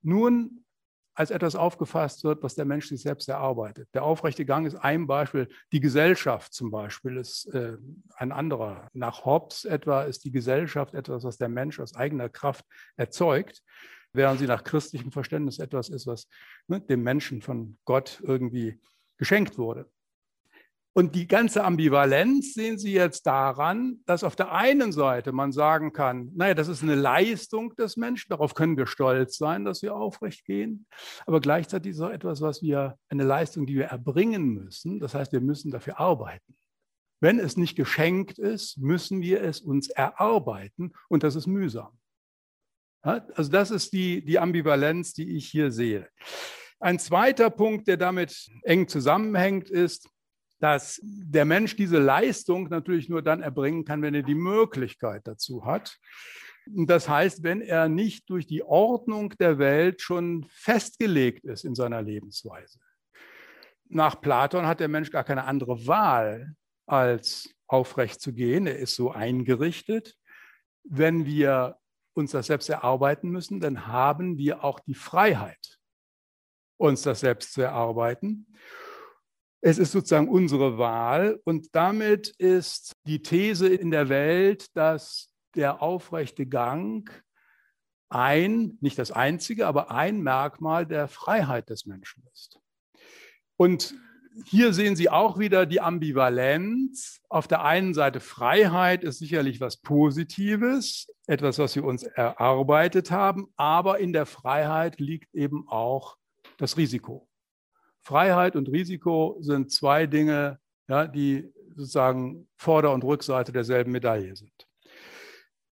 nun 0.02 0.66
als 1.14 1.32
etwas 1.32 1.56
aufgefasst 1.56 2.24
wird, 2.24 2.42
was 2.44 2.56
der 2.56 2.66
Mensch 2.66 2.88
sich 2.88 3.02
selbst 3.02 3.28
erarbeitet. 3.28 3.90
Der 3.94 4.04
aufrechte 4.04 4.46
Gang 4.46 4.66
ist 4.66 4.76
ein 4.76 5.08
Beispiel. 5.08 5.48
Die 5.72 5.80
Gesellschaft 5.80 6.54
zum 6.54 6.72
Beispiel 6.72 7.18
ist 7.18 7.46
äh, 7.54 7.78
ein 8.16 8.32
anderer. 8.32 8.88
Nach 8.94 9.26
Hobbes 9.26 9.66
etwa 9.66 10.04
ist 10.04 10.24
die 10.24 10.32
Gesellschaft 10.32 10.94
etwas, 10.94 11.24
was 11.24 11.38
der 11.38 11.50
Mensch 11.50 11.80
aus 11.80 11.96
eigener 11.96 12.30
Kraft 12.30 12.66
erzeugt 12.96 13.62
während 14.14 14.40
sie 14.40 14.48
nach 14.48 14.64
christlichem 14.64 15.12
Verständnis 15.12 15.60
etwas 15.60 15.90
ist, 15.90 16.08
was 16.08 16.28
ne, 16.68 16.82
dem 16.82 17.04
Menschen 17.04 17.42
von 17.42 17.78
Gott 17.86 18.22
irgendwie 18.26 18.80
geschenkt 19.18 19.58
wurde. 19.58 19.90
Und 20.94 21.16
die 21.16 21.28
ganze 21.28 21.64
Ambivalenz 21.64 22.54
sehen 22.54 22.78
Sie 22.78 22.92
jetzt 22.92 23.26
daran, 23.26 24.02
dass 24.06 24.26
auf 24.26 24.36
der 24.36 24.52
einen 24.52 24.92
Seite 24.92 25.32
man 25.32 25.54
sagen 25.54 25.94
kann, 25.94 26.32
naja, 26.36 26.54
das 26.54 26.68
ist 26.68 26.84
eine 26.84 26.96
Leistung 26.96 27.74
des 27.78 27.96
Menschen, 27.96 28.30
darauf 28.30 28.56
können 28.56 28.76
wir 28.76 28.88
stolz 28.88 29.38
sein, 29.38 29.64
dass 29.64 29.82
wir 29.82 29.96
aufrecht 29.96 30.44
gehen. 30.44 30.86
Aber 31.26 31.40
gleichzeitig 31.40 31.92
ist 31.92 31.98
es 31.98 32.04
auch 32.04 32.10
etwas, 32.10 32.42
was 32.42 32.62
wir, 32.62 32.98
eine 33.08 33.24
Leistung, 33.24 33.66
die 33.66 33.76
wir 33.76 33.86
erbringen 33.86 34.50
müssen. 34.50 35.00
Das 35.00 35.14
heißt, 35.14 35.32
wir 35.32 35.40
müssen 35.40 35.72
dafür 35.72 35.98
arbeiten. 35.98 36.58
Wenn 37.22 37.40
es 37.40 37.56
nicht 37.56 37.76
geschenkt 37.76 38.38
ist, 38.38 38.78
müssen 38.78 39.22
wir 39.22 39.42
es 39.42 39.62
uns 39.62 39.90
erarbeiten 39.90 40.92
und 41.08 41.24
das 41.24 41.36
ist 41.36 41.48
mühsam. 41.48 41.98
Also 43.02 43.50
das 43.50 43.72
ist 43.72 43.94
die, 43.94 44.26
die 44.26 44.40
Ambivalenz, 44.40 45.14
die 45.14 45.38
ich 45.38 45.48
hier 45.48 45.72
sehe. 45.72 46.10
Ein 46.80 47.00
zweiter 47.00 47.50
Punkt, 47.50 47.88
der 47.88 47.98
damit 47.98 48.50
eng 48.64 48.88
zusammenhängt, 48.88 49.70
ist, 49.70 50.10
dass 50.62 51.02
der 51.04 51.46
Mensch 51.46 51.76
diese 51.76 51.98
Leistung 51.98 52.70
natürlich 52.70 53.10
nur 53.10 53.24
dann 53.24 53.42
erbringen 53.42 53.84
kann, 53.84 54.04
wenn 54.04 54.14
er 54.14 54.22
die 54.22 54.36
Möglichkeit 54.36 55.26
dazu 55.26 55.66
hat. 55.66 55.98
Und 56.68 56.88
das 56.88 57.10
heißt, 57.10 57.42
wenn 57.42 57.62
er 57.62 57.90
nicht 57.90 58.30
durch 58.30 58.46
die 58.46 58.62
Ordnung 58.62 59.34
der 59.40 59.58
Welt 59.58 60.02
schon 60.02 60.46
festgelegt 60.50 61.46
ist 61.46 61.66
in 61.66 61.74
seiner 61.74 62.04
Lebensweise. 62.04 62.80
Nach 63.90 64.22
Platon 64.22 64.68
hat 64.68 64.80
der 64.80 64.88
Mensch 64.88 65.10
gar 65.10 65.24
keine 65.24 65.46
andere 65.46 65.88
Wahl, 65.88 66.56
als 66.86 67.50
aufrecht 67.68 68.22
zu 68.22 68.32
gehen. 68.32 68.68
Er 68.68 68.78
ist 68.78 68.96
so 68.96 69.12
eingerichtet. 69.12 70.16
Wenn 70.84 71.26
wir 71.26 71.78
uns 72.14 72.32
das 72.32 72.48
selbst 72.48 72.70
erarbeiten 72.70 73.30
müssen, 73.32 73.60
dann 73.60 73.88
haben 73.88 74.38
wir 74.38 74.64
auch 74.64 74.80
die 74.80 74.94
Freiheit, 74.94 75.80
uns 76.78 77.02
das 77.02 77.22
selbst 77.22 77.54
zu 77.54 77.64
erarbeiten. 77.64 78.46
Es 79.62 79.78
ist 79.78 79.92
sozusagen 79.92 80.28
unsere 80.28 80.80
Wahl 80.80 81.40
und 81.46 81.68
damit 81.76 82.30
ist 82.40 82.94
die 83.06 83.22
These 83.22 83.68
in 83.68 83.92
der 83.92 84.10
Welt, 84.10 84.76
dass 84.76 85.30
der 85.56 85.84
aufrechte 85.84 86.48
Gang 86.48 87.10
ein, 88.10 88.78
nicht 88.82 88.98
das 88.98 89.12
einzige, 89.12 89.68
aber 89.68 89.92
ein 89.92 90.22
Merkmal 90.22 90.86
der 90.86 91.08
Freiheit 91.08 91.70
des 91.70 91.86
Menschen 91.86 92.24
ist. 92.34 92.60
Und 93.56 93.94
hier 94.46 94.74
sehen 94.74 94.96
Sie 94.96 95.10
auch 95.10 95.38
wieder 95.38 95.66
die 95.66 95.82
Ambivalenz. 95.82 97.22
Auf 97.30 97.48
der 97.48 97.64
einen 97.64 97.94
Seite 97.94 98.20
Freiheit 98.20 99.04
ist 99.04 99.20
sicherlich 99.20 99.60
was 99.62 99.78
Positives, 99.78 101.08
etwas, 101.28 101.60
was 101.60 101.76
wir 101.76 101.84
uns 101.84 102.04
erarbeitet 102.04 103.12
haben, 103.12 103.48
aber 103.58 104.00
in 104.00 104.14
der 104.14 104.26
Freiheit 104.26 105.00
liegt 105.00 105.34
eben 105.36 105.68
auch 105.68 106.18
das 106.58 106.78
Risiko. 106.78 107.28
Freiheit 108.04 108.56
und 108.56 108.70
Risiko 108.70 109.38
sind 109.42 109.72
zwei 109.72 110.08
Dinge, 110.08 110.60
ja, 110.88 111.08
die 111.08 111.52
sozusagen 111.76 112.48
Vorder- 112.58 112.94
und 112.94 113.04
Rückseite 113.04 113.52
derselben 113.52 113.92
Medaille 113.92 114.36
sind. 114.36 114.68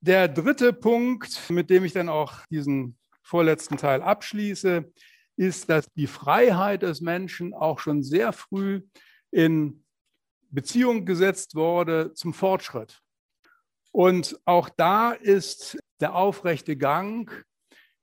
Der 0.01 0.27
dritte 0.27 0.71
Punkt, 0.71 1.49
mit 1.49 1.69
dem 1.69 1.83
ich 1.83 1.93
dann 1.93 2.07
auch 2.07 2.45
diesen 2.49 2.97
vorletzten 3.21 3.77
Teil 3.77 4.01
abschließe, 4.01 4.91
ist, 5.35 5.69
dass 5.69 5.91
die 5.93 6.07
Freiheit 6.07 6.83
des 6.83 7.01
Menschen 7.01 7.53
auch 7.53 7.79
schon 7.79 8.03
sehr 8.03 8.31
früh 8.33 8.81
in 9.31 9.83
Beziehung 10.49 11.05
gesetzt 11.05 11.55
wurde 11.55 12.13
zum 12.13 12.33
Fortschritt. 12.33 13.01
Und 13.91 14.39
auch 14.45 14.69
da 14.69 15.11
ist 15.11 15.77
der 15.99 16.15
aufrechte 16.15 16.77
Gang 16.77 17.45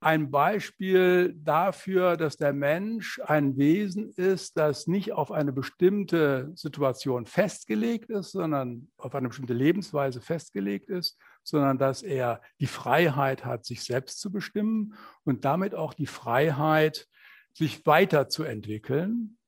ein 0.01 0.31
Beispiel 0.31 1.35
dafür, 1.37 2.17
dass 2.17 2.37
der 2.37 2.53
Mensch 2.53 3.21
ein 3.25 3.57
Wesen 3.57 4.11
ist, 4.11 4.57
das 4.59 4.87
nicht 4.87 5.13
auf 5.13 5.33
eine 5.33 5.53
bestimmte 5.53 6.53
Situation 6.55 7.27
festgelegt 7.27 8.11
ist, 8.11 8.33
sondern 8.33 8.89
auf 8.99 9.15
eine 9.15 9.29
bestimmte 9.29 9.55
Lebensweise 9.55 10.21
festgelegt 10.21 10.91
ist, 10.91 11.19
sondern 11.43 11.79
dass 11.79 12.03
er 12.03 12.43
die 12.61 12.67
Freiheit 12.67 13.45
hat, 13.45 13.65
sich 13.65 13.83
selbst 13.85 14.21
zu 14.21 14.31
bestimmen 14.31 14.95
und 15.25 15.45
damit 15.45 15.75
auch 15.75 15.95
die 15.95 16.07
Freiheit, 16.07 17.07
sich 17.55 17.87
weiterzuentwickeln 17.87 19.39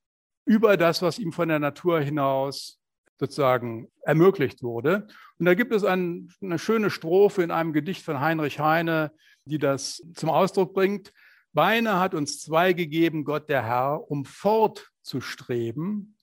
über 0.46 0.78
das, 0.78 1.02
was 1.02 1.18
ihm 1.18 1.32
von 1.32 1.48
der 1.48 1.58
Natur 1.58 2.00
hinaus 2.00 2.77
sozusagen 3.18 3.88
ermöglicht 4.02 4.62
wurde. 4.62 5.06
Und 5.38 5.46
da 5.46 5.54
gibt 5.54 5.72
es 5.72 5.84
ein, 5.84 6.32
eine 6.40 6.58
schöne 6.58 6.90
Strophe 6.90 7.42
in 7.42 7.50
einem 7.50 7.72
Gedicht 7.72 8.04
von 8.04 8.20
Heinrich 8.20 8.60
Heine, 8.60 9.12
die 9.44 9.58
das 9.58 10.02
zum 10.14 10.30
Ausdruck 10.30 10.74
bringt. 10.74 11.12
Beine 11.52 11.98
hat 11.98 12.14
uns 12.14 12.40
zwei 12.40 12.72
gegeben, 12.72 13.24
Gott 13.24 13.48
der 13.48 13.64
Herr, 13.64 14.10
um 14.10 14.24
fortzustreben, 14.24 16.16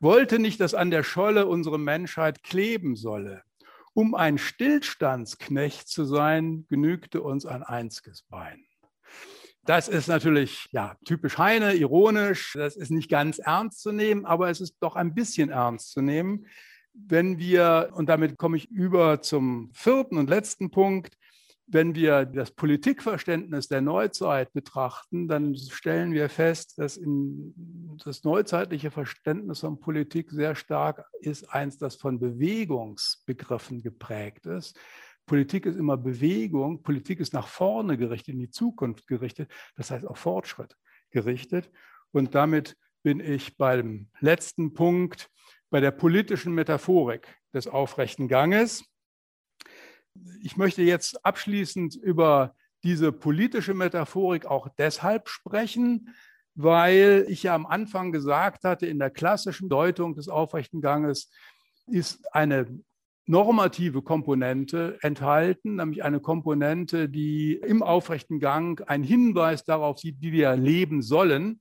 wollte 0.00 0.38
nicht, 0.38 0.60
dass 0.60 0.74
an 0.74 0.90
der 0.90 1.04
Scholle 1.04 1.46
unsere 1.46 1.78
Menschheit 1.78 2.42
kleben 2.42 2.96
solle. 2.96 3.42
Um 3.94 4.14
ein 4.14 4.38
Stillstandsknecht 4.38 5.86
zu 5.86 6.04
sein, 6.04 6.66
genügte 6.68 7.22
uns 7.22 7.46
ein 7.46 7.62
einziges 7.62 8.22
Bein. 8.22 8.64
Das 9.64 9.88
ist 9.88 10.08
natürlich 10.08 10.68
ja, 10.72 10.96
typisch 11.04 11.38
Heine, 11.38 11.74
ironisch. 11.74 12.54
Das 12.54 12.76
ist 12.76 12.90
nicht 12.90 13.08
ganz 13.08 13.38
ernst 13.38 13.80
zu 13.80 13.92
nehmen, 13.92 14.26
aber 14.26 14.50
es 14.50 14.60
ist 14.60 14.76
doch 14.80 14.96
ein 14.96 15.14
bisschen 15.14 15.50
ernst 15.50 15.92
zu 15.92 16.00
nehmen, 16.00 16.46
wenn 16.94 17.38
wir, 17.38 17.90
und 17.94 18.08
damit 18.08 18.36
komme 18.38 18.56
ich 18.56 18.70
über 18.70 19.22
zum 19.22 19.70
vierten 19.72 20.18
und 20.18 20.28
letzten 20.28 20.70
Punkt, 20.70 21.16
wenn 21.66 21.94
wir 21.94 22.26
das 22.26 22.50
Politikverständnis 22.50 23.68
der 23.68 23.80
Neuzeit 23.80 24.52
betrachten, 24.52 25.26
dann 25.26 25.54
stellen 25.54 26.12
wir 26.12 26.28
fest, 26.28 26.78
dass 26.78 27.00
das 28.04 28.24
neuzeitliche 28.24 28.90
Verständnis 28.90 29.60
von 29.60 29.80
Politik 29.80 30.30
sehr 30.30 30.54
stark 30.54 31.06
ist 31.20 31.50
eins, 31.50 31.78
das 31.78 31.96
von 31.96 32.20
Bewegungsbegriffen 32.20 33.80
geprägt 33.80 34.44
ist. 34.44 34.78
Politik 35.26 35.66
ist 35.66 35.76
immer 35.76 35.96
Bewegung, 35.96 36.82
Politik 36.82 37.20
ist 37.20 37.32
nach 37.32 37.48
vorne 37.48 37.96
gerichtet, 37.96 38.34
in 38.34 38.40
die 38.40 38.50
Zukunft 38.50 39.06
gerichtet, 39.06 39.50
das 39.76 39.90
heißt 39.90 40.06
auf 40.06 40.18
Fortschritt 40.18 40.76
gerichtet. 41.10 41.70
Und 42.10 42.34
damit 42.34 42.76
bin 43.02 43.20
ich 43.20 43.56
beim 43.56 44.08
letzten 44.20 44.74
Punkt, 44.74 45.28
bei 45.70 45.80
der 45.80 45.90
politischen 45.90 46.54
Metaphorik 46.54 47.26
des 47.54 47.66
aufrechten 47.66 48.28
Ganges. 48.28 48.84
Ich 50.42 50.56
möchte 50.56 50.82
jetzt 50.82 51.24
abschließend 51.24 51.96
über 51.96 52.54
diese 52.82 53.12
politische 53.12 53.74
Metaphorik 53.74 54.46
auch 54.46 54.68
deshalb 54.76 55.28
sprechen, 55.28 56.14
weil 56.54 57.24
ich 57.28 57.44
ja 57.44 57.54
am 57.54 57.66
Anfang 57.66 58.12
gesagt 58.12 58.64
hatte, 58.64 58.86
in 58.86 58.98
der 58.98 59.10
klassischen 59.10 59.68
Deutung 59.68 60.14
des 60.14 60.28
aufrechten 60.28 60.80
Ganges 60.80 61.30
ist 61.86 62.34
eine 62.34 62.66
normative 63.26 64.02
Komponente 64.02 64.98
enthalten, 65.02 65.76
nämlich 65.76 66.02
eine 66.02 66.20
Komponente, 66.20 67.08
die 67.08 67.54
im 67.54 67.82
aufrechten 67.82 68.40
Gang 68.40 68.82
einen 68.88 69.04
Hinweis 69.04 69.64
darauf 69.64 69.98
sieht, 69.98 70.20
wie 70.20 70.32
wir 70.32 70.56
leben 70.56 71.02
sollen. 71.02 71.60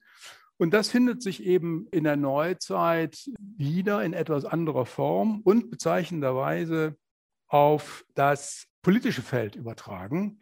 Und 0.57 0.73
das 0.73 0.89
findet 0.89 1.21
sich 1.21 1.43
eben 1.43 1.87
in 1.91 2.03
der 2.03 2.17
Neuzeit 2.17 3.29
wieder 3.39 4.03
in 4.03 4.13
etwas 4.13 4.45
anderer 4.45 4.85
Form 4.85 5.41
und 5.43 5.71
bezeichnenderweise 5.71 6.95
auf 7.47 8.05
das 8.15 8.67
politische 8.81 9.21
Feld 9.21 9.55
übertragen. 9.55 10.39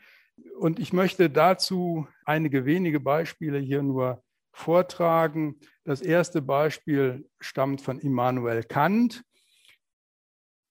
Und 0.58 0.80
ich 0.80 0.94
möchte 0.94 1.30
dazu 1.30 2.08
einige 2.26 2.66
wenige 2.66 3.00
Beispiele 3.00 3.60
hier 3.60 3.84
nur 3.84 4.24
vortragen. 4.52 5.56
Das 5.84 6.02
erste 6.02 6.42
Beispiel 6.42 7.30
stammt 7.40 7.82
von 7.82 8.00
Immanuel 8.00 8.64
Kant 8.64 9.24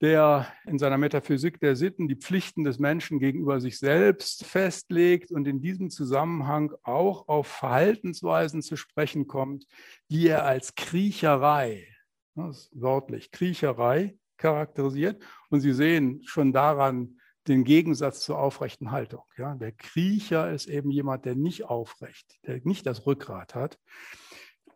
der 0.00 0.46
in 0.64 0.78
seiner 0.78 0.98
Metaphysik 0.98 1.58
der 1.60 1.74
Sitten 1.74 2.06
die 2.06 2.16
Pflichten 2.16 2.64
des 2.64 2.78
Menschen 2.78 3.18
gegenüber 3.18 3.60
sich 3.60 3.78
selbst 3.78 4.44
festlegt 4.44 5.32
und 5.32 5.48
in 5.48 5.60
diesem 5.60 5.90
Zusammenhang 5.90 6.72
auch 6.84 7.26
auf 7.26 7.48
Verhaltensweisen 7.48 8.62
zu 8.62 8.76
sprechen 8.76 9.26
kommt, 9.26 9.66
die 10.08 10.28
er 10.28 10.44
als 10.44 10.76
Kriecherei, 10.76 11.86
wörtlich 12.34 13.32
Kriecherei 13.32 14.16
charakterisiert. 14.36 15.20
Und 15.50 15.60
Sie 15.60 15.72
sehen 15.72 16.22
schon 16.24 16.52
daran 16.52 17.18
den 17.48 17.64
Gegensatz 17.64 18.20
zur 18.20 18.38
aufrechten 18.38 18.92
Haltung. 18.92 19.22
Ja, 19.36 19.54
der 19.54 19.72
Kriecher 19.72 20.52
ist 20.52 20.68
eben 20.68 20.90
jemand, 20.90 21.24
der 21.24 21.34
nicht 21.34 21.64
aufrecht, 21.64 22.38
der 22.46 22.60
nicht 22.62 22.86
das 22.86 23.06
Rückgrat 23.06 23.54
hat. 23.54 23.78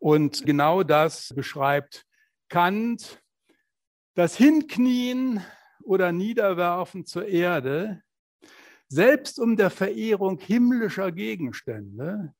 Und 0.00 0.44
genau 0.44 0.82
das 0.82 1.32
beschreibt 1.34 2.06
Kant 2.48 3.21
das 4.14 4.36
Hinknien 4.36 5.42
oder 5.82 6.12
Niederwerfen 6.12 7.06
zur 7.06 7.26
Erde, 7.26 8.02
selbst 8.88 9.40
um 9.40 9.56
der 9.56 9.70
Verehrung 9.70 10.38
himmlischer 10.38 11.12
Gegenstände 11.12 12.34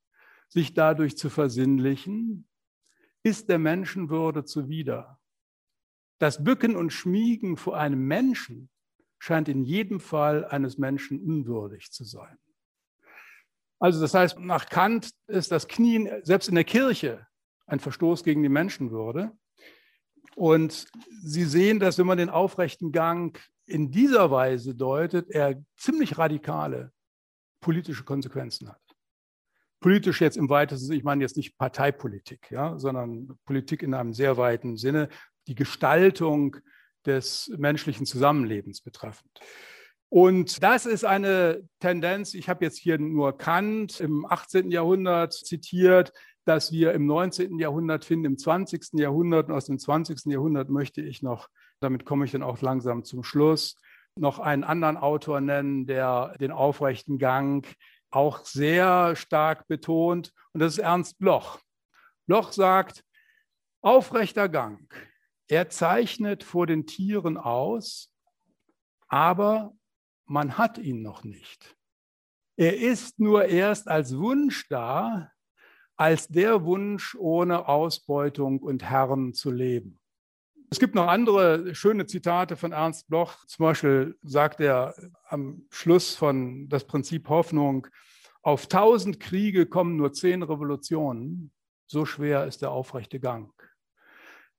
sich 0.48 0.74
dadurch 0.74 1.16
zu 1.16 1.30
versinnlichen, 1.30 2.46
ist 3.22 3.48
der 3.48 3.58
Menschenwürde 3.58 4.44
zuwider. 4.44 5.18
Das 6.18 6.44
Bücken 6.44 6.76
und 6.76 6.92
Schmiegen 6.92 7.56
vor 7.56 7.78
einem 7.78 8.06
Menschen 8.06 8.68
scheint 9.18 9.48
in 9.48 9.64
jedem 9.64 9.98
Fall 9.98 10.44
eines 10.44 10.76
Menschen 10.76 11.20
unwürdig 11.20 11.90
zu 11.90 12.04
sein. 12.04 12.38
Also 13.78 14.00
das 14.00 14.14
heißt, 14.14 14.38
nach 14.38 14.66
Kant 14.66 15.10
ist 15.26 15.50
das 15.50 15.66
Knien 15.68 16.08
selbst 16.22 16.48
in 16.48 16.54
der 16.54 16.64
Kirche 16.64 17.26
ein 17.66 17.80
Verstoß 17.80 18.22
gegen 18.24 18.42
die 18.42 18.48
Menschenwürde. 18.48 19.32
Und 20.34 20.86
Sie 21.22 21.44
sehen, 21.44 21.78
dass 21.78 21.98
wenn 21.98 22.06
man 22.06 22.18
den 22.18 22.30
aufrechten 22.30 22.92
Gang 22.92 23.38
in 23.66 23.90
dieser 23.90 24.30
Weise 24.30 24.74
deutet, 24.74 25.30
er 25.30 25.62
ziemlich 25.76 26.18
radikale 26.18 26.92
politische 27.60 28.04
Konsequenzen 28.04 28.68
hat. 28.68 28.80
Politisch 29.80 30.20
jetzt 30.20 30.36
im 30.36 30.48
weitesten 30.48 30.86
Sinne, 30.86 30.98
ich 30.98 31.04
meine 31.04 31.22
jetzt 31.22 31.36
nicht 31.36 31.58
Parteipolitik, 31.58 32.50
ja, 32.50 32.78
sondern 32.78 33.38
Politik 33.44 33.82
in 33.82 33.94
einem 33.94 34.12
sehr 34.12 34.36
weiten 34.36 34.76
Sinne, 34.76 35.08
die 35.46 35.54
Gestaltung 35.54 36.56
des 37.04 37.52
menschlichen 37.56 38.06
Zusammenlebens 38.06 38.80
betreffend. 38.80 39.40
Und 40.08 40.62
das 40.62 40.84
ist 40.86 41.04
eine 41.04 41.66
Tendenz, 41.80 42.34
ich 42.34 42.48
habe 42.48 42.64
jetzt 42.64 42.78
hier 42.78 42.98
nur 42.98 43.38
Kant 43.38 43.98
im 43.98 44.26
18. 44.26 44.70
Jahrhundert 44.70 45.32
zitiert, 45.32 46.12
das 46.44 46.72
wir 46.72 46.92
im 46.92 47.06
19. 47.06 47.58
Jahrhundert 47.58 48.04
finden, 48.04 48.26
im 48.26 48.38
20. 48.38 48.94
Jahrhundert. 48.94 49.48
Und 49.48 49.54
aus 49.54 49.66
dem 49.66 49.78
20. 49.78 50.26
Jahrhundert 50.26 50.70
möchte 50.70 51.00
ich 51.00 51.22
noch, 51.22 51.48
damit 51.80 52.04
komme 52.04 52.24
ich 52.24 52.32
dann 52.32 52.42
auch 52.42 52.60
langsam 52.60 53.04
zum 53.04 53.22
Schluss, 53.22 53.76
noch 54.16 54.38
einen 54.38 54.64
anderen 54.64 54.96
Autor 54.96 55.40
nennen, 55.40 55.86
der 55.86 56.36
den 56.38 56.50
aufrechten 56.50 57.18
Gang 57.18 57.66
auch 58.10 58.44
sehr 58.44 59.16
stark 59.16 59.66
betont. 59.68 60.32
Und 60.52 60.60
das 60.60 60.74
ist 60.74 60.78
Ernst 60.78 61.18
Bloch. 61.18 61.60
Bloch 62.26 62.52
sagt, 62.52 63.04
aufrechter 63.80 64.48
Gang, 64.48 64.92
er 65.48 65.70
zeichnet 65.70 66.44
vor 66.44 66.66
den 66.66 66.86
Tieren 66.86 67.36
aus, 67.36 68.12
aber 69.08 69.74
man 70.26 70.56
hat 70.56 70.78
ihn 70.78 71.02
noch 71.02 71.24
nicht. 71.24 71.76
Er 72.56 72.78
ist 72.78 73.18
nur 73.18 73.46
erst 73.46 73.88
als 73.88 74.16
Wunsch 74.16 74.68
da, 74.68 75.31
als 76.02 76.26
der 76.26 76.64
Wunsch, 76.64 77.14
ohne 77.14 77.68
Ausbeutung 77.68 78.58
und 78.58 78.82
Herren 78.82 79.34
zu 79.34 79.52
leben. 79.52 80.00
Es 80.68 80.80
gibt 80.80 80.96
noch 80.96 81.06
andere 81.06 81.76
schöne 81.76 82.06
Zitate 82.06 82.56
von 82.56 82.72
Ernst 82.72 83.06
Bloch. 83.06 83.46
Zum 83.46 83.66
Beispiel 83.66 84.18
sagt 84.22 84.58
er 84.58 84.96
am 85.28 85.64
Schluss 85.70 86.16
von 86.16 86.68
Das 86.68 86.88
Prinzip 86.88 87.28
Hoffnung, 87.28 87.86
auf 88.42 88.66
tausend 88.66 89.20
Kriege 89.20 89.64
kommen 89.64 89.94
nur 89.96 90.12
zehn 90.12 90.42
Revolutionen. 90.42 91.52
So 91.86 92.04
schwer 92.04 92.46
ist 92.46 92.62
der 92.62 92.72
aufrechte 92.72 93.20
Gang. 93.20 93.52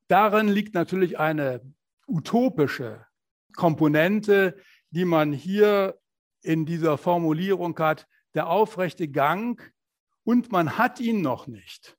Darin 0.07 0.47
liegt 0.47 0.73
natürlich 0.73 1.19
eine 1.19 1.59
utopische 2.07 3.05
Komponente, 3.53 4.55
die 4.91 5.03
man 5.03 5.33
hier 5.33 5.99
in 6.41 6.65
dieser 6.65 6.97
Formulierung 6.97 7.77
hat. 7.79 8.07
Der 8.33 8.47
aufrechte 8.47 9.09
Gang 9.09 9.72
und 10.23 10.51
man 10.51 10.77
hat 10.77 10.99
ihn 10.99 11.21
noch 11.21 11.47
nicht. 11.47 11.97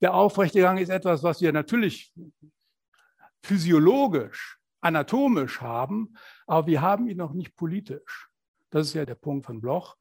Der 0.00 0.14
aufrechte 0.14 0.60
Gang 0.60 0.78
ist 0.78 0.90
etwas, 0.90 1.22
was 1.22 1.40
wir 1.40 1.52
natürlich 1.52 2.12
physiologisch, 3.42 4.58
anatomisch 4.80 5.60
haben, 5.60 6.14
aber 6.46 6.66
wir 6.66 6.80
haben 6.80 7.08
ihn 7.08 7.16
noch 7.16 7.32
nicht 7.32 7.56
politisch. 7.56 8.28
Das 8.70 8.88
ist 8.88 8.94
ja 8.94 9.04
der 9.04 9.14
Punkt 9.14 9.46
von 9.46 9.60
Bloch. 9.60 9.96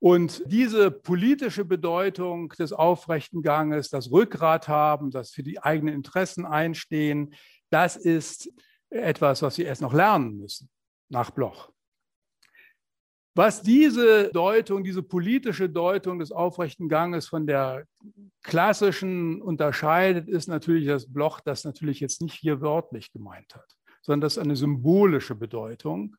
Und 0.00 0.42
diese 0.46 0.90
politische 0.90 1.64
Bedeutung 1.64 2.50
des 2.50 2.72
aufrechten 2.72 3.42
Ganges, 3.42 3.88
das 3.88 4.10
Rückgrat 4.10 4.68
haben, 4.68 5.10
das 5.10 5.30
für 5.30 5.42
die 5.42 5.60
eigenen 5.60 5.94
Interessen 5.94 6.46
einstehen, 6.46 7.34
das 7.70 7.96
ist 7.96 8.50
etwas, 8.90 9.42
was 9.42 9.58
wir 9.58 9.66
erst 9.66 9.82
noch 9.82 9.92
lernen 9.92 10.38
müssen 10.38 10.70
nach 11.08 11.30
Bloch. 11.30 11.72
Was 13.38 13.62
diese 13.62 14.32
Deutung, 14.32 14.82
diese 14.82 15.00
politische 15.00 15.68
Deutung 15.68 16.18
des 16.18 16.32
aufrechten 16.32 16.88
Ganges 16.88 17.28
von 17.28 17.46
der 17.46 17.84
klassischen 18.42 19.40
unterscheidet, 19.40 20.28
ist 20.28 20.48
natürlich 20.48 20.88
das 20.88 21.08
Bloch, 21.08 21.38
das 21.38 21.62
natürlich 21.62 22.00
jetzt 22.00 22.20
nicht 22.20 22.34
hier 22.34 22.60
wörtlich 22.60 23.12
gemeint 23.12 23.54
hat, 23.54 23.76
sondern 24.02 24.22
das 24.22 24.38
ist 24.38 24.42
eine 24.42 24.56
symbolische 24.56 25.36
Bedeutung. 25.36 26.16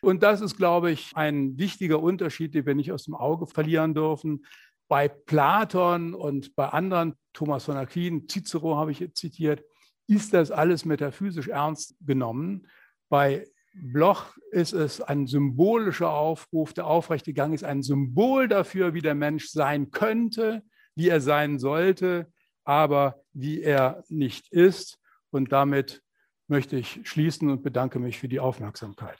Und 0.00 0.22
das 0.22 0.40
ist, 0.40 0.56
glaube 0.56 0.90
ich, 0.90 1.12
ein 1.14 1.58
wichtiger 1.58 2.00
Unterschied, 2.02 2.54
den 2.54 2.64
wir 2.64 2.74
nicht 2.74 2.92
aus 2.92 3.04
dem 3.04 3.14
Auge 3.14 3.46
verlieren 3.46 3.92
dürfen. 3.92 4.46
Bei 4.88 5.06
Platon 5.06 6.14
und 6.14 6.56
bei 6.56 6.66
anderen, 6.70 7.12
Thomas 7.34 7.66
von 7.66 7.76
Aquin, 7.76 8.26
Cicero 8.26 8.78
habe 8.78 8.90
ich 8.90 9.06
zitiert, 9.12 9.62
ist 10.06 10.32
das 10.32 10.50
alles 10.50 10.86
metaphysisch 10.86 11.48
ernst 11.48 11.94
genommen. 12.00 12.66
Bei 13.10 13.44
Bloch 13.74 14.36
ist 14.52 14.72
es 14.72 15.00
ein 15.00 15.26
symbolischer 15.26 16.10
Aufruf. 16.10 16.72
Der 16.72 16.86
aufrechte 16.86 17.32
Gang 17.32 17.52
ist 17.54 17.64
ein 17.64 17.82
Symbol 17.82 18.48
dafür, 18.48 18.94
wie 18.94 19.02
der 19.02 19.14
Mensch 19.14 19.48
sein 19.48 19.90
könnte, 19.90 20.62
wie 20.94 21.08
er 21.08 21.20
sein 21.20 21.58
sollte, 21.58 22.32
aber 22.64 23.22
wie 23.32 23.62
er 23.62 24.04
nicht 24.08 24.52
ist. 24.52 24.98
Und 25.30 25.50
damit 25.50 26.02
möchte 26.46 26.76
ich 26.76 27.00
schließen 27.02 27.50
und 27.50 27.62
bedanke 27.62 27.98
mich 27.98 28.18
für 28.18 28.28
die 28.28 28.40
Aufmerksamkeit. 28.40 29.18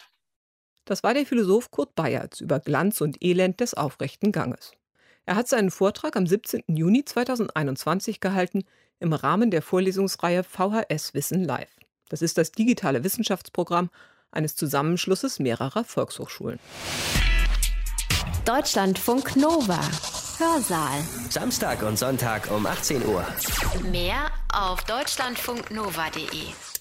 Das 0.85 1.03
war 1.03 1.15
der 1.15 1.27
Philosoph 1.27 1.71
Kurt 1.71 1.95
Bayerz 1.95 2.41
über 2.41 2.61
Glanz 2.61 3.01
und 3.01 3.23
Elend 3.25 3.61
des 3.61 3.75
aufrechten 3.75 4.31
Ganges. 4.31 4.73
Er 5.27 5.37
hat 5.37 5.49
seinen 5.49 5.71
Vortrag 5.71 6.17
am 6.17 6.27
17. 6.27 6.65
Juni 6.69 7.05
2021 7.05 8.21
gehalten 8.21 8.65
im 9.01 9.15
Rahmen 9.15 9.51
der 9.51 9.63
Vorlesungsreihe 9.63 10.45
VHS 10.45 11.15
Wissen 11.15 11.43
Live. 11.43 11.75
Das 12.11 12.21
ist 12.21 12.37
das 12.37 12.53
digitale 12.53 13.03
Wissenschaftsprogramm 13.03 13.89
eines 14.35 14.57
Zusammenschlusses 14.57 15.39
mehrerer 15.39 15.85
Volkshochschulen. 15.85 16.59
Deutschlandfunk 18.45 19.37
Nova. 19.37 19.81
Hörsaal. 20.39 21.01
Samstag 21.31 21.83
und 21.83 21.99
Sonntag 21.99 22.51
um 22.51 22.67
18 22.67 23.07
Uhr. 23.07 23.25
Mehr 23.91 24.31
auf 24.53 24.85
deutschlandfunknova.de. 24.85 26.74